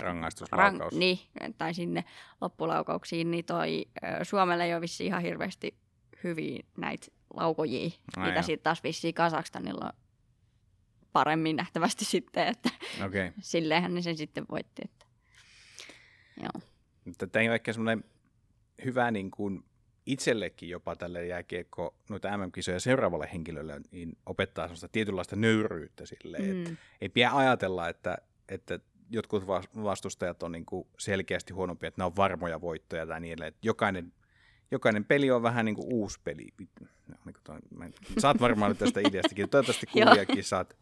Rangaistuslaukaus. 0.00 0.94
niin, 0.94 1.18
tai 1.58 1.74
sinne 1.74 2.04
loppulaukauksiin, 2.40 3.30
niin 3.30 3.44
toi 3.44 3.86
Suomelle 4.22 4.64
ei 4.64 4.72
ole 4.72 4.80
vissiin 4.80 5.06
ihan 5.06 5.22
hirveästi 5.22 5.76
hyviä 6.24 6.64
näitä 6.76 7.06
laukojia, 7.34 7.90
Ai 8.16 8.28
mitä 8.28 8.42
sitten 8.42 8.64
taas 8.64 8.82
vissiin 8.82 9.14
Kasakstanilla 9.14 9.92
paremmin 11.12 11.56
nähtävästi 11.56 12.04
sitten, 12.04 12.48
että. 12.48 12.70
Okay. 13.06 13.32
silleenhän 13.40 13.94
ne 13.94 14.02
sen 14.02 14.16
sitten 14.16 14.44
voitti. 14.50 14.82
Että. 14.84 15.06
Joo. 16.42 16.62
Mutta 17.04 17.26
tämä 17.26 17.48
on 17.48 17.54
ehkä 17.54 17.72
semmoinen 17.72 18.04
hyvä 18.84 19.10
niin 19.10 19.30
kuin 19.30 19.64
itsellekin 20.06 20.68
jopa 20.68 20.96
tälle 20.96 21.26
jääkiekko 21.26 21.94
noita 22.08 22.36
MM-kisoja 22.36 22.80
seuraavalle 22.80 23.28
henkilölle 23.32 23.80
niin 23.90 24.18
opettaa 24.26 24.66
semmoista 24.66 24.88
tietynlaista 24.88 25.36
nöyryyttä 25.36 26.06
silleen, 26.06 26.56
mm. 26.56 26.70
Mm. 26.70 26.76
ei 27.00 27.08
pidä 27.08 27.30
ajatella, 27.30 27.88
että, 27.88 28.18
että 28.48 28.78
jotkut 29.10 29.46
vas- 29.46 29.82
vastustajat 29.82 30.42
on 30.42 30.52
niin 30.52 30.66
kuin 30.66 30.86
selkeästi 30.98 31.52
huonompia, 31.52 31.88
että 31.88 32.00
ne 32.00 32.04
on 32.04 32.16
varmoja 32.16 32.60
voittoja 32.60 33.06
tai 33.06 33.20
niin 33.20 33.32
edelleen. 33.32 33.48
Että 33.48 33.66
jokainen, 33.66 34.12
jokainen 34.70 35.04
peli 35.04 35.30
on 35.30 35.42
vähän 35.42 35.64
niin 35.64 35.74
kuin 35.74 35.92
uusi 35.92 36.20
peli. 36.24 36.48
No, 37.08 37.16
niin 37.24 37.82
en- 37.82 37.94
saat 38.18 38.40
varmaan 38.40 38.70
nyt 38.70 38.78
tästä 38.78 39.00
ideastakin. 39.00 39.48
Toivottavasti 39.48 39.86
kuulijakin 39.92 40.44
saat. 40.44 40.76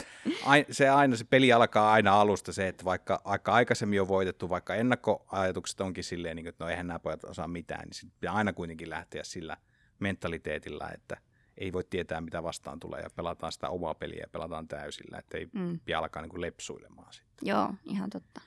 Se 0.71 0.89
aina, 0.89 1.17
se 1.17 1.25
peli 1.25 1.53
alkaa 1.53 1.93
aina 1.93 2.21
alusta 2.21 2.53
se, 2.53 2.69
että 2.69 2.85
vaikka 2.85 3.21
aika 3.25 3.53
aikaisemmin 3.53 4.01
on 4.01 4.09
voitettu, 4.09 4.49
vaikka 4.49 4.75
ennakkoajatukset 4.75 5.81
onkin 5.81 6.05
silleen, 6.05 6.37
niin 6.37 6.45
kuin, 6.45 6.49
että 6.49 6.65
no 6.65 6.71
eihän 6.71 6.87
nämä 6.87 6.99
pojat 6.99 7.25
osaa 7.25 7.49
mitään, 7.49 7.89
niin 7.89 8.13
pitää 8.21 8.35
aina 8.35 8.53
kuitenkin 8.53 8.91
lähteä 8.91 9.25
sillä 9.25 9.57
mentaliteetillä, 9.99 10.89
että 10.95 11.17
ei 11.57 11.73
voi 11.73 11.85
tietää, 11.91 12.21
mitä 12.21 12.43
vastaan 12.43 12.81
tulee 12.81 13.01
ja 13.01 13.11
pelataan 13.17 13.53
sitä 13.53 13.69
omaa 13.69 13.95
peliä 13.95 14.21
ja 14.21 14.29
pelataan 14.33 14.69
täysillä, 14.69 15.19
että 15.19 15.39
ei 15.39 15.49
Mm. 15.53 15.81
pidä 15.85 15.99
alkaa 15.99 16.23
niin 16.23 16.31
kuin 16.31 16.41
lepsuilemaan 16.41 17.13
sitten. 17.13 17.49
Joo, 17.49 17.75
ihan 17.85 18.11
totta. 18.11 18.41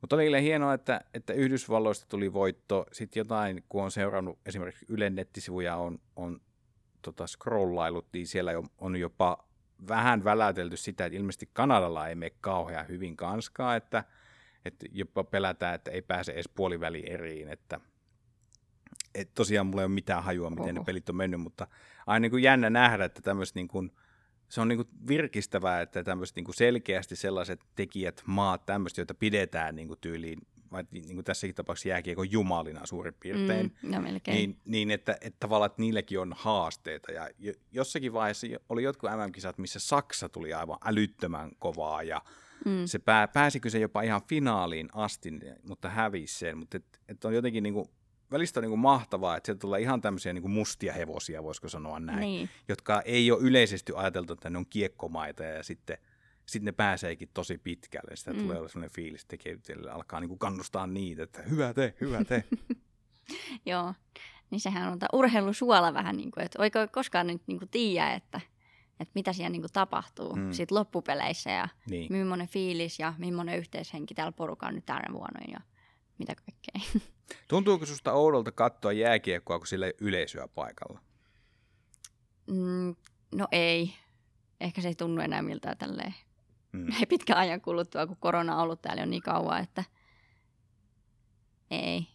Mutta 0.00 0.16
oli 0.16 0.42
hienoa, 0.42 0.74
että, 0.74 1.00
että 1.14 1.32
Yhdysvalloista 1.32 2.06
tuli 2.08 2.32
voitto. 2.32 2.86
Sitten 2.92 3.20
jotain, 3.20 3.64
kun 3.68 3.82
on 3.84 3.90
seurannut 3.90 4.38
esimerkiksi 4.46 4.86
Ylen 4.88 5.14
nettisivuja, 5.14 5.76
on, 5.76 5.98
on 6.16 6.40
tota, 7.02 7.26
scrollailut, 7.26 8.06
niin 8.12 8.26
siellä 8.26 8.58
on, 8.58 8.66
on 8.78 8.96
jopa 8.96 9.44
vähän 9.88 10.24
väläytelty 10.24 10.76
sitä, 10.76 11.06
että 11.06 11.16
ilmeisesti 11.16 11.50
Kanadalla 11.52 12.08
ei 12.08 12.14
mene 12.14 12.32
kauhean 12.40 12.88
hyvin 12.88 13.16
kanskaa, 13.16 13.76
että, 13.76 14.04
että 14.64 14.86
jopa 14.92 15.24
pelätään, 15.24 15.74
että 15.74 15.90
ei 15.90 16.02
pääse 16.02 16.32
edes 16.32 16.48
puoliväli 16.48 17.10
eriin, 17.10 17.48
että 17.48 17.80
et 19.14 19.34
tosiaan 19.34 19.66
mulla 19.66 19.82
ei 19.82 19.86
ole 19.86 19.94
mitään 19.94 20.22
hajua, 20.24 20.50
miten 20.50 20.64
Oho. 20.64 20.72
ne 20.72 20.84
pelit 20.84 21.08
on 21.08 21.16
mennyt, 21.16 21.40
mutta 21.40 21.66
aina 22.06 22.20
niin 22.22 22.30
kuin 22.30 22.42
jännä 22.42 22.70
nähdä, 22.70 23.04
että 23.04 23.22
tämmöistä 23.22 23.58
niin 23.58 23.68
kuin, 23.68 23.90
se 24.48 24.60
on 24.60 24.68
niin 24.68 24.76
kuin 24.78 24.88
virkistävää, 25.08 25.80
että 25.80 26.04
tämmöiset 26.04 26.36
niin 26.36 26.44
kuin 26.44 26.54
selkeästi 26.54 27.16
sellaiset 27.16 27.60
tekijät, 27.76 28.22
maat, 28.26 28.66
tämmöiset, 28.66 28.96
joita 28.98 29.14
pidetään 29.14 29.76
niin 29.76 29.88
kuin 29.88 30.00
tyyliin, 30.00 30.38
vai 30.72 30.84
niin 30.90 31.14
kuin 31.14 31.24
tässäkin 31.24 31.54
tapauksessa 31.54 31.88
jääkiekon 31.88 32.30
jumalina 32.32 32.86
suurin 32.86 33.14
piirtein, 33.20 33.72
Mm, 33.82 33.90
no 33.90 34.00
melkein. 34.02 34.36
niin, 34.36 34.56
niin 34.64 34.90
että, 34.90 35.12
että 35.12 35.36
tavallaan 35.40 35.66
että 35.70 35.82
niilläkin 35.82 36.20
on 36.20 36.32
haasteita. 36.36 37.12
Ja 37.12 37.28
jo- 37.38 37.52
jossakin 37.72 38.12
vaiheessa 38.12 38.46
oli 38.68 38.82
jotkut 38.82 39.10
MM-kisat, 39.10 39.58
missä 39.58 39.78
Saksa 39.78 40.28
tuli 40.28 40.54
aivan 40.54 40.78
älyttömän 40.84 41.50
kovaa 41.58 42.02
ja 42.02 42.22
mm. 42.64 42.86
se 42.86 42.98
pää, 42.98 43.28
pääsikö 43.28 43.70
se 43.70 43.78
jopa 43.78 44.02
ihan 44.02 44.22
finaaliin 44.28 44.88
asti, 44.92 45.30
mutta 45.68 45.88
hävisi 45.88 46.38
sen. 46.38 46.58
Mutta 46.58 46.76
et, 46.76 47.00
et 47.08 47.24
on 47.24 47.34
jotenkin 47.34 47.62
niinku, 47.62 47.90
välistä 48.30 48.60
on 48.60 48.62
niinku 48.62 48.76
mahtavaa, 48.76 49.36
että 49.36 49.46
sieltä 49.46 49.60
tulee 49.60 49.80
ihan 49.80 50.00
tämmöisiä 50.00 50.32
niinku 50.32 50.48
mustia 50.48 50.92
hevosia, 50.92 51.42
voisiko 51.42 51.68
sanoa 51.68 52.00
näin, 52.00 52.20
Niin. 52.20 52.50
jotka 52.68 53.00
ei 53.00 53.30
ole 53.32 53.40
yleisesti 53.42 53.92
ajateltu, 53.96 54.32
että 54.32 54.50
ne 54.50 54.58
on 54.58 54.66
kiekkomaita 54.66 55.42
ja 55.44 55.62
sitten 55.62 55.98
sitten 56.46 56.64
ne 56.64 56.72
pääseekin 56.72 57.28
tosi 57.34 57.58
pitkälle. 57.58 58.16
Sitä 58.16 58.32
mm. 58.32 58.38
Tulee 58.38 58.58
olla 58.58 58.68
sellainen 58.68 58.94
fiilis, 58.94 59.26
että 59.32 59.92
alkaa 59.92 60.20
niinku 60.20 60.36
kannustaa 60.36 60.86
niitä, 60.86 61.22
että 61.22 61.42
hyvä 61.42 61.74
te, 61.74 61.94
hyvä 62.00 62.24
te. 62.24 62.44
Joo, 63.66 63.94
niin 64.50 64.60
sehän 64.60 64.92
on 64.92 64.98
urheilusuola 65.12 65.94
vähän 65.94 66.16
niin 66.16 66.30
kuin, 66.30 66.44
että 66.44 66.62
oikein 66.62 66.88
koskaan 66.88 67.26
nyt 67.26 67.42
niin 67.46 67.58
kuin 67.58 67.68
tiedä, 67.68 68.10
että, 68.12 68.40
että 69.00 69.12
mitä 69.14 69.32
siellä 69.32 69.50
niin 69.50 69.62
kuin 69.62 69.72
tapahtuu 69.72 70.36
Mm. 70.36 70.52
sit 70.52 70.70
loppupeleissä 70.70 71.50
ja 71.50 71.68
niin. 71.90 72.12
millainen 72.12 72.48
fiilis 72.48 72.98
ja 72.98 73.14
millainen 73.18 73.58
yhteishenki 73.58 74.14
tällä 74.14 74.32
porukalla 74.32 74.72
nyt 74.72 74.86
tänä 74.86 75.12
vuonna 75.12 75.40
ja 75.52 75.60
mitä 76.18 76.34
kaikkea. 76.34 77.00
Tuntuuko 77.48 77.86
susta 77.86 78.12
oudolta 78.12 78.52
katsoa 78.52 78.92
jääkiekkoa, 78.92 79.58
kun 79.58 79.66
sillä 79.66 79.86
ei 79.86 79.94
yleisöä 80.00 80.48
paikalla? 80.48 81.00
Mm, 82.46 82.96
no 83.34 83.48
ei. 83.52 83.94
Ehkä 84.60 84.80
se 84.80 84.88
ei 84.88 84.94
tunnu 84.94 85.22
enää 85.22 85.42
miltään 85.42 85.78
tälleen 85.78 86.14
Mm. 86.74 86.86
ei 87.00 87.06
pitkän 87.06 87.36
ajan 87.36 87.60
kuluttua, 87.60 88.06
kun 88.06 88.16
korona 88.20 88.56
on 88.56 88.62
ollut 88.62 88.82
täällä 88.82 89.02
jo 89.02 89.06
niin 89.06 89.22
kauan, 89.22 89.62
että 89.62 89.84
ei. 91.70 92.06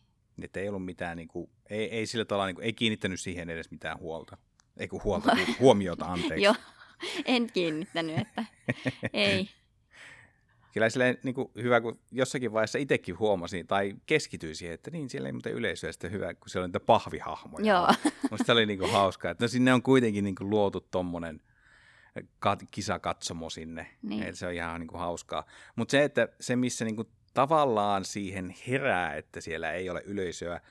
Että 0.42 0.60
ei 0.60 0.70
ollut 0.70 0.86
mitään, 0.86 1.18
niinku, 1.18 1.50
ei, 1.70 1.90
ei 1.90 2.06
sillä 2.06 2.26
tavalla, 2.26 2.46
niinku, 2.46 2.62
ei 2.62 2.74
kiinnittänyt 2.74 3.20
siihen 3.20 3.50
edes 3.50 3.72
mitään 3.72 4.00
huolta. 4.00 4.38
Ei 4.78 4.88
kun 4.88 5.04
huolta, 5.04 5.38
huomiota, 5.60 6.06
anteeksi. 6.06 6.44
Joo, 6.44 6.56
en 7.26 7.52
kiinnittänyt, 7.52 8.18
että 8.18 8.46
ei. 9.14 9.50
Kyllä 10.74 10.90
silleen, 10.90 11.18
niin 11.24 11.36
kuin, 11.36 11.52
hyvä, 11.56 11.82
kun 11.82 12.00
jossakin 12.12 12.54
vaiheessa 12.54 12.78
itsekin 12.80 13.20
huomasin 13.20 13.68
tai 13.68 13.96
keskityin 14.06 14.56
siihen, 14.56 14.74
että 14.74 14.92
niin, 14.92 15.10
siellä 15.10 15.28
ei 15.28 15.32
muuten 15.34 15.54
yleisöä 15.54 15.92
sitten 15.92 16.12
hyvä, 16.12 16.34
kun 16.34 16.50
siellä 16.50 16.64
on 16.64 16.70
niitä 16.70 16.80
pahvihahmoja. 16.80 17.66
Joo. 17.66 17.88
Musta 18.32 18.46
se 18.46 18.52
oli 18.52 18.66
niin 18.66 18.80
kuin, 18.80 18.92
hauskaa, 18.92 19.32
että 19.32 19.44
no 19.44 19.48
sinne 19.48 19.74
on 19.74 19.82
kuitenkin 19.82 20.24
niin 20.24 20.36
kuin, 20.36 20.50
luotu 20.50 20.82
tommonen 20.82 21.42
kat- 22.20 22.68
kisakatsomo 22.72 23.50
sinne, 23.50 23.88
Niin. 24.02 24.24
että 24.24 24.36
se 24.36 24.48
on 24.48 24.54
ihan 24.54 24.80
niin 24.80 24.88
kuin, 24.88 25.00
hauskaa. 25.00 25.46
Mutta 25.76 25.92
se, 25.92 26.04
että 26.04 26.28
se 26.40 26.56
missä 26.56 26.86
niin 26.86 26.96
kuin, 26.96 27.08
tavallaan 27.34 28.06
siihen 28.06 28.56
herää, 28.68 29.16
että 29.16 29.42
siellä 29.42 29.72
ei 29.72 29.90
ole 29.90 30.02
yleisöä, 30.06 30.62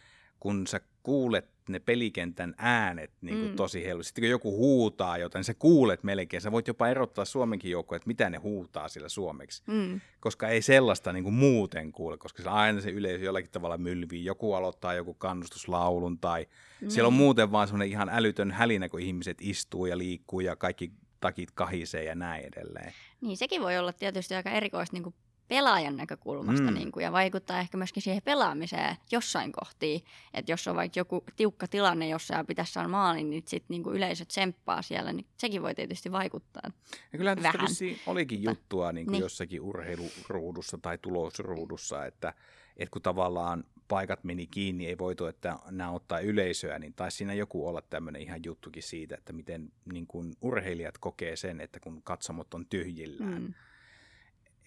kun 0.40 0.66
sä 0.66 0.80
kuulet 1.09 1.48
ne 1.68 1.78
pelikentän 1.78 2.54
äänet 2.59 3.11
niin 3.20 3.38
kuin 3.38 3.50
mm. 3.50 3.56
tosi 3.56 3.84
helposti. 3.84 4.09
Sitten 4.09 4.22
kun 4.22 4.30
joku 4.30 4.56
huutaa 4.56 5.18
jotain, 5.18 5.40
niin 5.40 5.44
sä 5.44 5.54
kuulet 5.54 6.04
melkein. 6.04 6.40
Sä 6.40 6.52
voit 6.52 6.68
jopa 6.68 6.88
erottaa 6.88 7.24
Suomenkin 7.24 7.70
joukkoja, 7.70 7.96
että 7.96 8.06
mitä 8.06 8.30
ne 8.30 8.38
huutaa 8.38 8.88
sillä 8.88 9.09
suomeksi. 9.09 9.62
Mm. 9.66 10.00
Koska 10.20 10.48
ei 10.48 10.62
sellaista 10.62 11.12
niin 11.12 11.24
kuin 11.24 11.34
muuten 11.34 11.92
kuule, 11.92 12.18
koska 12.18 12.42
se 12.42 12.48
aina 12.48 12.80
se 12.80 12.90
yleisö 12.90 13.24
jollakin 13.24 13.50
tavalla 13.50 13.78
mylvii. 13.78 14.24
Joku 14.24 14.54
aloittaa 14.54 14.94
joku 14.94 15.14
kannustuslaulun 15.14 16.18
tai 16.18 16.46
mm. 16.80 16.88
siellä 16.88 17.06
on 17.09 17.12
muuten 17.12 17.52
vaan 17.52 17.68
semmoinen 17.68 17.88
ihan 17.88 18.09
älytön 18.09 18.50
hälinä, 18.50 18.88
kun 18.88 19.00
ihmiset 19.00 19.38
istuu 19.40 19.86
ja 19.86 19.98
liikkuu 19.98 20.40
ja 20.40 20.56
kaikki 20.56 20.92
takit 21.20 21.50
kahisee 21.50 22.04
ja 22.04 22.14
näin 22.14 22.44
edelleen. 22.44 22.92
Niin, 23.20 23.36
sekin 23.36 23.62
voi 23.62 23.78
olla 23.78 23.92
tietysti 23.92 24.34
aika 24.34 24.50
erikoista 24.50 24.96
niin 24.96 25.02
kuin 25.02 25.14
pelaajan 25.49 25.96
näkökulmasta 25.96 26.70
mm. 26.70 26.74
niin 26.74 26.92
kuin, 26.92 27.05
ja 27.05 27.12
vaikuttaa 27.12 27.61
ehkä 27.61 27.76
myöskin 27.76 28.03
siihen 28.03 28.22
pelaamiseen 28.24 28.96
jossain 29.12 29.53
kohtiin. 29.53 30.05
Että 30.34 30.53
jos 30.53 30.68
on 30.68 30.76
vaikka 30.76 31.01
joku 31.01 31.24
tiukka 31.36 31.68
tilanne, 31.68 32.09
jossa 32.09 32.44
pitäisi 32.44 32.72
saada 32.72 32.88
maalin, 32.88 33.30
niin 33.30 33.42
sitten 33.46 33.74
niin 33.74 33.94
yleisö 33.94 34.24
tsemppaa 34.24 34.82
siellä, 34.82 35.12
niin 35.12 35.26
sekin 35.36 35.62
voi 35.62 35.74
tietysti 35.74 36.12
vaikuttaa 36.12 36.70
ja 37.12 37.18
kyllä 37.18 37.36
vähän. 37.42 37.66
olikin 38.07 38.42
juttua 38.42 38.92
niin 38.92 39.07
kuin 39.07 39.12
niin. 39.12 39.22
jossakin 39.22 39.61
urheiluruudussa 39.61 40.78
tai 40.82 40.99
tulosruudussa, 40.99 42.07
että, 42.07 42.34
että 42.76 42.92
kun 42.92 43.03
tavallaan 43.03 43.64
paikat 43.88 44.24
meni 44.24 44.46
kiinni, 44.46 44.86
ei 44.86 44.99
voitu, 44.99 45.26
että 45.26 45.59
nämä 45.70 45.90
ottaa 45.90 46.20
yleisöä, 46.20 46.78
niin 46.78 46.94
taisi 46.94 47.16
siinä 47.16 47.34
joku 47.34 47.68
olla 47.68 47.82
tämmöinen 47.82 48.22
ihan 48.22 48.40
juttukin 48.46 48.82
siitä, 48.82 49.14
että 49.14 49.32
miten 49.32 49.72
niin 49.92 50.07
kuin 50.07 50.34
urheilijat 50.40 50.99
kokee 50.99 51.36
sen, 51.36 51.61
että 51.61 51.80
kun 51.80 52.03
katsomot 52.03 52.55
on 52.55 52.66
tyhjillään. 52.66 53.42
Mm 53.42 53.55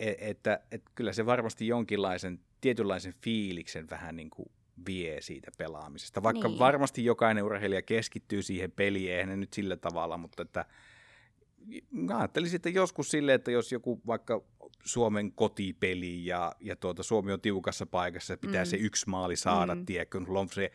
että, 0.02 0.60
että 0.72 0.92
kyllä 0.96 1.14
se 1.14 1.26
varmasti 1.26 1.68
jonkinlaisen 1.68 2.40
tietynlaisen 2.62 3.14
fiiliksen 3.24 3.90
vähän 3.90 4.16
niin 4.16 4.30
kuin 4.30 4.52
vie 4.86 5.22
siitä 5.22 5.52
pelaamisesta. 5.58 6.24
Vaikka 6.24 6.48
niin. 6.48 6.60
varmasti 6.60 7.06
jokainen 7.06 7.44
urheilija 7.44 7.82
keskittyy 7.82 8.42
siihen 8.42 8.72
peliin, 8.72 9.12
eihän 9.12 9.30
ne 9.30 9.36
nyt 9.36 9.54
sillä 9.54 9.78
tavalla, 9.78 10.18
mutta 10.18 10.42
että 10.42 10.66
mä 11.92 12.18
ajattelisin, 12.18 12.56
että 12.56 12.70
joskus 12.70 13.12
silleen, 13.12 13.36
että 13.36 13.52
jos 13.52 13.72
joku 13.72 14.02
vaikka 14.08 14.44
Suomen 14.84 15.32
kotipeli 15.32 16.26
ja, 16.26 16.56
ja 16.60 16.76
tuota, 16.76 17.04
Suomi 17.04 17.32
on 17.32 17.42
tiukassa 17.42 17.86
paikassa, 17.86 18.38
pitää 18.38 18.64
mm. 18.64 18.70
se 18.70 18.78
yksi 18.78 19.10
maali 19.10 19.36
saada, 19.36 19.76
mm. 19.76 19.86
tiedätkö, 19.86 20.22
on 20.28 20.50
se 20.50 20.72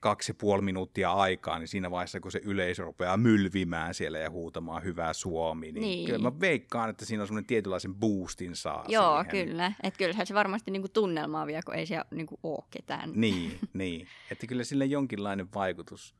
kaksi 0.00 0.32
puoli 0.32 0.62
minuuttia 0.62 1.12
aikaa, 1.12 1.58
niin 1.58 1.68
siinä 1.68 1.90
vaiheessa, 1.90 2.20
kun 2.20 2.32
se 2.32 2.40
yleisö 2.44 2.84
rupeaa 2.84 3.16
mylvimään 3.16 3.94
siellä 3.94 4.18
ja 4.18 4.30
huutamaan 4.30 4.84
hyvää 4.84 5.12
Suomi, 5.12 5.72
niin, 5.72 5.82
niin. 5.82 6.06
kyllä 6.06 6.18
mä 6.18 6.40
veikkaan, 6.40 6.90
että 6.90 7.04
siinä 7.04 7.22
on 7.22 7.26
semmoinen 7.26 7.46
tietynlaisen 7.46 7.94
boostin 7.94 8.56
saa 8.56 8.84
Joo, 8.88 9.22
siihen. 9.22 9.48
kyllä. 9.48 9.72
Että 9.82 9.98
kyllähän 9.98 10.26
se 10.26 10.34
varmasti 10.34 10.70
niinku 10.70 10.88
tunnelmaa 10.88 11.46
vie, 11.46 11.60
kun 11.62 11.74
ei 11.74 11.86
siellä 11.86 12.04
niinku 12.10 12.38
ole 12.42 12.64
ketään. 12.70 13.12
Niin, 13.14 13.58
niin. 13.72 14.06
Että 14.30 14.46
kyllä 14.46 14.64
sillä 14.64 14.84
jonkinlainen 14.84 15.48
vaikutus, 15.54 16.14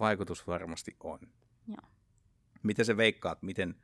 vaikutus 0.00 0.46
varmasti 0.46 0.96
on. 1.00 1.18
Joo. 1.68 1.88
Mitä 2.62 2.84
se 2.84 2.96
veikkaat, 2.96 3.42
miten... 3.42 3.74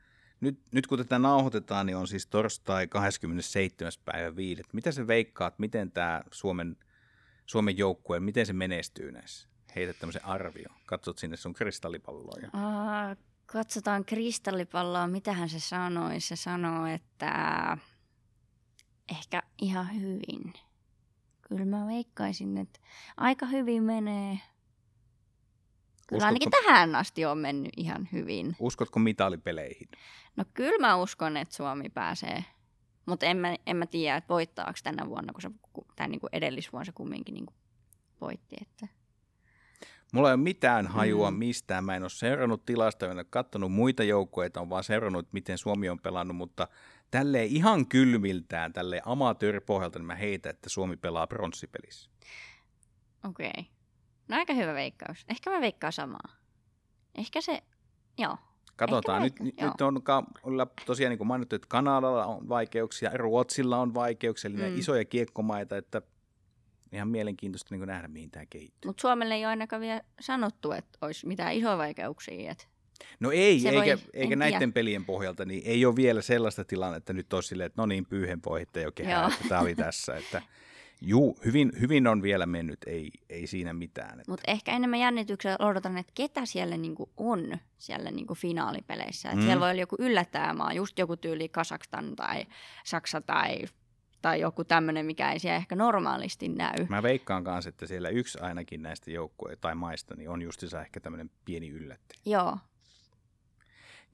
Nyt, 0.41 0.61
nyt 0.73 0.87
kun 0.87 0.99
tätä 0.99 1.19
nauhoitetaan, 1.19 1.87
niin 1.87 1.97
on 1.97 2.09
siis 2.09 2.27
torstai 2.27 2.87
27. 2.89 3.93
päivä 4.05 4.37
5. 4.37 4.63
Mitä 4.73 4.93
se 4.93 5.07
veikkaat, 5.07 5.59
miten 5.59 5.93
tämä 5.93 6.23
Suomen– 6.31 6.77
Suomen 7.51 7.79
joukkue, 7.79 8.21
miten 8.21 8.47
se 8.47 8.53
menestyy 8.53 9.13
näissä? 9.13 9.49
Heitä 9.77 9.95
tämmöisen 9.95 10.25
arvio. 10.25 10.69
Katsot 10.87 11.19
sinne 11.19 11.37
sun 11.37 11.55
kristallipalloa. 11.55 12.37
Katsotaan 13.47 14.05
kristallipalloa. 14.05 15.07
Mitähän 15.07 15.49
se 15.49 15.61
sanoi? 15.61 16.21
Se 16.21 16.37
sanoo, 16.37 16.87
että 16.87 17.33
ehkä 19.11 19.43
ihan 19.63 19.95
hyvin. 20.01 20.53
Kyllä 21.49 21.65
mä 21.65 21.87
veikkaisin, 21.87 22.59
että 22.59 22.81
aika 23.17 23.47
hyvin 23.47 23.83
menee. 23.83 24.39
Kyllä 26.07 26.17
Uskotko, 26.17 26.27
ainakin 26.27 26.51
tähän 26.51 26.95
asti 26.95 27.25
on 27.25 27.39
mennyt 27.39 27.73
ihan 27.77 28.09
hyvin. 28.13 28.57
Uskotko 28.59 28.99
mitalipeleihin? 28.99 29.89
No 30.37 30.45
kyllä 30.55 30.79
mä 30.87 30.97
uskon, 30.97 31.37
että 31.37 31.57
Suomi 31.57 31.89
pääsee 31.89 32.45
mutta 33.07 33.27
en 33.27 33.37
mä, 33.37 33.57
en 33.67 33.77
mä 33.77 33.87
tiedä, 33.87 34.17
että 34.17 34.29
voittaako 34.29 34.79
tänä 34.83 35.09
vuonna, 35.09 35.33
kun 35.33 35.43
se, 35.43 35.51
tai 35.97 36.09
niin 36.09 36.21
kuin 36.21 36.31
edellisvuonna 36.33 36.85
se 36.85 36.93
kumminkin 36.93 37.35
niin 37.35 37.47
kuin 37.47 37.57
voitti. 38.21 38.57
Että. 38.63 38.87
Mulla 40.13 40.29
ei 40.29 40.35
ole 40.35 40.43
mitään 40.43 40.87
hajua 40.87 41.31
mm. 41.31 41.37
mistään. 41.37 41.85
Mä 41.85 41.97
en 41.97 42.03
ole 42.03 42.11
seurannut 42.11 42.67
tilasta, 42.67 43.07
en 43.07 43.13
ole 43.13 43.25
katsonut 43.25 43.73
muita 43.73 44.03
joukkoja, 44.03 44.51
on 44.57 44.71
vaan 44.71 44.85
seurannut, 44.85 45.33
miten 45.33 45.59
Suomi 45.59 45.89
on 45.89 46.01
pelannut, 46.01 46.37
mutta 46.37 46.69
tälleen 47.11 47.47
ihan 47.47 47.87
kylmiltään, 47.87 48.73
tälle 48.73 49.03
amatööripohjalta, 49.05 49.99
niin 49.99 50.07
mä 50.07 50.15
heitä, 50.15 50.51
että 50.51 50.69
Suomi 50.69 50.97
pelaa 50.97 51.27
pronssipelissä. 51.27 52.11
Okei. 53.29 53.51
Okay. 53.51 53.65
No 54.29 54.37
aika 54.37 54.53
hyvä 54.53 54.75
veikkaus. 54.75 55.25
Ehkä 55.29 55.51
mä 55.51 55.61
veikkaan 55.61 55.93
samaa. 55.93 56.37
Ehkä 57.15 57.41
se, 57.41 57.63
joo. 58.19 58.37
Katsotaan. 58.81 59.23
Nyt, 59.23 59.41
nyt, 59.41 59.61
nyt 59.61 59.81
on 59.81 60.03
olla 60.43 60.67
tosiaan 60.87 61.11
niin 61.11 61.19
kuin 61.19 61.29
mainittu, 61.29 61.57
että 61.57 61.69
Kanadalla 61.69 62.27
on 62.27 62.49
vaikeuksia, 62.49 63.11
Ruotsilla 63.15 63.79
on 63.79 63.95
vaikeuksia, 63.95 64.51
eli 64.51 64.57
mm. 64.57 64.79
isoja 64.79 65.05
kiekkomaita, 65.05 65.77
että 65.77 66.03
ihan 66.93 67.09
mielenkiintoista 67.09 67.75
niin 67.75 67.87
nähdä, 67.87 68.09
mihin 68.09 68.31
tämä 68.31 68.47
kehittyy. 68.51 68.89
Mutta 68.89 69.01
Suomelle 69.01 69.35
ei 69.35 69.45
ole 69.45 69.51
ainakaan 69.51 69.83
vielä 69.83 70.01
sanottu, 70.21 70.73
että 70.73 70.99
olisi 71.01 71.27
mitään 71.27 71.53
isoja 71.53 71.79
vaikeuksia. 71.79 72.51
Että 72.51 72.65
no 73.21 73.31
ei, 73.31 73.69
eikä, 73.69 73.73
voi, 73.73 73.99
eikä 74.13 74.37
näiden 74.37 74.59
tiedä. 74.59 74.73
pelien 74.73 75.05
pohjalta, 75.05 75.45
niin 75.45 75.63
ei 75.65 75.87
ole 75.87 75.97
vielä 75.97 76.23
sellaista 76.23 76.65
tilannetta 76.65 77.13
nyt 77.13 77.33
olisi 77.33 77.49
silleen, 77.49 77.67
että 77.67 77.83
no 77.83 77.87
niin, 77.87 78.07
pyyhen 78.07 78.41
poihitte 78.41 78.83
jo 78.83 78.93
kehää, 78.93 79.27
että 79.27 79.49
tämä 79.49 79.61
oli 79.61 79.75
tässä. 79.75 80.17
Että 80.17 80.43
Juu, 81.03 81.39
hyvin, 81.45 81.73
hyvin 81.81 82.07
on 82.07 82.23
vielä 82.23 82.47
mennyt, 82.47 82.79
ei, 82.87 83.11
ei 83.29 83.47
siinä 83.47 83.73
mitään. 83.73 84.23
Mutta 84.29 84.51
ehkä 84.51 84.73
enemmän 84.73 85.01
jännityksellä 85.01 85.57
odotan, 85.61 85.99
että 85.99 86.13
ketä 86.15 86.47
siellä 86.47 86.77
niinku 86.77 87.11
on 87.17 87.59
siellä 87.79 88.11
niinku 88.11 88.35
finaalipeleissä. 88.35 89.35
Mm. 89.35 89.41
Siellä 89.41 89.61
voi 89.61 89.71
olla 89.71 89.81
joku 89.81 89.97
yllättävä 89.99 90.55
maa, 90.55 90.73
just 90.73 90.99
joku 90.99 91.17
tyyli 91.17 91.49
Kasakstan 91.49 92.17
tai 92.17 92.47
Saksa 92.85 93.21
tai, 93.21 93.65
tai 94.23 94.41
joku 94.41 94.65
tämmöinen, 94.65 95.07
mikä 95.07 95.33
ei 95.33 95.39
siellä 95.39 95.57
ehkä 95.57 95.77
normaalisti 95.77 96.49
näy. 96.49 96.87
Mä 96.89 97.03
veikkaan 97.03 97.45
kanssa, 97.45 97.69
että 97.69 97.87
siellä 97.87 98.09
yksi 98.09 98.39
ainakin 98.41 98.83
näistä 98.83 99.11
joukkueista 99.11 99.61
tai 99.61 99.75
maista 99.75 100.15
niin 100.17 100.31
on 100.31 100.43
justissa 100.43 100.81
ehkä 100.81 101.01
tämmöinen 101.01 101.31
pieni 101.45 101.69
yllättäjä. 101.69 102.21
Joo. 102.27 102.59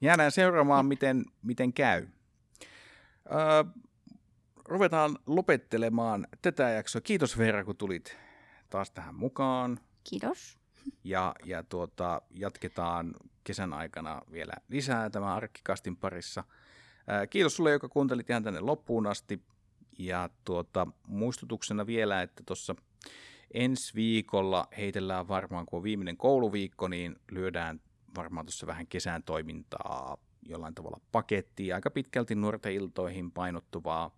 Jäädään 0.01 0.31
seuraamaan, 0.31 0.85
miten, 0.85 1.25
miten 1.43 1.73
käy. 1.73 2.07
Öö, 3.31 3.63
ruvetaan 4.67 5.17
lopettelemaan 5.25 6.27
tätä 6.41 6.69
jaksoa. 6.69 7.01
Kiitos 7.01 7.37
Veera, 7.37 7.63
kun 7.63 7.77
tulit 7.77 8.17
taas 8.69 8.91
tähän 8.91 9.15
mukaan. 9.15 9.79
Kiitos. 10.09 10.57
Ja, 11.03 11.35
ja 11.45 11.63
tuota, 11.63 12.21
jatketaan 12.31 13.13
kesän 13.43 13.73
aikana 13.73 14.21
vielä 14.31 14.53
lisää 14.69 15.09
tämän 15.09 15.29
arkkikastin 15.29 15.97
parissa. 15.97 16.43
Ää, 17.07 17.27
kiitos 17.27 17.55
sulle, 17.55 17.71
joka 17.71 17.89
kuuntelit 17.89 18.29
ihan 18.29 18.43
tänne 18.43 18.59
loppuun 18.59 19.07
asti. 19.07 19.41
Ja 19.99 20.29
tuota, 20.45 20.87
muistutuksena 21.07 21.87
vielä, 21.87 22.21
että 22.21 22.43
tuossa 22.45 22.75
ensi 23.53 23.95
viikolla 23.95 24.67
heitellään 24.77 25.27
varmaan, 25.27 25.65
kun 25.65 25.77
on 25.77 25.83
viimeinen 25.83 26.17
kouluviikko, 26.17 26.87
niin 26.87 27.15
lyödään 27.31 27.81
varmaan 28.15 28.45
tuossa 28.45 28.67
vähän 28.67 28.87
kesän 28.87 29.23
toimintaa 29.23 30.17
jollain 30.49 30.75
tavalla 30.75 30.99
pakettia, 31.11 31.75
aika 31.75 31.91
pitkälti 31.91 32.35
nuorten 32.35 32.73
iltoihin 32.73 33.31
painottuvaa 33.31 34.16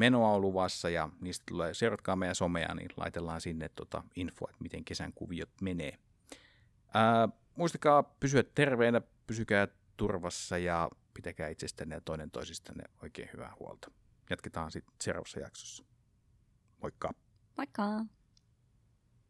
menoa 0.00 0.28
on 0.28 0.40
luvassa 0.40 0.90
ja 0.90 1.08
niistä 1.20 1.44
tulee, 1.48 1.74
seuratkaa 1.74 2.16
meidän 2.16 2.34
somea, 2.34 2.74
niin 2.74 2.90
laitellaan 2.96 3.40
sinne 3.40 3.68
tota 3.68 4.02
info, 4.16 4.46
että 4.50 4.62
miten 4.62 4.84
kesän 4.84 5.12
kuviot 5.12 5.50
menee. 5.62 5.98
Ää, 6.94 7.28
muistakaa 7.56 8.02
pysyä 8.02 8.42
terveenä, 8.42 9.00
pysykää 9.26 9.68
turvassa 9.96 10.58
ja 10.58 10.90
pitäkää 11.14 11.48
itsestänne 11.48 11.94
ja 11.94 12.00
toinen 12.00 12.30
toisistanne 12.30 12.84
oikein 13.02 13.28
hyvää 13.32 13.52
huolta. 13.60 13.90
Jatketaan 14.30 14.70
sitten 14.70 14.94
seuraavassa 15.00 15.40
jaksossa. 15.40 15.84
Moikka! 16.82 17.10
Moikka! 17.56 18.04